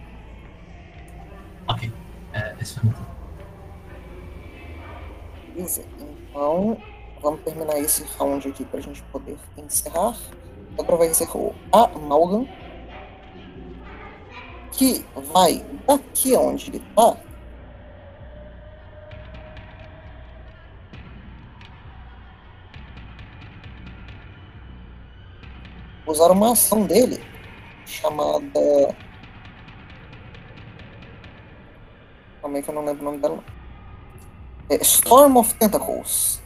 [1.69, 1.93] Ok.
[2.33, 3.07] É, esse foi turno.
[5.55, 6.77] Beleza, então
[7.23, 10.17] vamos terminar esse round aqui pra gente poder encerrar.
[10.77, 12.49] Agora vai ser o Amalgam.
[14.73, 17.17] Que vai daqui onde ele tá.
[26.11, 27.23] Usar uma ação dele
[27.87, 28.43] chamada.
[32.43, 33.45] Calma aí que eu não lembro o nome dela.
[34.69, 36.43] É Storm of Tentacles.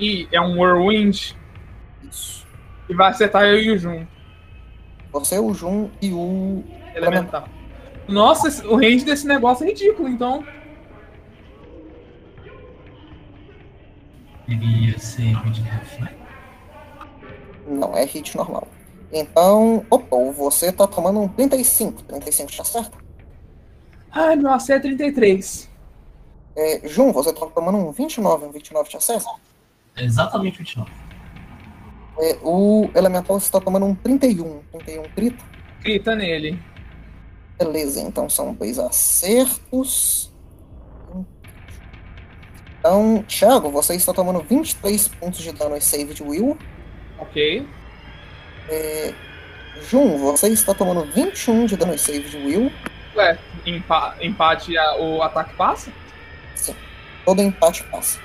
[0.00, 1.36] E é um Whirlwind
[2.08, 2.46] Isso.
[2.86, 4.06] que vai acertar eu e o Jun.
[5.12, 6.64] Você, o Jun e o.
[6.94, 7.46] Elemental.
[8.08, 10.42] Nossa, o range desse negócio é ridículo, então.
[14.48, 16.17] Ele ia ser de ref, né?
[17.68, 18.66] Não, é hit normal.
[19.12, 22.02] Então, opa, você tá tomando um 35.
[22.02, 22.98] 35 te acerta.
[24.10, 25.68] Ai, meu AC é 33.
[26.56, 28.46] É, Jun, você tá tomando um 29.
[28.46, 29.28] Um 29 te acerta.
[29.96, 30.90] É exatamente 29.
[32.20, 34.60] É, o Elemental você tá tomando um 31.
[34.72, 35.44] 31 crita.
[35.80, 36.60] Grita nele.
[37.58, 40.32] Beleza, então são dois acertos.
[42.78, 46.56] Então, Thiago, você está tomando 23 pontos de dano e save de Will.
[47.18, 47.66] Ok.
[48.68, 49.14] É,
[49.88, 52.72] Jun, você está tomando 21 de dano e save de Will.
[53.16, 55.90] Ué, empa- empate a- o ataque passa?
[56.54, 56.74] Sim,
[57.24, 58.20] todo empate passa.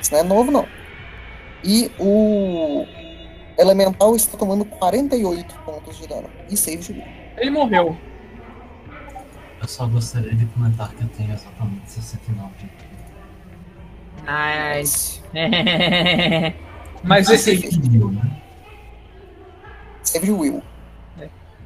[0.00, 0.68] Isso não é novo, não.
[1.62, 2.86] E o
[3.58, 7.04] Elemental está tomando 48 pontos de dano e save de Will.
[7.38, 7.96] Ele morreu.
[9.62, 12.66] Eu só gostaria de comentar que eu tenho exatamente 69 de
[14.24, 15.22] Nice.
[17.02, 17.68] Mas esse.
[17.68, 18.40] Né?
[20.02, 20.62] Save de Will.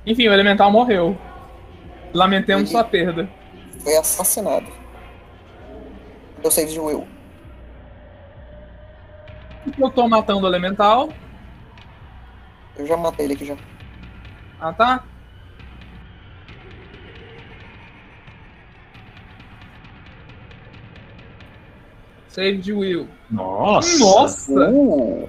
[0.06, 1.16] Enfim, o elemental morreu.
[2.12, 3.28] Lamentemos sua perda.
[3.80, 4.66] Foi assassinado.
[6.42, 7.06] Deu save de Will.
[9.78, 11.10] Eu tô matando o elemental.
[12.76, 13.56] Eu já matei ele aqui já.
[14.60, 15.04] Ah, tá?
[22.38, 23.08] Save de Will.
[23.28, 23.98] Nossa!
[23.98, 24.70] Nossa!
[24.70, 25.28] Uh!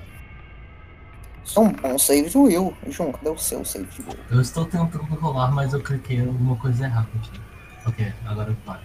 [1.43, 2.77] Isso é um bom save de Will.
[2.87, 4.19] Jun, cadê o seu save de Will?
[4.29, 7.41] Eu estou tentando rolar, mas eu cliquei alguma coisa errada aqui.
[7.87, 8.79] Ok, agora vai.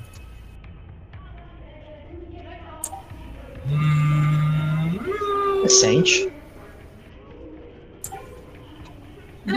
[3.69, 4.99] Hum,
[5.63, 6.33] Recente.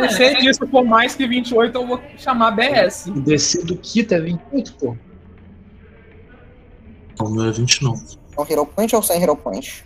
[0.10, 3.08] Se disso for mais que 28, eu vou chamar BS.
[3.08, 4.98] O DC do Kita é 28, pô.
[7.22, 8.27] O meu é 29.
[8.38, 9.84] É um Hero Point ou sem Hero Point?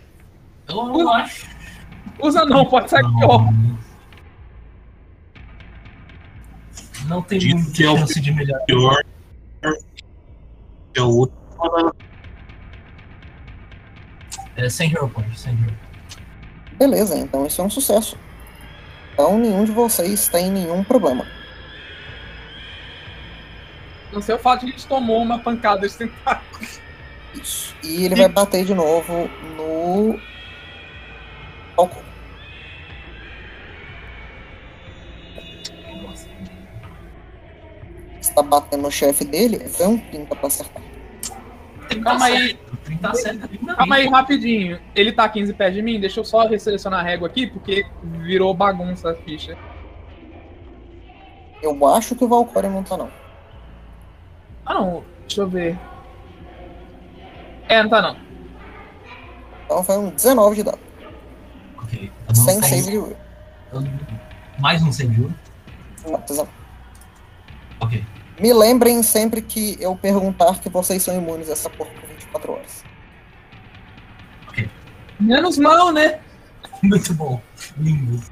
[0.68, 1.46] eu não acho.
[2.20, 3.38] Usa não, pode ser aqui, ó.
[3.38, 3.78] Não,
[7.08, 8.64] não tem Diz muita que é o chance de melhorar.
[8.64, 9.02] Pior
[9.62, 9.78] é.
[14.56, 15.78] É sem hero point, sem hero point.
[16.76, 18.16] Beleza, então isso é um sucesso.
[19.12, 21.26] Então nenhum de vocês tem nenhum problema.
[24.12, 26.66] Não sei o fato de a gente tomou uma pancada desse tentáculo.
[27.34, 27.74] Isso.
[27.82, 30.18] E ele vai bater de novo no.
[31.76, 32.02] Nossa.
[38.20, 40.82] Está batendo no chefe dele, vem um 30 pra acertar.
[42.02, 42.58] Calma aí.
[42.84, 43.76] 30 acerta lindamente.
[43.76, 44.80] Calma aí, rapidinho.
[44.94, 46.00] Ele tá a 15 pés de mim?
[46.00, 49.56] Deixa eu só resselecionar a régua aqui, porque virou bagunça a ficha.
[51.62, 53.10] Eu acho que o Valkyrie não tá, não.
[54.64, 55.04] Ah, não.
[55.26, 55.78] Deixa eu ver.
[57.72, 58.16] É, não tá não.
[59.64, 60.78] Então foi um 19 de dano.
[61.78, 62.12] Ok.
[62.28, 63.16] Não Sem sei- save de will.
[64.58, 65.34] Mais um save de ouro?
[66.06, 66.52] Não, precisa não.
[67.80, 68.04] Ok.
[68.38, 72.52] Me lembrem sempre que eu perguntar que vocês são imunes a essa porra por 24
[72.52, 72.84] horas.
[75.18, 76.20] Menos mal, né?
[76.82, 77.40] Muito bom.
[77.78, 78.22] Lindo.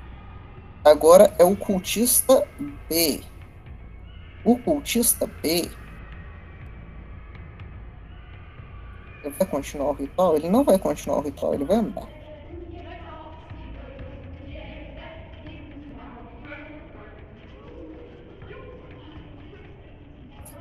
[0.84, 2.46] Agora é o cultista
[2.90, 3.22] B.
[4.44, 5.70] O cultista B.
[9.30, 10.36] Ele vai continuar o ritual?
[10.36, 12.08] Ele não vai continuar o ritual, ele vai andar.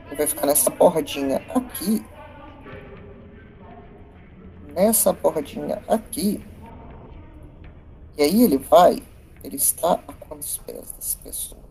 [0.05, 2.05] Ele vai ficar nessa bordinha aqui.
[4.67, 6.45] Nessa bordinha aqui.
[8.17, 9.01] E aí ele vai.
[9.43, 11.68] Ele está a quantos pés das pessoas?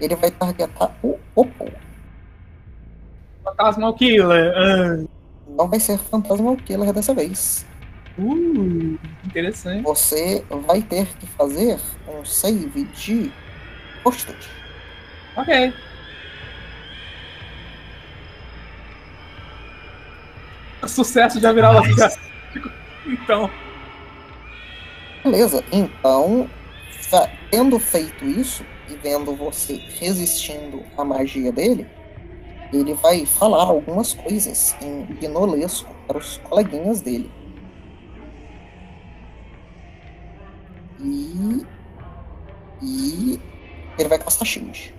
[0.00, 1.70] Ele vai targetar o Oppo.
[3.44, 4.52] Fantasma Killer.
[4.56, 5.04] Ah.
[5.48, 7.66] Não vai ser Fantasma Killer dessa vez.
[8.18, 9.82] Uh, interessante.
[9.82, 11.78] Você vai ter que fazer
[12.08, 13.32] um save de
[14.02, 14.48] fortitude.
[15.36, 15.72] Ok.
[20.86, 22.18] Sucesso de virada Nice.
[23.06, 23.50] Então,
[25.22, 26.48] Beleza, então,
[27.50, 31.86] tendo feito isso e vendo você resistindo à magia dele,
[32.72, 37.30] ele vai falar algumas coisas em guinolesco para os coleguinhas dele.
[41.00, 41.66] E.
[42.82, 43.40] E.
[43.98, 44.94] Ele vai castar shield.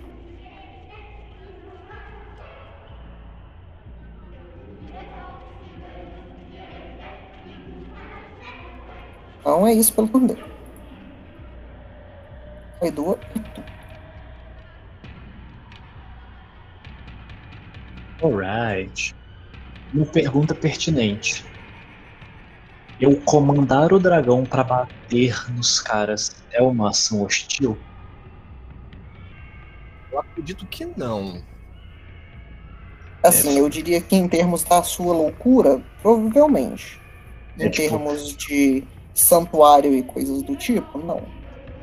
[9.40, 10.44] Então é isso pelo turno dele.
[12.80, 13.81] Edu e tu.
[18.22, 19.14] Alright.
[19.92, 21.44] Uma pergunta pertinente.
[23.00, 27.76] Eu comandar o dragão pra bater nos caras é uma ação hostil?
[30.12, 31.42] Eu acredito que não.
[33.24, 37.00] Assim, eu diria que em termos da sua loucura, provavelmente.
[37.58, 38.84] É, Em tipo- termos de
[39.14, 41.22] santuário e coisas do tipo, não.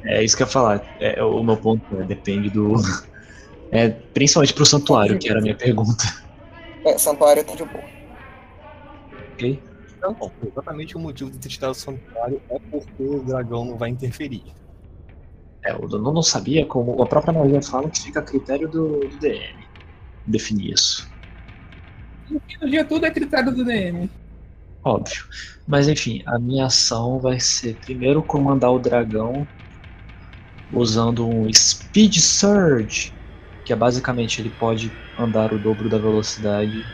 [0.06, 0.82] É isso que eu ia falar.
[1.00, 2.74] É, o meu ponto é, depende do.
[3.72, 6.04] É, principalmente pro santuário, que era a minha pergunta.
[6.90, 7.84] É, santuário tá de boa.
[9.34, 9.62] Ok?
[10.02, 13.90] Não, exatamente o motivo de ter tirado o santuário é porque o dragão não vai
[13.90, 14.44] interferir.
[15.64, 17.02] É, eu não, não sabia como.
[17.02, 19.70] A própria magia fala que fica a critério do, do DM
[20.26, 21.12] definir isso.
[22.30, 24.10] no fim do dia tudo é critério do DM.
[24.84, 25.26] Óbvio.
[25.68, 29.48] Mas enfim, a minha ação vai ser primeiro comandar o dragão
[30.72, 33.14] usando um Speed Surge,
[33.70, 36.92] que é basicamente ele pode andar o dobro da velocidade,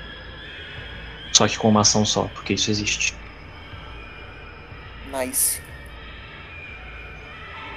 [1.32, 3.22] só que com uma ação só, porque isso existe.
[5.06, 5.62] Nice.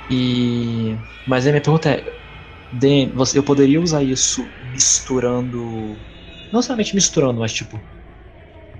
[0.08, 2.04] E mas a minha pergunta é,
[2.72, 6.06] DM, você, eu poderia usar isso misturando,
[6.50, 7.82] não somente misturando, mas tipo,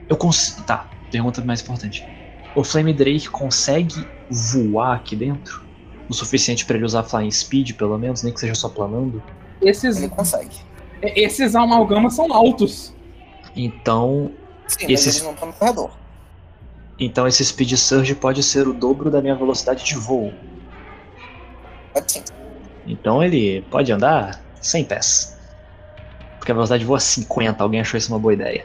[0.09, 0.91] eu consigo, tá?
[1.11, 2.09] Pergunta mais importante.
[2.55, 5.67] O Flame Drake consegue voar aqui dentro?
[6.09, 9.27] O suficiente pra ele usar Flying Speed, pelo menos, nem que seja só planando?
[9.61, 10.57] Esses, Ele consegue.
[11.03, 12.93] esses amalgamas são altos.
[13.57, 14.31] Então,
[14.67, 15.91] Sim, mas Esses- eles não estão no corredor.
[16.99, 20.33] então esse Speed Surge pode ser o dobro da minha velocidade de voo.
[21.93, 22.23] Pode sim.
[22.87, 25.37] Então ele pode andar 100 pés.
[26.39, 28.65] Porque a velocidade de voo é 50, alguém achou isso uma boa ideia.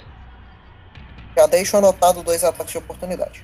[1.35, 3.43] Já deixo anotado dois ataques de oportunidade.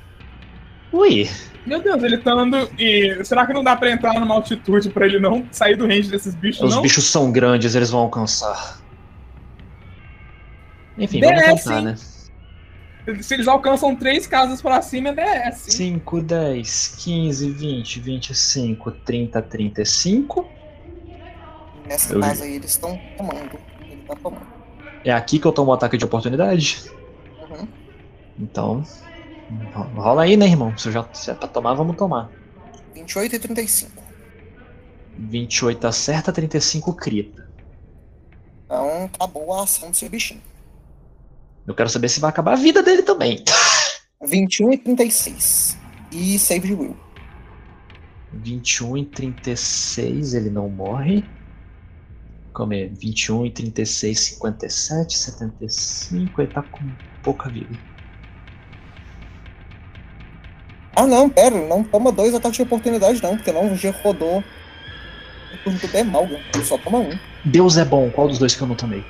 [0.92, 1.30] Ui,
[1.66, 2.70] Meu Deus, ele tá andando.
[2.80, 6.10] E será que não dá pra entrar numa altitude pra ele não sair do range
[6.10, 6.82] desses bichos, os não?
[6.82, 8.80] bichos são grandes, eles vão alcançar.
[10.98, 11.96] Enfim, DS, vamos tentar, né?
[13.22, 15.74] Se eles alcançam três casas pra cima, é DS.
[15.74, 20.48] 5, 10, 15, 20, 25, 30, 35.
[21.88, 23.58] Nessa Eu- casa aí eles estão tomando.
[23.82, 24.48] Ele tá tomando.
[25.04, 26.84] É aqui que eu tomo o ataque de oportunidade.
[27.50, 27.68] Uhum.
[28.38, 28.84] Então,
[29.96, 30.78] rola aí, né, irmão?
[30.78, 32.30] Se, já, se é pra tomar, vamos tomar.
[32.94, 34.04] 28 e 35.
[35.18, 37.50] 28 acerta, 35 crita.
[38.66, 40.42] Então acabou a ação desse bichinho.
[41.68, 43.44] Eu quero saber se vai acabar a vida dele também.
[44.26, 45.78] 21 e 36.
[46.12, 46.98] E save de will.
[48.34, 51.24] 21 e 36, ele não morre.
[52.54, 52.88] Como é?
[52.88, 56.92] 21 e 36, 57, 75, ele tá com
[57.24, 57.78] pouca vida.
[61.00, 64.44] Ah não, pera, não toma dois ataques de oportunidade não, porque não já rodou
[65.54, 66.42] o turno do Bemalga.
[66.54, 67.18] Ele só toma um.
[67.46, 69.02] Deus é bom, qual dos dois que eu não tomei?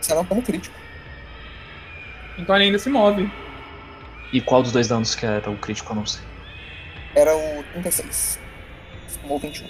[0.00, 0.74] Você não toma crítico.
[2.36, 3.30] Então ele ainda se move.
[4.32, 6.20] E qual dos dois danos que era o crítico, eu não sei.
[7.14, 8.40] Era o 36.
[9.06, 9.68] Você tomou 21.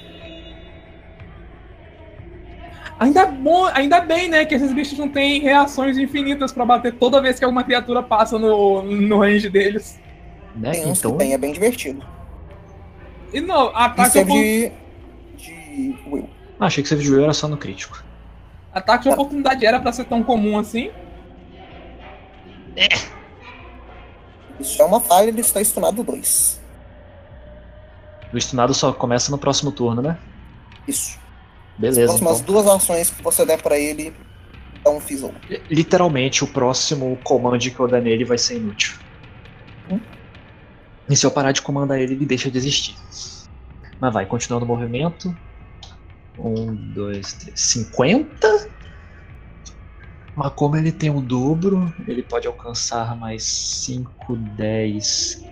[2.99, 7.21] Ainda, bom, ainda bem, né, que esses bichos não têm reações infinitas pra bater toda
[7.21, 10.01] vez que alguma criatura passa no, no range deles.
[10.55, 10.73] Né?
[10.73, 12.05] Tem uns Então, que tem, é bem divertido.
[13.33, 14.73] E não, E ataque, save opor- de.
[15.37, 16.29] de Will.
[16.59, 18.03] Ah, achei que você viu era só no crítico.
[18.73, 20.91] ataque de oportunidade era pra ser tão comum assim.
[24.59, 26.61] Isso é uma falha, ele está estunado 2.
[28.33, 30.19] O estunado só começa no próximo turno, né?
[30.87, 31.19] Isso.
[31.75, 32.55] As Beleza, próximas então.
[32.55, 34.13] duas ações que você der pra ele,
[34.85, 35.33] dá um fizzle.
[35.71, 38.99] Literalmente, o próximo comando que eu der nele vai ser inútil.
[41.11, 42.95] E se eu parar de comandar ele, ele deixa de existir.
[44.01, 45.37] Mas vai, continuando o movimento.
[46.39, 47.61] Um, dois, três.
[47.61, 48.71] 50?
[50.37, 55.45] Mas como ele tem o dobro, ele pode alcançar mais 5, 10.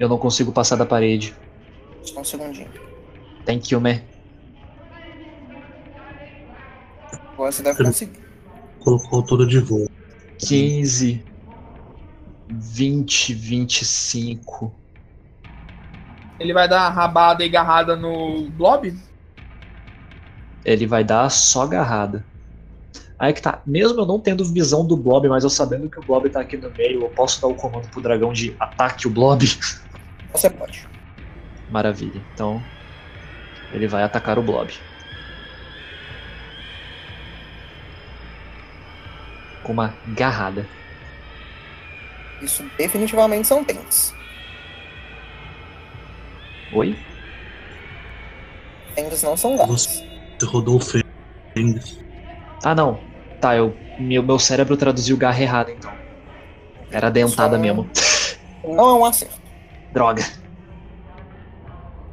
[0.00, 1.36] Eu não consigo passar da parede.
[2.02, 2.68] Só um segundinho.
[3.44, 4.00] Thank you, man.
[7.32, 8.18] Agora você deve conseguir.
[8.80, 9.88] Colocou tudo de voo.
[10.38, 11.24] 15,
[12.48, 14.74] 20, 25.
[16.38, 18.96] Ele vai dar rabada e garrada no Blob.
[20.64, 22.24] Ele vai dar só agarrada.
[23.18, 26.02] Aí que tá, mesmo eu não tendo visão do Blob, mas eu sabendo que o
[26.02, 29.10] Blob tá aqui no meio, eu posso dar o comando pro dragão de ataque o
[29.10, 29.42] Blob?
[30.32, 30.86] Você pode.
[31.70, 32.20] Maravilha.
[32.34, 32.62] Então,
[33.72, 34.70] ele vai atacar o Blob.
[39.62, 40.66] Com uma garrada.
[42.42, 44.14] Isso definitivamente são tens.
[46.72, 46.96] Oi?
[48.94, 49.86] Tens não são gatos.
[50.38, 51.98] Você rodou o Fênix.
[52.64, 52.98] Ah, não.
[53.40, 55.92] Tá, eu, meu, meu cérebro traduziu garra errado, então.
[56.90, 57.88] Era dentada Só- mesmo.
[58.64, 59.40] Não é um acerto.
[59.92, 60.22] Droga.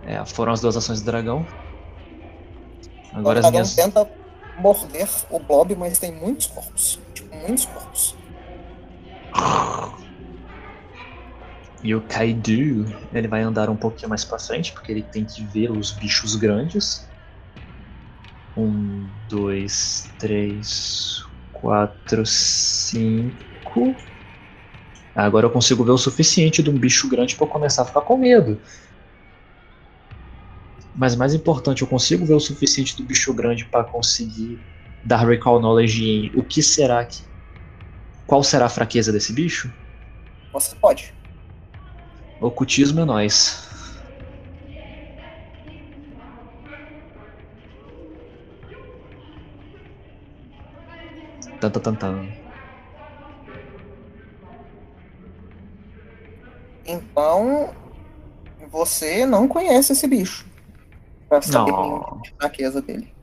[0.06, 1.45] É, foram as duas ações do dragão.
[3.14, 3.76] Agora as Cada um minhas.
[3.76, 4.10] tenta
[4.58, 7.00] morder o blob, mas tem muitos corpos.
[7.14, 8.16] Tipo, muitos corpos.
[11.84, 15.44] E o Kaidu, ele vai andar um pouquinho mais pra frente, porque ele tem que
[15.44, 17.06] ver os bichos grandes.
[18.56, 23.94] Um, dois, três, quatro, cinco.
[25.14, 28.18] Agora eu consigo ver o suficiente de um bicho grande eu começar a ficar com
[28.18, 28.58] medo.
[30.96, 34.58] Mas mais importante, eu consigo ver o suficiente do bicho grande pra conseguir
[35.04, 37.22] dar recall knowledge em o que será que.
[38.26, 39.70] Qual será a fraqueza desse bicho?
[40.54, 41.14] Você pode.
[42.44, 43.70] Ocultismo é nós.
[51.61, 52.28] Tan, tan, tan, tan.
[56.86, 57.74] Então,
[58.70, 60.45] você não conhece esse bicho.
[61.30, 62.03] Pra saber Não.
[62.03, 63.14] a fraqueza dele.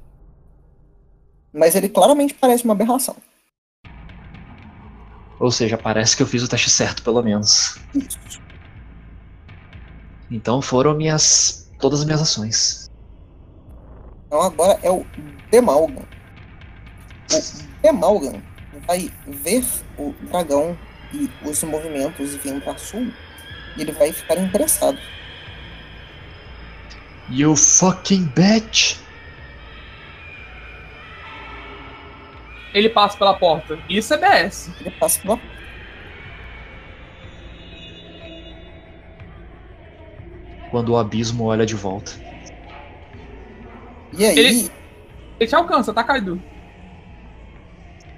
[1.52, 3.16] Mas ele claramente parece uma aberração.
[5.38, 7.78] Ou seja, parece que eu fiz o teste certo, pelo menos.
[7.94, 8.49] Isso.
[10.30, 11.70] Então foram minhas.
[11.78, 12.90] todas as minhas ações.
[14.26, 15.04] Então agora é o
[15.50, 16.04] Demalgan.
[17.32, 18.40] O Demalgan
[18.86, 19.64] vai ver
[19.98, 20.78] o dragão
[21.12, 23.12] e os movimentos vindo para sul
[23.76, 24.98] e ele vai ficar interessado.
[27.28, 28.98] You fucking bitch!
[32.72, 33.78] Ele passa pela porta.
[33.88, 34.70] Isso é BS.
[34.80, 35.36] Ele passa pela
[40.70, 42.12] Quando o abismo olha de volta.
[44.16, 44.70] E aí, Ele-
[45.38, 46.40] Ele te alcança, tá, Kaido?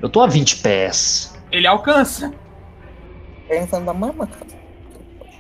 [0.00, 1.38] Eu tô a 20 pés.
[1.50, 2.32] Ele alcança.
[3.48, 4.46] perguntando da mama, cara.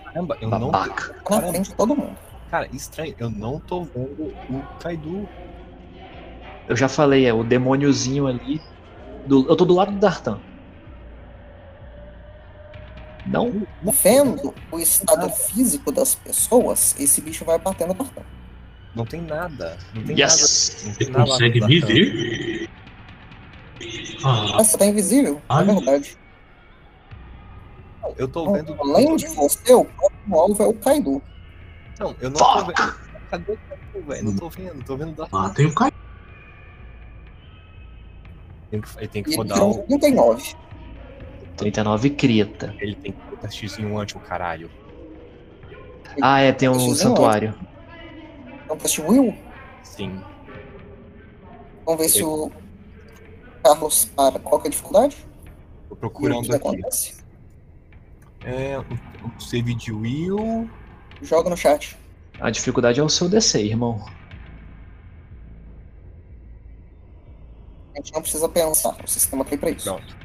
[0.04, 0.70] Caramba, eu não.
[0.70, 1.14] Babaca.
[1.24, 2.14] Tá na frente de todo mundo.
[2.50, 5.26] Cara, estranho, eu não tô vendo o Kaidu.
[6.68, 8.60] Eu já falei, é o demôniozinho ali.
[9.26, 10.40] do- eu tô do lado do Dartan.
[13.26, 13.66] Não?
[14.02, 18.24] Vendo o estado físico das pessoas, esse bicho vai bater no cartão.
[18.94, 19.78] Não tem nada.
[19.94, 20.84] Não tem Yes!
[20.84, 20.86] nada.
[20.86, 22.70] Não Você tem nada consegue me no ver?
[24.24, 25.36] Ah, Ah, você tá invisível?
[25.36, 25.64] É Ai.
[25.64, 26.16] verdade.
[28.16, 28.76] Eu tô vendo.
[28.80, 31.22] Além de você, o próximo alvo é o Kaido.
[31.98, 32.66] Não, eu não tô Fuck!
[32.82, 32.94] vendo.
[33.30, 34.24] Cadê o Kaidu, velho?
[34.24, 35.38] Não tô vendo, tô vendo o Dartan.
[35.38, 35.74] matem o.
[38.70, 39.80] Tem que- Ele tem que rodar o.
[39.82, 40.54] um 39.
[41.56, 42.74] 39 crita.
[42.78, 44.70] Ele tem que botar X1 anti o caralho.
[46.20, 47.54] Ah, é, tem um X1 santuário.
[48.64, 49.34] Então, teste Will.
[49.82, 50.20] Sim.
[51.84, 52.50] Vamos ver se o
[53.62, 54.38] Carlos para.
[54.38, 55.16] Qual que é a dificuldade?
[55.88, 56.68] Tô o procurando que aqui.
[56.68, 57.22] acontece?
[58.44, 58.78] É.
[58.78, 58.84] O
[59.24, 60.68] o save de Will.
[61.20, 61.96] Joga no chat.
[62.40, 64.04] A dificuldade é o seu DC, irmão.
[67.94, 69.84] A gente não precisa pensar, o sistema tem pra isso.
[69.84, 70.16] Pronto.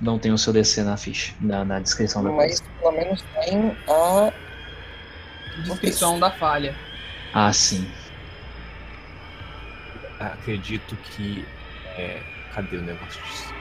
[0.00, 2.72] Não tem o seu DC na ficha, na, na descrição da Mas coisa.
[2.80, 4.32] pelo menos tem a.
[5.64, 6.74] Descrição da falha.
[7.34, 7.86] Ah, sim.
[10.18, 11.44] Acredito que.
[11.96, 12.20] É...
[12.54, 13.54] Cadê o negócio disso?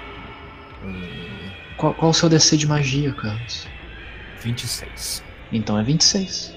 [0.84, 3.68] Hum, Qual, qual o seu DC de magia, Carlos?
[4.41, 5.24] 26.
[5.52, 6.56] Então é 26.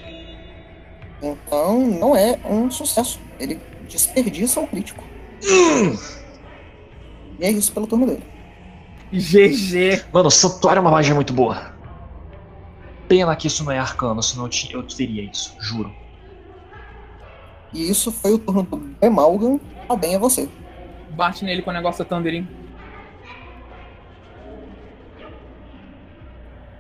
[1.23, 3.21] Então não é um sucesso.
[3.39, 5.05] Ele desperdiça o crítico.
[7.39, 8.23] E é isso pelo turno dele.
[9.13, 10.05] GG.
[10.13, 11.73] Mano, Santuário é uma magia muito boa.
[13.09, 15.93] Pena que isso não é arcano, senão eu, ti- eu teria isso, juro.
[17.73, 19.59] E isso foi o turno do Bemalgan.
[19.89, 20.49] A bem é você.
[21.11, 22.47] Bate nele com o negócio da Thundering.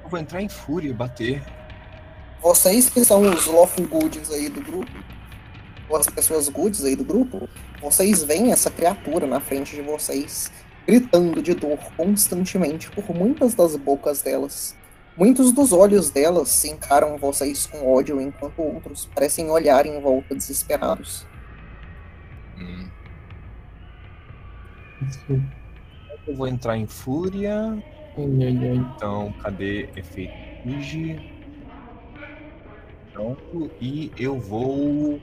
[0.05, 1.43] Eu vou entrar em fúria e bater.
[2.41, 4.91] Vocês que são os lawful goods aí do grupo,
[5.89, 7.49] ou as pessoas goods aí do grupo,
[7.81, 10.51] vocês veem essa criatura na frente de vocês,
[10.87, 14.77] gritando de dor constantemente por muitas das bocas delas.
[15.17, 20.35] Muitos dos olhos delas se encaram vocês com ódio, enquanto outros parecem olhar em volta
[20.35, 21.27] desesperados.
[22.59, 22.89] Hum.
[26.27, 27.83] Eu vou entrar em fúria.
[28.17, 31.33] Então, cadê efeito Fiji?
[33.13, 33.71] Pronto.
[33.81, 35.21] E eu vou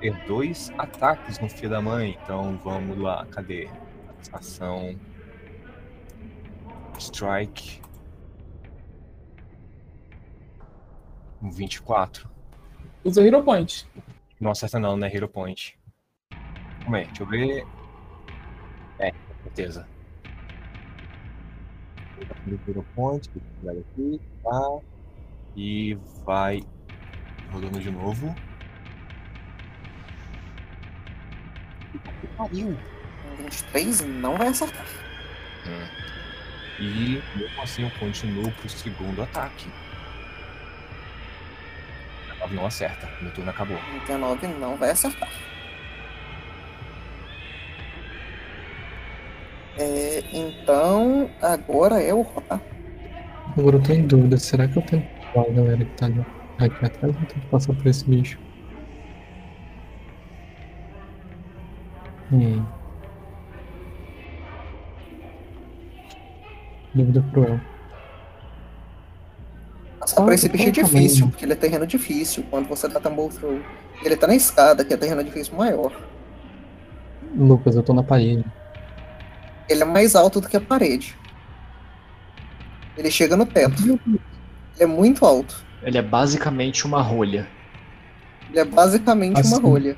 [0.00, 2.18] ter dois ataques no filho da mãe.
[2.22, 3.26] Então vamos lá.
[3.30, 3.68] Cadê?
[4.32, 4.98] Ação.
[6.98, 7.80] Strike.
[11.42, 12.28] Um 24.
[13.04, 13.86] Usa Hero Point.
[14.40, 15.10] Não acerta não, né?
[15.12, 15.78] Hero Point.
[16.80, 17.66] Calma aí, deixa eu ver.
[18.98, 19.86] É, com certeza.
[22.66, 24.78] Hero Point, pegar aqui, tá?
[25.56, 25.94] E
[26.24, 26.62] vai
[27.52, 28.34] rodando de novo.
[32.36, 32.76] Pariu!
[33.38, 34.86] Um 23 não vai acertar.
[36.78, 39.68] E mesmo assim eu continuo pro segundo ataque.
[42.50, 43.78] Não acerta, meu turno acabou.
[44.06, 45.30] 19 não vai acertar.
[49.78, 52.26] É, então, agora é o.
[53.56, 56.26] Agora eu tô em dúvida, será que eu tento falar a galera que tá ali
[56.58, 58.38] aqui atrás ou eu tento passar por esse bicho?
[62.30, 62.83] Hum.
[66.94, 67.60] Dúvida cruel.
[69.98, 71.30] Passar por Ah, esse bicho é difícil, bom.
[71.30, 73.58] porque ele é terreno difícil quando você dá Tumble Throw.
[74.02, 75.92] Ele tá na escada, que é terreno difícil maior.
[77.36, 78.44] Lucas, eu tô na parede.
[79.68, 81.16] Ele é mais alto do que a parede.
[82.96, 83.82] Ele chega no teto.
[83.82, 84.00] Ele
[84.78, 85.64] é muito alto.
[85.82, 87.48] Ele é basicamente uma rolha.
[88.50, 89.60] Ele é basicamente uma Assim.
[89.62, 89.96] rolha.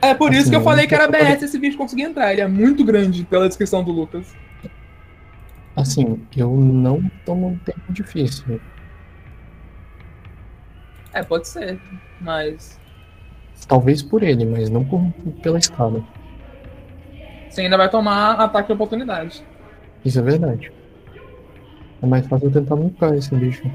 [0.00, 2.02] É por isso Assim, que eu falei que era eu falei- BS esse bicho conseguir
[2.02, 2.30] entrar.
[2.32, 4.26] Ele é muito grande pela descrição do Lucas.
[5.78, 8.60] Assim, eu não tomo um tempo difícil.
[11.12, 11.80] É, pode ser.
[12.20, 12.80] Mas.
[13.68, 15.00] Talvez por ele, mas não por,
[15.40, 16.02] pela escada.
[17.48, 19.44] Você ainda vai tomar ataque de oportunidade.
[20.04, 20.72] Isso é verdade.
[22.02, 23.70] É mais fácil eu tentar nunca esse bicho.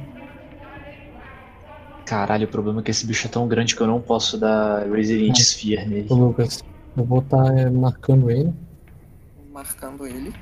[2.06, 4.86] Caralho, o problema é que esse bicho é tão grande que eu não posso dar
[4.90, 6.08] Resident Sphere nele.
[6.10, 6.66] Ô Lucas,
[6.98, 8.54] eu vou estar marcando ele
[9.54, 10.34] Marcando ele.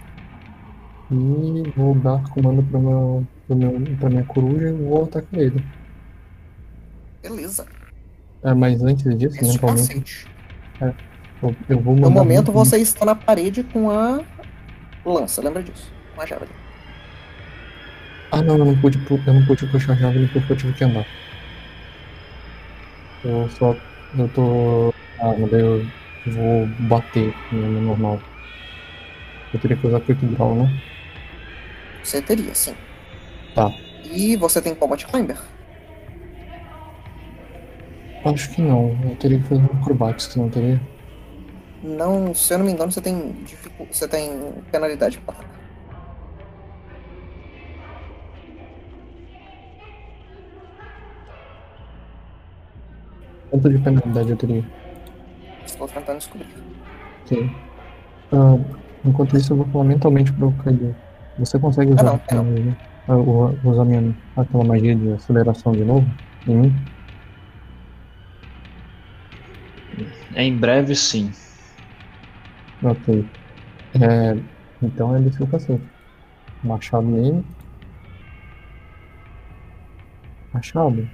[1.14, 5.64] E vou dar comando pra, meu, pro meu, pra minha coruja e vou atacar ele.
[7.22, 7.66] Beleza.
[8.44, 10.26] É, mas antes disso, Esse mentalmente,
[10.80, 10.98] capacete.
[11.44, 12.10] eu, eu vou mandar.
[12.10, 14.22] No momento você está na parede com a
[15.06, 15.92] lança, lembra disso?
[16.16, 16.52] Com a javelin.
[18.32, 20.74] Ah, não, eu não pude, pu- eu não pude puxar a javelin porque eu tive
[20.74, 21.06] que andar.
[23.24, 23.76] Eu só.
[24.18, 24.94] Eu tô.
[25.20, 25.86] Ah, mas eu
[26.28, 28.20] vou bater no no normal.
[29.54, 30.82] Eu teria que usar Quick Draw, né?
[32.04, 32.76] Você teria, sim.
[33.56, 33.74] Tá.
[34.04, 35.38] E você tem Combat Climber?
[38.26, 38.98] Acho que não.
[39.04, 40.80] Eu teria que fazer um Acrobatics, não teria?
[41.84, 43.88] Não, se eu não me engano, você tem dificu...
[43.92, 45.38] você tem penalidade para.
[53.50, 54.64] Quanto de penalidade eu teria?
[55.66, 56.48] Estou tentando descobrir.
[57.26, 57.52] Sim.
[58.32, 58.58] Ah,
[59.04, 60.96] enquanto isso, eu vou falar mentalmente pro Kaido.
[61.42, 62.78] Você consegue usar, não, aquela magia-
[63.08, 66.08] ah, u- usar minha, aquela magia de aceleração de novo?
[66.48, 66.76] Em mim?
[70.36, 71.32] Em breve, sim.
[72.84, 73.26] Ok.
[74.00, 74.38] É,
[74.84, 75.82] então é desse que eu passei.
[76.64, 77.44] Machado nele.
[80.54, 81.10] Machado?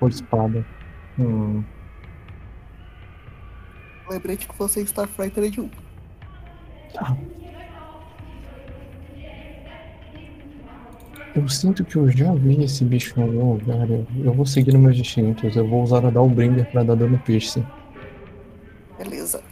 [0.00, 0.64] Ou espada?
[1.18, 1.62] Hum,
[4.08, 5.70] Lembrete que você está Fighter de 1.
[11.34, 13.88] Eu sinto que eu já vi esse bicho em algum lugar.
[13.88, 15.56] Eu, eu vou seguir nos meus instintos.
[15.56, 17.66] Eu vou usar a Downbringer pra dar dano piercing.
[18.98, 19.42] Beleza.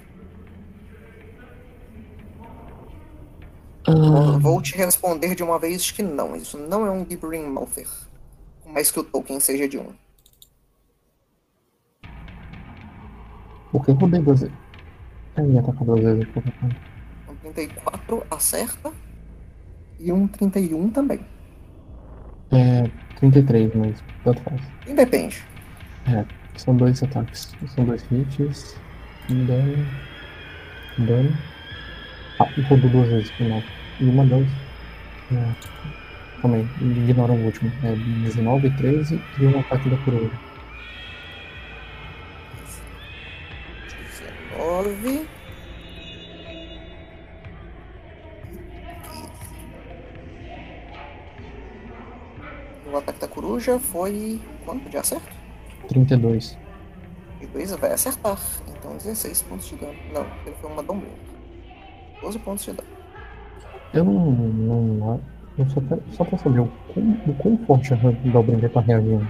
[3.86, 6.36] Ah, Vou te responder de uma vez que não.
[6.36, 7.88] Isso não é um Gibbering Malfer.
[8.62, 9.86] Por mais que o token seja de 1.
[13.72, 14.54] porque eu rodei duas vezes.
[15.36, 16.26] É, ia atacar duas vezes.
[17.28, 18.92] Um 34 acerta.
[19.98, 21.20] E um 31 também.
[22.52, 22.90] É,
[23.20, 24.60] 33, mas tanto faz.
[24.88, 25.42] Independe.
[26.56, 27.52] São dois ataques.
[27.74, 28.76] São dois hits.
[29.28, 29.86] Dano.
[30.98, 31.38] Dano.
[32.38, 33.62] Ah, e rodou duas vezes mal.
[34.00, 34.48] E uma delas.
[35.32, 35.70] É.
[36.42, 37.70] Calma aí, ignora o último.
[37.84, 37.94] É
[38.24, 40.30] 19, 13 e um ataque da coroa.
[44.56, 45.39] 19.
[53.60, 54.40] Coruja foi.
[54.64, 55.36] Quanto de acerto?
[55.88, 56.58] 32.
[57.40, 58.38] E 2 vai acertar.
[58.68, 59.94] Então 16 pontos de dano.
[60.12, 61.14] Não, ele foi uma Dombrinha.
[62.22, 62.88] 12 pontos de dano.
[63.92, 64.30] Eu não.
[64.30, 65.20] não
[65.58, 69.28] eu só, quero, só pra saber o quão, o quão forte a Dalbringer tá reagindo.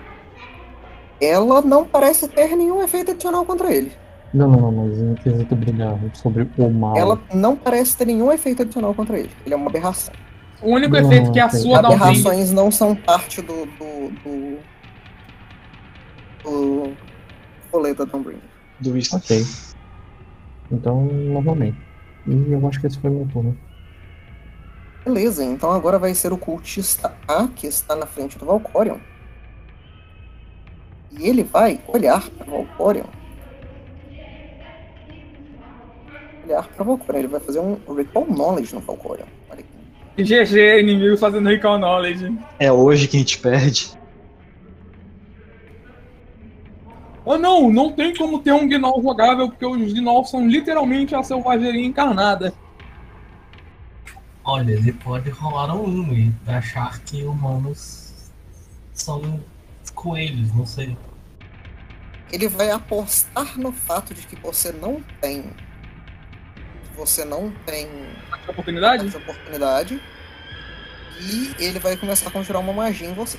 [1.20, 3.92] Ela não parece ter nenhum efeito adicional contra ele.
[4.32, 6.96] Não, não, não, mas em quesito brilhar sobre o mal.
[6.96, 9.30] Ela não parece ter nenhum efeito adicional contra ele.
[9.44, 10.14] Ele é uma aberração.
[10.62, 11.88] O único Não, efeito que a sua dá.
[11.88, 13.66] Aberrações não são parte do.
[13.66, 13.89] do.
[14.08, 14.58] Do.
[16.42, 16.96] do
[17.72, 18.42] rolê da Dawnbringer.
[18.80, 19.16] Do isso.
[19.16, 19.44] Ok.
[20.72, 21.78] Então, novamente.
[22.26, 23.56] E eu acho que esse foi meu turno.
[25.04, 28.98] Beleza, então agora vai ser o cultista A, que está na frente do Valkorion.
[31.10, 33.06] E ele vai olhar para o Valkorion.
[36.44, 37.18] Olhar para o Valkorion.
[37.18, 39.26] Ele vai fazer um Recall Knowledge no Valkorion.
[40.22, 42.36] GG, inimigo fazendo recall knowledge.
[42.58, 44.00] É hoje que a gente perde.
[47.24, 51.22] Oh não, não tem como ter um Gnoll jogável, porque os Gnolls são literalmente a
[51.22, 52.52] selvageria encarnada.
[54.42, 58.32] Olha, ele pode rolar um 1 e achar que humanos
[58.92, 59.40] são
[59.94, 60.96] coelhos, não sei.
[62.32, 65.44] Ele vai apostar no fato de que você não tem.
[66.90, 67.88] Que Você não tem
[68.48, 69.06] oportunidade?
[69.16, 70.00] oportunidade.
[71.20, 73.38] E ele vai começar a conjurar uma magia em você.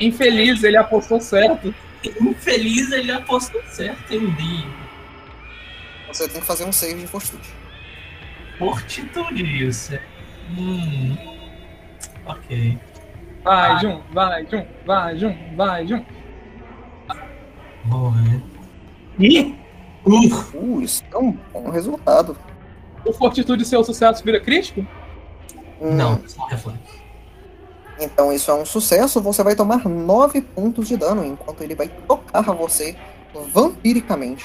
[0.00, 1.74] Infeliz, ele apostou certo.
[2.20, 4.42] Infeliz, ele apostou certo D.
[6.08, 7.48] Você tem que fazer um save de fortitude.
[8.58, 9.98] Fortitude, isso.
[10.50, 11.16] Hum.
[12.26, 12.78] Ok.
[13.42, 16.04] Vai, Jun, vai, Jun, vai, Jun, vai, Jun.
[17.84, 18.42] Vou ver.
[19.18, 19.54] Ih!
[20.06, 22.36] Uh, Uh, isso é um bom resultado.
[23.04, 24.86] O Fortitude seu sucesso vira crítico?
[25.80, 27.04] Hum, não, só reflexo.
[28.00, 29.20] Então isso é um sucesso.
[29.20, 32.96] Você vai tomar 9 pontos de dano enquanto ele vai tocar você
[33.52, 34.44] vampiricamente.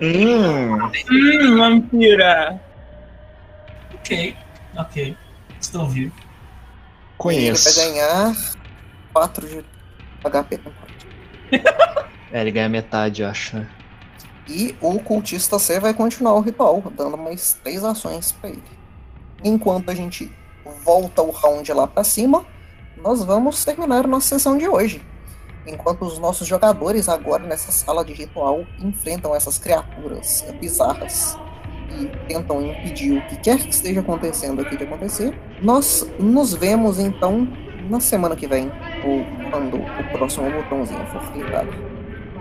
[0.00, 0.74] Hum.
[1.10, 2.60] Hum, vampira.
[3.94, 4.36] Ok,
[4.76, 5.16] ok.
[5.60, 6.12] Estou vivo.
[6.16, 7.80] E ele Conheço.
[7.80, 8.36] vai ganhar
[9.12, 9.64] 4 de
[10.24, 10.60] HP.
[12.32, 13.64] É, ele ganha metade, eu acho.
[14.46, 18.62] E o cultista C vai continuar o ritual, dando mais 3 ações pra ele.
[19.42, 20.30] Enquanto a gente
[20.84, 22.44] volta o round lá pra cima,
[22.96, 25.02] nós vamos terminar nossa sessão de hoje.
[25.66, 31.38] Enquanto os nossos jogadores agora nessa sala de ritual enfrentam essas criaturas bizarras
[31.98, 36.98] e tentam impedir o que quer que esteja acontecendo aqui de acontecer, nós nos vemos
[36.98, 37.48] então
[37.88, 38.70] na semana que vem,
[39.04, 41.93] ou quando o próximo botãozinho for clicado.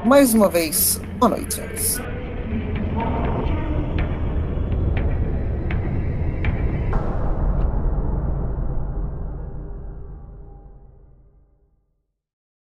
[0.06, 1.62] Mais uma vez, boa noite.